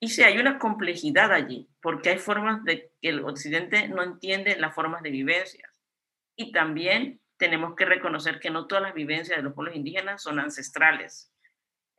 y 0.00 0.08
sí, 0.08 0.22
hay 0.22 0.38
una 0.38 0.58
complejidad 0.58 1.32
allí, 1.32 1.68
porque 1.82 2.10
hay 2.10 2.18
formas 2.18 2.62
de 2.64 2.92
que 3.00 3.08
el 3.08 3.24
occidente 3.24 3.88
no 3.88 4.02
entiende 4.02 4.56
las 4.56 4.74
formas 4.74 5.02
de 5.02 5.10
vivencias. 5.10 5.82
Y 6.36 6.52
también 6.52 7.20
tenemos 7.36 7.74
que 7.74 7.84
reconocer 7.84 8.38
que 8.38 8.50
no 8.50 8.66
todas 8.66 8.82
las 8.82 8.94
vivencias 8.94 9.36
de 9.36 9.42
los 9.42 9.54
pueblos 9.54 9.74
indígenas 9.74 10.22
son 10.22 10.38
ancestrales. 10.38 11.32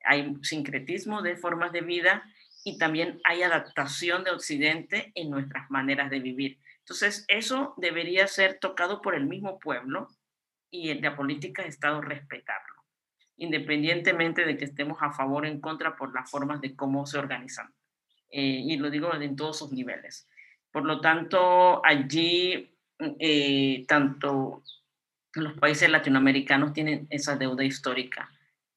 Hay 0.06 0.34
sincretismo 0.43 1.22
de 1.22 1.36
formas 1.36 1.74
de 1.74 1.82
vida 1.82 2.24
y 2.64 2.78
también 2.78 3.20
hay 3.26 3.43
adaptación 3.43 4.24
de 4.24 4.32
Occidente 4.32 5.12
en 5.16 5.30
nuestras 5.30 5.70
maneras 5.70 6.10
de 6.10 6.20
vivir. 6.20 6.58
Entonces, 6.80 7.26
eso 7.28 7.74
debería 7.78 8.28
ser 8.28 8.60
tocado 8.60 9.02
por 9.02 9.14
el 9.14 9.26
mismo 9.26 9.60
pueblo 9.60 10.08
y 10.72 10.93
la 10.95 11.18
política 11.18 11.64
de 11.64 11.70
Estado 11.70 12.00
respetarlo, 12.00 12.86
independientemente 13.36 14.45
de 14.45 14.56
que 14.56 14.66
estemos 14.66 15.00
a 15.02 15.12
favor 15.12 15.43
o 15.43 15.47
en 15.47 15.60
contra 15.60 15.97
por 15.97 16.14
las 16.14 16.32
formas 16.32 16.62
de 16.62 16.76
cómo 16.76 17.06
se 17.06 17.18
organizan. 17.18 17.74
Eh, 18.30 18.61
y 18.65 18.77
lo 18.77 18.89
digo 18.89 19.13
en 19.13 19.36
todos 19.36 19.57
sus 19.57 19.71
niveles. 19.71 20.27
Por 20.71 20.86
lo 20.86 21.01
tanto, 21.01 21.84
allí, 21.86 22.71
eh, 22.99 23.86
tanto 23.88 24.63
los 25.34 25.53
países 25.53 25.89
latinoamericanos 25.89 26.73
tienen 26.73 27.07
esa 27.09 27.36
deuda 27.36 27.63
histórica 27.63 28.30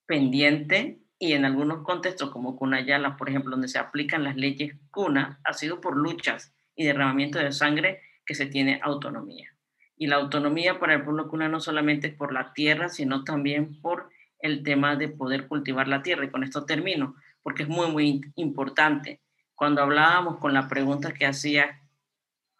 pendiente 0.07 0.99
y 1.19 1.35
en 1.35 1.45
algunos 1.45 1.85
contextos 1.85 2.31
como 2.31 2.57
Cunayala, 2.57 3.17
por 3.17 3.29
ejemplo, 3.29 3.53
donde 3.53 3.69
se 3.69 3.79
aplican 3.79 4.25
las 4.25 4.37
leyes 4.37 4.75
cuna, 4.91 5.39
ha 5.45 5.53
sido 5.53 5.81
por 5.81 5.97
luchas 5.97 6.53
y 6.75 6.85
derramamiento 6.85 7.39
de 7.39 7.53
sangre 7.53 8.01
que 8.27 8.35
se 8.35 8.47
tiene 8.47 8.81
autonomía. 8.83 9.55
Y 9.97 10.09
la 10.09 10.17
autonomía 10.17 10.81
para 10.81 10.95
el 10.95 11.05
pueblo 11.05 11.29
cuna 11.29 11.49
no 11.49 11.61
solamente 11.61 12.09
es 12.09 12.15
por 12.15 12.33
la 12.33 12.53
tierra, 12.53 12.89
sino 12.89 13.23
también 13.23 13.81
por 13.81 14.11
el 14.41 14.65
tema 14.65 14.97
de 14.97 15.09
poder 15.09 15.47
cultivar 15.47 15.87
la 15.87 16.03
tierra. 16.03 16.25
Y 16.25 16.31
con 16.31 16.43
esto 16.43 16.65
termino, 16.65 17.15
porque 17.43 17.63
es 17.63 17.69
muy, 17.69 17.89
muy 17.91 18.21
importante. 18.35 19.21
Cuando 19.63 19.81
hablábamos 19.81 20.39
con 20.39 20.55
la 20.55 20.67
pregunta 20.67 21.15
que 21.15 21.25
hacía, 21.25 21.81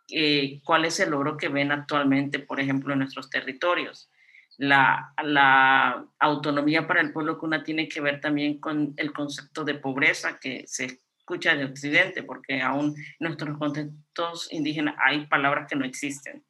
eh, 0.09 0.61
¿cuál 0.63 0.85
es 0.85 1.01
el 1.01 1.11
logro 1.11 1.37
que 1.37 1.49
ven 1.49 1.73
actualmente, 1.73 2.39
por 2.39 2.61
ejemplo, 2.61 2.93
en 2.93 3.01
nuestros 3.01 3.29
territorios? 3.29 4.09
la, 4.57 6.07
autonomía 6.21 6.87
para 6.87 7.01
el 7.01 7.13
pueblo 7.13 7.41
cuna 7.41 7.65
tiene 7.65 7.89
que 7.89 8.01
ver 8.01 8.21
también 8.21 8.61
con 8.61 8.95
el 8.97 9.13
concepto 9.13 9.65
de 9.65 9.75
pobreza 9.75 10.39
que 10.39 10.63
se 10.69 11.01
escucha 11.19 11.57
de 11.57 11.65
Occidente, 11.65 12.23
porque 12.23 12.63
aún 12.63 12.95
en 12.97 13.05
nuestros 13.19 13.59
contextos 13.59 14.47
indígenas 14.53 14.95
hay 15.05 15.27
palabras 15.27 15.67
que 15.69 15.75
no 15.75 15.85
existen. 15.85 16.45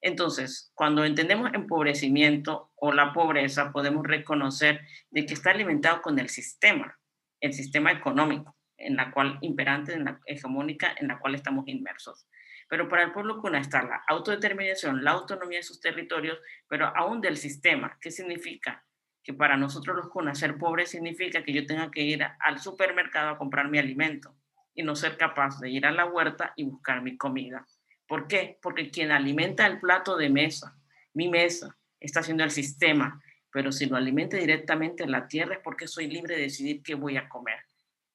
Entonces, 0.00 0.70
cuando 0.76 1.04
entendemos 1.04 1.52
empobrecimiento 1.52 2.70
o 2.76 2.92
la 2.92 3.12
pobreza, 3.12 3.72
podemos 3.72 4.06
reconocer 4.06 4.82
de 5.10 5.26
que 5.26 5.34
está 5.34 5.50
alimentado 5.50 6.00
con 6.00 6.16
el 6.20 6.28
sistema, 6.28 6.96
el 7.40 7.52
sistema 7.54 7.90
económico, 7.90 8.55
en 8.78 8.96
la 8.96 9.10
cual 9.10 9.38
imperante, 9.40 9.94
en 9.94 10.04
la 10.04 10.20
hegemónica, 10.26 10.94
en 10.98 11.08
la 11.08 11.18
cual 11.18 11.34
estamos 11.34 11.66
inmersos. 11.68 12.26
Pero 12.68 12.88
para 12.88 13.04
el 13.04 13.12
pueblo 13.12 13.40
cuna 13.40 13.60
está 13.60 13.82
la 13.82 14.02
autodeterminación, 14.08 15.04
la 15.04 15.12
autonomía 15.12 15.58
de 15.58 15.62
sus 15.62 15.80
territorios, 15.80 16.38
pero 16.68 16.86
aún 16.96 17.20
del 17.20 17.36
sistema. 17.36 17.96
¿Qué 18.00 18.10
significa? 18.10 18.84
Que 19.22 19.34
para 19.34 19.56
nosotros 19.56 19.96
los 19.96 20.08
cunas 20.08 20.38
ser 20.38 20.58
pobres 20.58 20.90
significa 20.90 21.42
que 21.44 21.52
yo 21.52 21.64
tenga 21.66 21.90
que 21.90 22.02
ir 22.02 22.24
al 22.40 22.58
supermercado 22.58 23.30
a 23.30 23.38
comprar 23.38 23.68
mi 23.68 23.78
alimento 23.78 24.36
y 24.74 24.82
no 24.82 24.96
ser 24.96 25.16
capaz 25.16 25.60
de 25.60 25.70
ir 25.70 25.86
a 25.86 25.92
la 25.92 26.06
huerta 26.06 26.52
y 26.56 26.64
buscar 26.64 27.02
mi 27.02 27.16
comida. 27.16 27.66
¿Por 28.06 28.28
qué? 28.28 28.58
Porque 28.62 28.90
quien 28.90 29.10
alimenta 29.10 29.66
el 29.66 29.80
plato 29.80 30.16
de 30.16 30.28
mesa, 30.28 30.76
mi 31.14 31.28
mesa, 31.28 31.76
está 31.98 32.20
haciendo 32.20 32.44
el 32.44 32.50
sistema, 32.50 33.20
pero 33.50 33.72
si 33.72 33.86
lo 33.86 33.96
alimenta 33.96 34.36
directamente 34.36 35.02
en 35.02 35.12
la 35.12 35.26
tierra 35.26 35.54
es 35.54 35.60
porque 35.60 35.88
soy 35.88 36.08
libre 36.08 36.36
de 36.36 36.42
decidir 36.42 36.82
qué 36.82 36.94
voy 36.94 37.16
a 37.16 37.28
comer. 37.28 37.58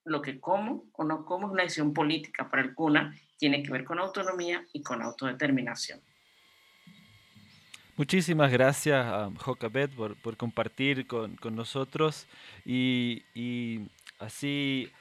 Lo 0.04 0.22
que 0.22 0.40
como 0.40 0.86
o 0.94 1.04
no 1.04 1.26
como 1.26 1.48
es 1.48 1.54
una 1.54 1.64
decisión 1.64 1.94
política 1.94 2.50
para 2.50 2.64
el 2.64 2.74
cuna 2.74 3.16
tiene 3.38 3.64
que 3.64 3.72
ver 3.72 3.84
con 3.84 4.00
autonomía 4.00 4.66
y 4.74 4.82
con 4.82 5.02
autodeterminación. 5.02 6.00
Muchísimas 7.98 8.52
gracias 8.52 9.06
a 9.06 9.30
Jocabet 9.38 9.94
por, 9.94 10.20
por 10.22 10.38
compartir 10.38 11.06
con, 11.06 11.36
con 11.36 11.56
nosotros 11.56 12.28
y, 12.66 13.24
y 13.36 13.90
así 14.18 14.92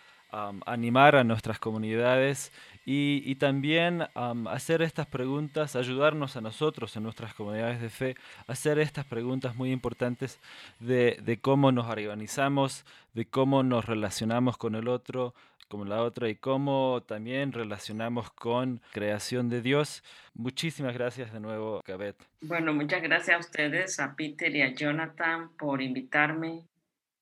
animar 0.67 1.17
a 1.17 1.25
nuestras 1.25 1.59
comunidades 1.59 2.53
y, 2.93 3.23
y 3.25 3.37
también 3.37 4.03
hacer 4.49 4.83
estas 4.83 5.07
preguntas, 5.07 5.77
ayudarnos 5.77 6.35
a 6.35 6.41
nosotros 6.41 6.97
en 6.97 7.05
nuestras 7.05 7.35
comunidades 7.35 7.81
de 7.81 7.89
fe, 7.89 8.17
hacer 8.49 8.81
estas 8.81 9.05
preguntas 9.05 9.55
muy 9.55 9.71
importantes 9.71 10.41
de, 10.81 11.17
de 11.23 11.39
cómo 11.39 11.71
nos 11.71 11.87
organizamos, 11.87 12.85
de 13.15 13.27
cómo 13.27 13.63
nos 13.63 13.85
relacionamos 13.85 14.59
con 14.59 14.75
el 14.75 14.89
otro, 14.89 15.35
como 15.69 15.85
la 15.85 16.03
otra 16.03 16.29
y 16.31 16.35
cómo 16.35 17.05
también 17.07 17.53
relacionamos 17.53 18.33
con 18.33 18.81
creación 18.91 19.49
de 19.49 19.63
Dios. 19.63 20.03
Muchísimas 20.35 20.93
gracias 20.93 21.33
de 21.33 21.39
nuevo, 21.39 21.83
Gabet. 21.87 22.17
Bueno, 22.41 22.75
muchas 22.75 23.03
gracias 23.03 23.37
a 23.37 23.39
ustedes, 23.39 24.01
a 24.01 24.17
Peter 24.17 24.53
y 24.57 24.63
a 24.63 24.75
Jonathan 24.75 25.51
por 25.57 25.81
invitarme 25.81 26.67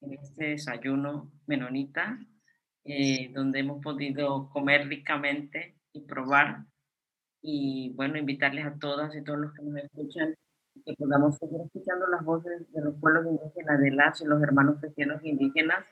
en 0.00 0.14
este 0.14 0.44
desayuno 0.46 1.30
menonita, 1.46 2.18
eh, 2.88 3.30
donde 3.34 3.60
hemos 3.60 3.82
podido 3.82 4.48
comer 4.50 4.88
ricamente 4.88 5.76
y 5.92 6.00
probar. 6.00 6.64
Y 7.42 7.92
bueno, 7.94 8.18
invitarles 8.18 8.66
a 8.66 8.78
todas 8.78 9.14
y 9.14 9.22
todos 9.22 9.38
los 9.38 9.52
que 9.52 9.62
nos 9.62 9.76
escuchan 9.84 10.34
que 10.84 10.94
podamos 10.94 11.36
seguir 11.36 11.60
escuchando 11.60 12.06
las 12.06 12.24
voces 12.24 12.72
de 12.72 12.82
los 12.82 12.94
pueblos 13.00 13.26
indígenas, 13.26 13.80
de 13.80 13.90
las 13.90 14.20
y 14.20 14.24
los 14.24 14.42
hermanos 14.42 14.80
cristianos 14.80 15.24
indígenas 15.24 15.84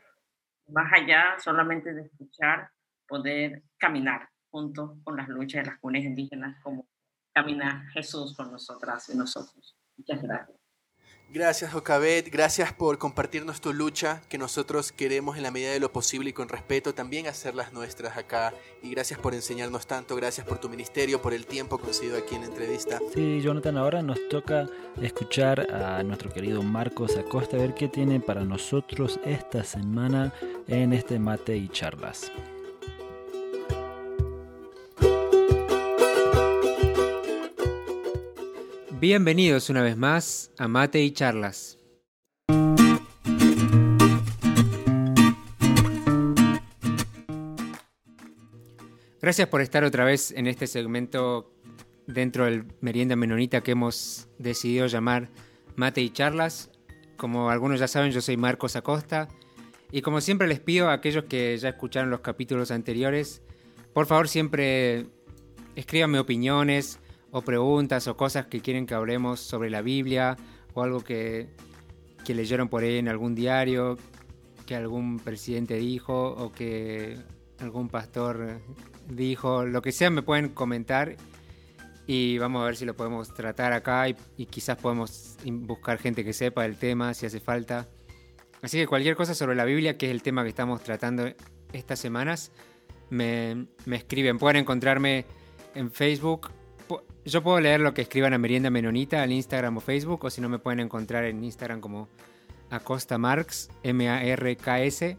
más 0.69 0.93
allá 0.93 1.37
solamente 1.39 1.93
de 1.93 2.03
escuchar, 2.03 2.71
poder 3.07 3.63
caminar 3.79 4.29
junto 4.51 4.99
con 5.05 5.17
las 5.17 5.29
luchas 5.29 5.65
de 5.65 5.71
las 5.71 5.81
comunidades 5.81 6.11
indígenas 6.11 6.61
como 6.63 6.87
camina 7.33 7.89
Jesús 7.93 8.35
con 8.37 8.51
nosotras 8.51 9.09
y 9.11 9.17
nosotros. 9.17 9.77
Muchas 9.97 10.23
gracias. 10.23 10.66
Gracias, 11.29 11.73
Jocabet. 11.73 12.31
Gracias 12.31 12.73
por 12.73 12.99
compartirnos 12.99 13.61
tu 13.61 13.73
lucha, 13.73 14.23
que 14.29 14.39
nosotros 14.39 14.93
queremos 14.93 15.37
en 15.37 15.43
la 15.43 15.51
medida 15.51 15.73
de 15.73 15.81
lo 15.81 15.93
posible 15.93 16.31
y 16.31 16.33
con 16.33 16.49
respeto 16.49 16.95
también 16.95 17.27
hacerlas 17.27 17.73
nuestras 17.73 18.17
acá. 18.17 18.55
Y 18.83 18.91
gracias 18.91 19.19
por 19.19 19.35
enseñarnos 19.35 19.87
tanto, 19.87 20.15
gracias 20.15 20.47
por 20.47 20.59
tu 20.59 20.69
ministerio, 20.69 21.21
por 21.21 21.35
el 21.35 21.47
tiempo 21.47 21.79
concedido 21.79 22.17
aquí 22.17 22.37
en 22.37 22.43
la 22.43 22.47
entrevista. 22.47 23.01
Sí, 23.13 23.41
Jonathan, 23.41 23.77
ahora 23.77 24.03
nos 24.03 24.19
toca 24.29 24.67
escuchar 25.03 25.73
a 25.73 26.03
nuestro 26.05 26.31
querido 26.31 26.63
Marcos 26.63 27.17
Acosta, 27.17 27.57
a 27.57 27.61
ver 27.61 27.75
qué 27.75 27.89
tiene 27.89 28.21
para 28.21 28.45
nosotros 28.45 29.19
esta 29.25 29.65
semana 29.65 30.33
en 30.69 30.93
este 30.93 31.19
mate 31.19 31.57
y 31.57 31.69
charlas. 31.69 32.31
Bienvenidos 38.99 39.69
una 39.69 39.83
vez 39.83 39.95
más 39.95 40.51
a 40.57 40.69
Mate 40.69 41.03
y 41.03 41.11
Charlas. 41.11 41.79
Gracias 49.21 49.49
por 49.49 49.61
estar 49.61 49.85
otra 49.85 50.07
vez 50.07 50.31
en 50.31 50.47
este 50.47 50.67
segmento 50.67 51.53
dentro 52.07 52.47
del 52.47 52.65
Merienda 52.81 53.17
Menonita 53.17 53.61
que 53.61 53.73
hemos 53.73 54.31
decidido 54.39 54.87
llamar 54.87 55.29
Mate 55.75 56.01
y 56.01 56.09
Charlas. 56.09 56.71
Como 57.19 57.51
algunos 57.51 57.79
ya 57.79 57.89
saben, 57.89 58.13
yo 58.13 58.23
soy 58.23 58.39
Marcos 58.39 58.77
Acosta 58.77 59.29
y 59.93 60.01
como 60.01 60.23
siempre 60.23 60.49
les 60.49 60.61
pido 60.61 60.89
a 60.89 60.95
aquellos 60.95 61.25
que 61.25 61.55
ya 61.59 61.69
escucharon 61.69 62.09
los 62.09 62.21
capítulos 62.21 62.71
anteriores, 62.71 63.43
por 63.93 64.07
favor 64.07 64.27
siempre 64.27 65.05
escríbanme 65.75 66.19
opiniones, 66.19 66.99
o 67.37 67.43
preguntas 67.43 68.09
o 68.09 68.17
cosas 68.17 68.47
que 68.47 68.61
quieren 68.61 68.87
que 68.87 68.95
hablemos 68.95 69.41
sobre 69.41 69.69
la 69.69 69.83
Biblia 69.83 70.39
o 70.73 70.83
algo 70.83 71.03
que, 71.05 71.51
que 72.25 72.35
leyeron 72.35 72.71
por 72.71 72.83
ahí 72.83 72.97
en 72.97 73.09
algún 73.09 73.35
diario, 73.35 73.99
que 74.65 74.75
algún 74.75 75.19
presidente 75.19 75.75
dijo 75.75 76.31
o 76.31 76.51
que 76.51 77.19
algún 77.59 77.91
pastor 77.91 78.59
dijo, 79.07 79.67
lo 79.67 79.83
que 79.83 79.93
sea 79.93 80.09
me 80.09 80.23
pueden 80.23 80.49
comentar 80.49 81.17
y 82.07 82.39
vamos 82.39 82.63
a 82.63 82.67
ver 82.67 82.77
si 82.77 82.87
lo 82.87 82.97
podemos 82.97 83.35
tratar 83.35 83.75
acá 83.75 84.09
y, 84.09 84.17
y, 84.39 84.47
quizás 84.47 84.79
podemos 84.79 85.37
buscar 85.45 85.99
gente 85.99 86.25
que 86.25 86.33
sepa 86.33 86.65
el 86.65 86.79
tema 86.79 87.13
si 87.13 87.27
hace 87.27 87.41
falta. 87.41 87.87
Así 88.63 88.79
que 88.79 88.87
cualquier 88.87 89.15
cosa 89.15 89.35
sobre 89.35 89.57
la 89.57 89.67
Biblia, 89.67 89.99
que 89.99 90.07
es 90.07 90.13
el 90.13 90.23
tema 90.23 90.43
que 90.43 90.49
estamos 90.49 90.83
tratando 90.83 91.29
estas 91.75 91.99
semanas, 91.99 92.51
me, 93.11 93.67
me 93.85 93.97
escriben. 93.97 94.39
Pueden 94.39 94.57
encontrarme 94.57 95.27
en 95.75 95.91
Facebook 95.91 96.49
yo 97.33 97.43
puedo 97.43 97.61
leer 97.61 97.81
lo 97.81 97.93
que 97.93 98.03
escriban 98.03 98.33
a 98.35 98.39
Merienda 98.39 98.71
Menonita 98.71 99.23
al 99.23 99.33
Instagram 99.33 99.77
o 99.77 99.81
Facebook, 99.81 100.25
o 100.25 100.31
si 100.31 100.41
no 100.41 100.49
me 100.49 100.59
pueden 100.59 100.81
encontrar 100.81 101.25
en 101.25 101.43
Instagram 101.43 101.81
como 101.81 102.09
Acosta 102.71 103.19
Marx, 103.19 103.69
M-A-R-K-S. 103.83 105.17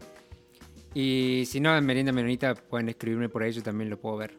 Y 0.94 1.44
si 1.46 1.60
no, 1.60 1.76
en 1.76 1.84
Merienda 1.84 2.12
Menonita 2.12 2.54
pueden 2.54 2.88
escribirme 2.88 3.28
por 3.28 3.42
ahí, 3.42 3.52
yo 3.52 3.62
también 3.62 3.90
lo 3.90 3.98
puedo 3.98 4.16
ver. 4.16 4.38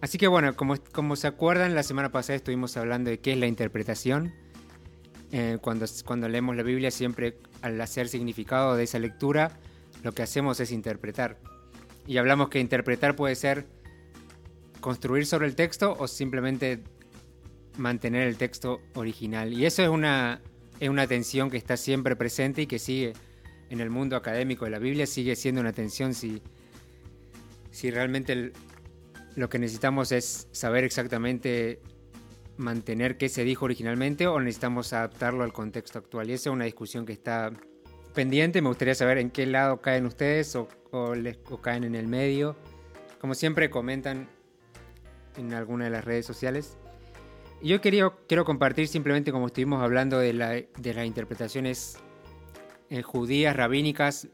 Así 0.00 0.18
que 0.18 0.28
bueno, 0.28 0.54
como, 0.54 0.76
como 0.92 1.16
se 1.16 1.26
acuerdan, 1.26 1.74
la 1.74 1.82
semana 1.82 2.10
pasada 2.10 2.36
estuvimos 2.36 2.76
hablando 2.76 3.10
de 3.10 3.18
qué 3.18 3.32
es 3.32 3.38
la 3.38 3.46
interpretación. 3.46 4.32
Eh, 5.32 5.58
cuando, 5.60 5.86
cuando 6.04 6.28
leemos 6.28 6.56
la 6.56 6.62
Biblia, 6.62 6.90
siempre 6.90 7.38
al 7.62 7.80
hacer 7.80 8.08
significado 8.08 8.76
de 8.76 8.84
esa 8.84 8.98
lectura, 8.98 9.58
lo 10.02 10.12
que 10.12 10.22
hacemos 10.22 10.60
es 10.60 10.72
interpretar. 10.72 11.38
Y 12.06 12.18
hablamos 12.18 12.48
que 12.48 12.60
interpretar 12.60 13.16
puede 13.16 13.34
ser 13.34 13.66
construir 14.80 15.24
sobre 15.24 15.46
el 15.46 15.54
texto 15.54 15.96
o 15.98 16.06
simplemente 16.06 16.82
mantener 17.76 18.28
el 18.28 18.36
texto 18.36 18.80
original. 18.94 19.52
Y 19.52 19.66
eso 19.66 19.82
es 19.82 19.88
una, 19.88 20.40
es 20.80 20.88
una 20.88 21.06
tensión 21.06 21.50
que 21.50 21.56
está 21.56 21.76
siempre 21.76 22.16
presente 22.16 22.62
y 22.62 22.66
que 22.66 22.78
sigue 22.78 23.12
en 23.70 23.80
el 23.80 23.90
mundo 23.90 24.16
académico 24.16 24.64
de 24.64 24.70
la 24.70 24.78
Biblia, 24.78 25.06
sigue 25.06 25.34
siendo 25.34 25.60
una 25.60 25.72
tensión 25.72 26.14
si, 26.14 26.42
si 27.70 27.90
realmente 27.90 28.52
lo 29.34 29.48
que 29.48 29.58
necesitamos 29.58 30.12
es 30.12 30.48
saber 30.52 30.84
exactamente 30.84 31.80
mantener 32.58 33.16
qué 33.16 33.30
se 33.30 33.44
dijo 33.44 33.64
originalmente 33.64 34.26
o 34.26 34.38
necesitamos 34.38 34.92
adaptarlo 34.92 35.42
al 35.42 35.52
contexto 35.52 35.98
actual. 35.98 36.28
Y 36.28 36.34
esa 36.34 36.50
es 36.50 36.52
una 36.52 36.66
discusión 36.66 37.06
que 37.06 37.14
está 37.14 37.50
pendiente. 38.14 38.60
Me 38.60 38.68
gustaría 38.68 38.94
saber 38.94 39.18
en 39.18 39.30
qué 39.30 39.46
lado 39.46 39.80
caen 39.80 40.04
ustedes 40.04 40.54
o, 40.54 40.68
o, 40.90 41.14
o 41.50 41.60
caen 41.60 41.84
en 41.84 41.94
el 41.94 42.08
medio. 42.08 42.56
Como 43.20 43.34
siempre 43.34 43.70
comentan 43.70 44.28
en 45.36 45.54
alguna 45.54 45.84
de 45.84 45.90
las 45.90 46.04
redes 46.04 46.26
sociales. 46.26 46.76
Yo 47.62 47.80
quería, 47.80 48.12
quiero 48.26 48.44
compartir 48.44 48.88
simplemente 48.88 49.30
como 49.30 49.46
estuvimos 49.46 49.82
hablando 49.82 50.18
de, 50.18 50.32
la, 50.32 50.50
de 50.50 50.94
las 50.94 51.06
interpretaciones 51.06 51.96
eh, 52.90 53.02
judías, 53.02 53.54
rabínicas, 53.54 54.26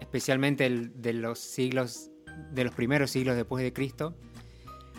especialmente 0.00 0.66
el, 0.66 1.00
de 1.00 1.14
los 1.14 1.38
siglos, 1.38 2.10
de 2.52 2.64
los 2.64 2.74
primeros 2.74 3.10
siglos 3.10 3.36
después 3.36 3.64
de 3.64 3.72
Cristo. 3.72 4.14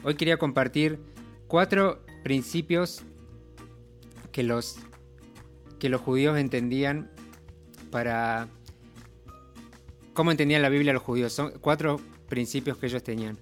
Hoy 0.04 0.16
quería 0.16 0.38
compartir 0.38 1.00
cuatro 1.48 2.04
principios 2.24 3.04
que 4.32 4.42
los, 4.42 4.78
que 5.78 5.90
los 5.90 6.02
judíos 6.02 6.40
entendían 6.40 7.12
para... 7.92 8.48
¿Cómo 10.16 10.32
entendían 10.32 10.64
la 10.64 10.70
Biblia 10.70 10.92
los 10.92 11.04
judíos? 11.04 11.34
Son 11.34 11.52
cuatro 11.62 12.02
principios 12.30 12.80
que 12.80 12.88
ellos 12.88 13.04
tenían. 13.04 13.38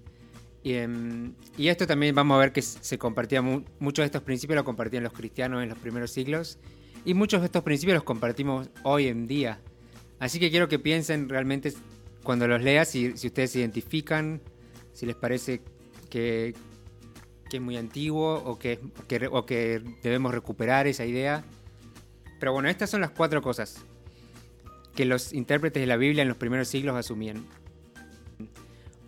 Y, 0.64 0.78
um, 0.78 1.34
y, 1.58 1.68
esto 1.68 1.86
también 1.86 2.16
vamos 2.16 2.36
a 2.36 2.40
ver 2.40 2.54
que 2.54 2.62
se 2.62 2.98
compartía, 2.98 3.42
mu 3.42 3.64
muchos 3.80 4.04
de 4.04 4.08
estos 4.08 4.24
principios 4.24 4.56
los 4.56 4.64
compartían 4.64 5.04
los 5.04 5.12
cristianos 5.12 5.62
en 5.62 5.70
los 5.70 5.78
primeros 5.78 6.12
siglos 6.12 6.58
y 7.06 7.14
muchos 7.14 7.42
de 7.42 7.48
estos 7.48 7.64
principios 7.64 7.96
los 7.96 8.04
compartimos 8.04 8.70
hoy 8.84 9.08
en 9.08 9.28
día. 9.28 9.60
Así 10.20 10.40
que 10.40 10.50
quiero 10.50 10.70
que 10.70 10.80
piensen 10.80 11.28
realmente 11.28 11.74
cuando 12.24 12.48
los 12.48 12.62
leas 12.62 12.88
si, 12.88 13.18
si 13.18 13.28
ustedes 13.28 13.52
se 13.52 13.60
identifican, 13.60 14.42
si 14.94 15.06
les 15.06 15.16
parece 15.16 15.62
que, 16.10 16.56
que 17.50 17.58
es 17.58 17.62
muy 17.62 17.76
antiguo 17.76 18.36
o 18.36 18.58
que, 18.58 18.80
que, 19.08 19.28
o 19.30 19.46
que 19.46 19.82
debemos 20.02 20.34
recuperar 20.34 20.88
esa 20.88 21.06
idea. 21.06 21.44
Pero 22.40 22.54
bueno, 22.54 22.70
estas 22.70 22.90
son 22.90 23.02
las 23.02 23.12
cuatro 23.12 23.42
cosas 23.42 23.84
que 24.96 25.06
los 25.06 25.34
intérpretes 25.34 25.82
de 25.82 25.88
la 25.88 25.98
Biblia 25.98 26.22
en 26.22 26.28
los 26.28 26.38
primeros 26.38 26.68
siglos 26.68 26.96
asumían. 26.96 27.46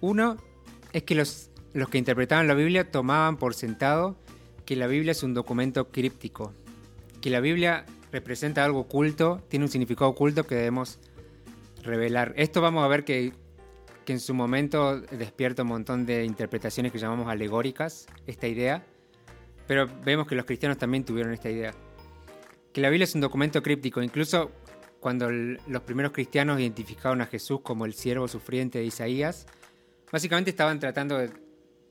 Uno, 0.02 0.38
es 0.96 1.04
que 1.04 1.14
los, 1.14 1.50
los 1.74 1.90
que 1.90 1.98
interpretaban 1.98 2.48
la 2.48 2.54
Biblia 2.54 2.90
tomaban 2.90 3.36
por 3.36 3.54
sentado 3.54 4.16
que 4.66 4.78
la 4.78 4.88
Biblia 4.88 5.12
es 5.12 5.24
un 5.24 5.34
documento 5.34 5.90
críptico, 5.90 6.54
que 7.20 7.30
la 7.30 7.42
Biblia 7.42 7.86
representa 8.14 8.64
algo 8.64 8.80
oculto, 8.80 9.44
tiene 9.50 9.66
un 9.66 9.70
significado 9.70 10.10
oculto 10.10 10.48
que 10.48 10.56
debemos 10.56 11.00
revelar. 11.84 12.34
Esto 12.38 12.62
vamos 12.62 12.86
a 12.86 12.88
ver 12.88 13.04
que, 13.04 13.34
que 14.06 14.14
en 14.14 14.22
su 14.22 14.34
momento 14.34 15.02
despierta 15.02 15.64
un 15.64 15.68
montón 15.68 16.06
de 16.06 16.24
interpretaciones 16.24 16.94
que 16.94 16.98
llamamos 16.98 17.28
alegóricas, 17.28 18.08
esta 18.26 18.48
idea, 18.48 18.86
pero 19.68 19.90
vemos 20.06 20.28
que 20.28 20.36
los 20.36 20.46
cristianos 20.46 20.78
también 20.78 21.04
tuvieron 21.04 21.34
esta 21.34 21.50
idea. 21.50 21.74
Que 22.72 22.80
la 22.80 22.90
Biblia 22.90 23.04
es 23.04 23.14
un 23.16 23.22
documento 23.22 23.62
críptico, 23.62 24.02
incluso 24.02 24.50
cuando 25.02 25.30
los 25.30 25.82
primeros 25.82 26.14
cristianos 26.14 26.58
identificaron 26.62 27.20
a 27.20 27.26
Jesús 27.26 27.60
como 27.64 27.86
el 27.86 27.94
siervo 27.94 28.30
sufriente 28.30 28.80
de 28.80 28.86
Isaías, 28.86 29.46
Básicamente 30.12 30.52
estaban 30.52 30.80
tratando 30.80 31.18
de, 31.18 31.32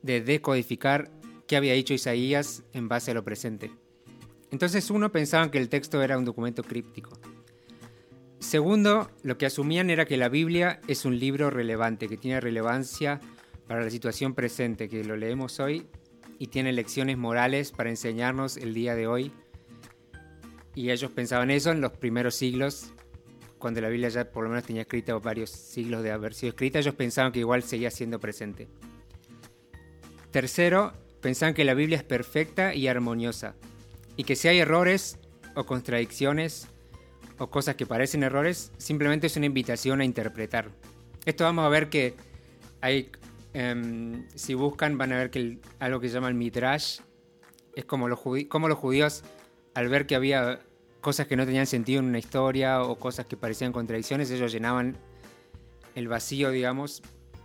de 0.03 0.21
decodificar 0.21 1.11
qué 1.47 1.57
había 1.57 1.75
dicho 1.75 1.95
Isaías 1.95 2.62
en 2.73 2.89
base 2.89 3.11
a 3.11 3.15
lo 3.15 3.25
presente. 3.25 3.71
Entonces 4.51 4.91
uno 4.91 5.11
pensaban 5.11 5.51
que 5.51 5.59
el 5.59 5.69
texto 5.69 6.03
era 6.03 6.17
un 6.17 6.25
documento 6.25 6.62
críptico. 6.62 7.19
Segundo, 8.39 9.11
lo 9.23 9.39
que 9.39 9.47
asumían 9.47 9.91
era 9.91 10.05
que 10.05 10.17
la 10.17 10.29
Biblia 10.29 10.81
es 10.87 11.05
un 11.05 11.19
libro 11.19 11.51
relevante, 11.51 12.09
que 12.09 12.17
tiene 12.17 12.41
relevancia 12.41 13.21
para 13.67 13.83
la 13.83 13.91
situación 13.91 14.35
presente, 14.35 14.89
que 14.89 15.03
lo 15.03 15.17
leemos 15.17 15.61
hoy 15.61 15.87
y 16.39 16.49
tiene 16.49 16.73
lecciones 16.73 17.17
morales 17.17 17.73
para 17.73 17.91
enseñarnos 17.91 18.57
el 18.57 18.75
día 18.75 18.95
de 18.95 19.07
hoy. 19.07 19.33
Y 20.75 20.91
ellos 20.91 21.11
pensaban 21.11 21.51
eso 21.51 21.71
en 21.71 21.81
los 21.81 21.93
primeros 21.93 22.35
siglos 22.35 22.93
cuando 23.65 23.81
la 23.81 23.89
Biblia 23.89 24.11
ya 24.11 24.31
por 24.31 24.45
lo 24.45 24.51
menos 24.51 24.65
tenía 24.67 24.83
escrita 24.83 25.17
varios 25.17 25.49
siglos 25.49 26.03
de 26.03 26.11
haber 26.11 26.35
sido 26.35 26.51
escrita, 26.51 26.81
ellos 26.81 26.95
pensaban 26.97 27.33
que 27.33 27.39
igual 27.39 27.62
seguía 27.62 27.91
siendo 27.91 28.21
presente. 28.21 28.69
Tercero, 30.31 30.93
pensaban 31.23 31.55
que 31.55 31.65
la 31.65 31.73
Biblia 31.73 31.97
es 31.97 32.03
perfecta 32.03 32.75
y 32.75 32.89
armoniosa, 32.89 33.55
y 34.19 34.25
que 34.25 34.37
si 34.37 34.49
hay 34.49 34.59
errores 34.59 35.19
o 35.55 35.65
contradicciones 35.65 36.69
o 37.39 37.49
cosas 37.49 37.77
que 37.77 37.87
parecen 37.87 38.23
errores, 38.23 38.71
simplemente 38.77 39.29
es 39.29 39.37
una 39.39 39.47
invitación 39.47 40.03
a 40.03 40.05
interpretar. 40.05 40.69
Esto 41.25 41.45
vamos 41.45 41.65
a 41.65 41.71
ver 41.71 41.89
que 41.89 42.17
hay, 42.83 43.12
um, 43.55 44.27
si 44.35 44.53
buscan 44.53 44.99
van 44.99 45.11
a 45.15 45.17
ver 45.17 45.31
que 45.31 45.39
el, 45.39 45.61
algo 45.79 46.01
que 46.01 46.09
se 46.09 46.15
llama 46.17 46.29
el 46.29 46.35
midrash 46.35 46.99
es 47.75 47.87
como 47.87 48.09
los, 48.09 48.21
como 48.47 48.69
los 48.69 48.77
judíos 48.77 49.25
al 49.73 49.89
ver 49.89 50.07
que 50.07 50.17
había 50.17 50.61
cosas 51.05 51.27
que 51.27 51.37
no 51.37 51.45
tenían 51.45 51.67
sentido 51.67 52.01
en 52.01 52.07
una 52.07 52.19
historia 52.19 52.83
o 52.83 52.99
cosas 52.99 53.27
que 53.27 53.37
parecían 53.37 53.73
contradicciones, 53.73 54.31
ellos 54.31 54.51
llenaban 54.51 54.97
el 55.95 56.09
vacío, 56.09 56.51
digamos, 56.51 57.03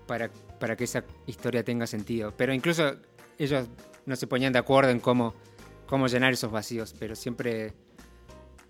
para, 0.07 0.32
para 0.62 0.78
que 0.78 0.86
esa 0.86 1.03
historia 1.28 1.62
tenga 1.62 1.86
sentido. 1.86 2.34
Pero 2.38 2.53
incluso 2.53 2.95
ellos 3.38 3.68
no 4.05 4.16
se 4.16 4.28
ponían 4.28 4.53
de 4.53 4.60
acuerdo 4.60 4.91
en 4.91 5.01
cómo, 5.01 5.36
cómo 5.88 6.07
llenar 6.07 6.32
esos 6.32 6.49
vacíos, 6.49 6.95
pero 6.97 7.18
siempre, 7.18 7.74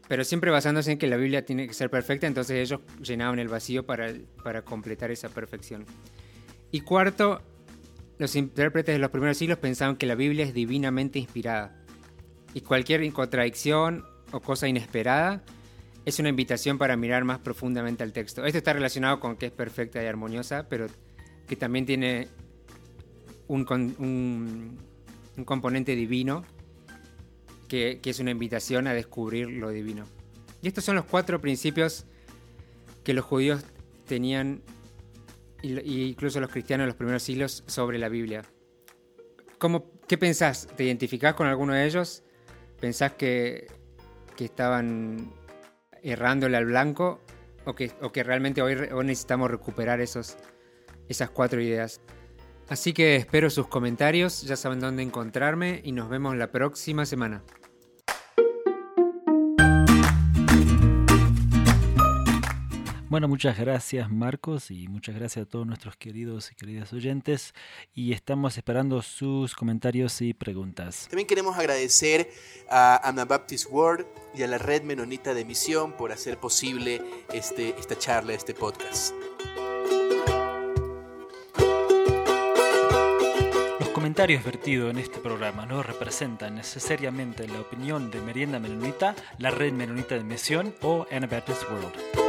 pero 0.08 0.24
siempre 0.24 0.50
basándose 0.50 0.92
en 0.92 0.98
que 0.98 1.06
la 1.06 1.18
Biblia 1.18 1.46
tiene 1.46 1.68
que 1.68 1.76
ser 1.76 1.92
perfecta, 1.92 2.26
entonces 2.26 2.58
ellos 2.58 2.82
llenaban 3.00 3.38
el 3.38 3.48
vacío 3.48 3.86
para, 3.86 4.12
para 4.44 4.64
completar 4.64 5.12
esa 5.12 5.30
perfección. 5.30 5.86
Y 6.72 6.82
cuarto, 6.82 7.44
los 8.18 8.36
intérpretes 8.36 8.96
de 8.96 9.00
los 9.00 9.12
primeros 9.12 9.38
siglos 9.38 9.60
pensaban 9.60 9.98
que 9.98 10.08
la 10.08 10.16
Biblia 10.16 10.46
es 10.46 10.56
divinamente 10.56 11.20
inspirada. 11.20 11.76
Y 12.56 12.62
cualquier 12.62 13.14
contradicción 13.14 14.09
o 14.32 14.40
cosa 14.40 14.68
inesperada 14.68 15.44
es 16.06 16.20
una 16.20 16.30
invitación 16.30 16.78
para 16.78 16.96
mirar 16.98 17.24
más 17.24 17.40
profundamente 17.40 18.04
al 18.04 18.14
texto. 18.14 18.46
Esto 18.46 18.58
está 18.58 18.74
relacionado 18.74 19.20
con 19.20 19.36
que 19.36 19.48
es 19.48 19.52
perfecta 19.52 20.02
y 20.02 20.08
armoniosa, 20.08 20.68
pero 20.70 20.88
que 21.48 21.56
también 21.56 21.86
tiene 21.86 22.28
un, 23.48 23.66
un, 24.00 25.46
componente 25.46 25.96
divino, 25.96 26.44
que, 27.68 28.00
que, 28.02 28.10
es 28.10 28.20
una 28.20 28.32
invitación 28.32 28.88
a 28.88 28.94
descubrir 28.94 29.50
lo 29.50 29.70
divino. 29.70 30.06
Y 30.62 30.68
estos 30.68 30.84
son 30.84 30.96
los 30.96 31.06
cuatro 31.06 31.40
principios 31.40 32.06
que 33.04 33.14
los 33.14 33.26
judíos 33.26 33.64
tenían, 34.06 34.62
y, 35.62 36.04
incluso 36.04 36.40
los 36.40 36.52
cristianos 36.52 36.84
en 36.84 36.88
los 36.90 36.98
primeros 36.98 37.24
siglos, 37.24 37.64
sobre 37.68 37.98
la 37.98 38.10
Biblia. 38.10 38.44
¿Cómo, 39.58 39.92
¿Qué 40.08 40.18
pensás? 40.18 40.68
¿Te 40.76 40.84
identificás 40.84 41.36
con 41.36 41.48
alguno 41.48 41.74
de 41.74 41.86
ellos? 41.86 42.24
¿Pensás 42.80 43.14
que, 43.14 43.68
que 44.40 44.46
estaban 44.46 45.34
errándole 46.02 46.56
al 46.56 46.64
blanco 46.64 47.20
o 47.66 47.76
que, 47.76 47.92
o 48.02 48.14
que 48.14 48.24
realmente 48.24 48.62
hoy, 48.62 48.74
hoy 48.74 49.06
necesitamos 49.06 49.52
recuperar 49.52 50.00
esos, 50.00 50.38
esas 51.10 51.30
cuatro 51.30 51.60
ideas? 51.60 52.00
Así 52.70 52.94
que 52.94 53.18
espero 53.18 53.50
sus 53.50 53.68
comentarios, 53.68 54.44
ya 54.44 54.56
saben 54.56 54.80
dónde 54.80 55.04
encontrarme 55.04 55.82
y 55.84 55.92
nos 55.92 56.08
vemos 56.08 56.38
la 56.38 56.52
próxima 56.52 57.06
semana. 57.06 57.44
Bueno, 63.10 63.28
muchas 63.28 63.57
gracias 63.57 64.07
Marcos 64.12 64.70
y 64.70 64.88
muchas 64.88 65.16
gracias 65.16 65.47
a 65.47 65.49
todos 65.49 65.66
nuestros 65.66 65.97
queridos 65.97 66.51
y 66.51 66.55
queridas 66.55 66.93
oyentes 66.93 67.55
y 67.95 68.14
estamos 68.14 68.55
esperando 68.55 69.01
sus 69.01 69.55
comentarios 69.55 70.22
y 70.22 70.36
preguntas. 70.36 71.07
También 71.10 71.28
queremos 71.28 71.57
agradecer 71.57 72.30
a 72.70 73.10
Anabaptist 73.10 73.66
World 73.72 74.05
y 74.36 74.43
a 74.43 74.47
la 74.47 74.60
Red 74.60 74.84
Menonita 74.84 75.34
de 75.34 75.43
Misión 75.43 75.93
por 75.93 76.12
hacer 76.12 76.38
posible 76.38 77.01
este, 77.34 77.70
esta 77.80 77.97
charla, 77.97 78.34
este 78.34 78.53
podcast. 78.53 79.16
Los 83.80 83.89
comentarios 83.89 84.43
vertidos 84.43 84.91
en 84.91 84.99
este 84.99 85.18
programa 85.18 85.66
no 85.66 85.82
representan 85.82 86.53
necesariamente 86.53 87.47
la 87.47 87.60
opinión 87.60 88.12
de 88.12 88.22
Merienda 88.22 88.60
Menonita, 88.60 89.16
la 89.39 89.49
Red 89.49 89.74
Menonita 89.74 90.14
de 90.14 90.24
Misión 90.24 90.76
o 90.84 91.07
Anabaptist 91.12 91.64
World. 91.72 92.29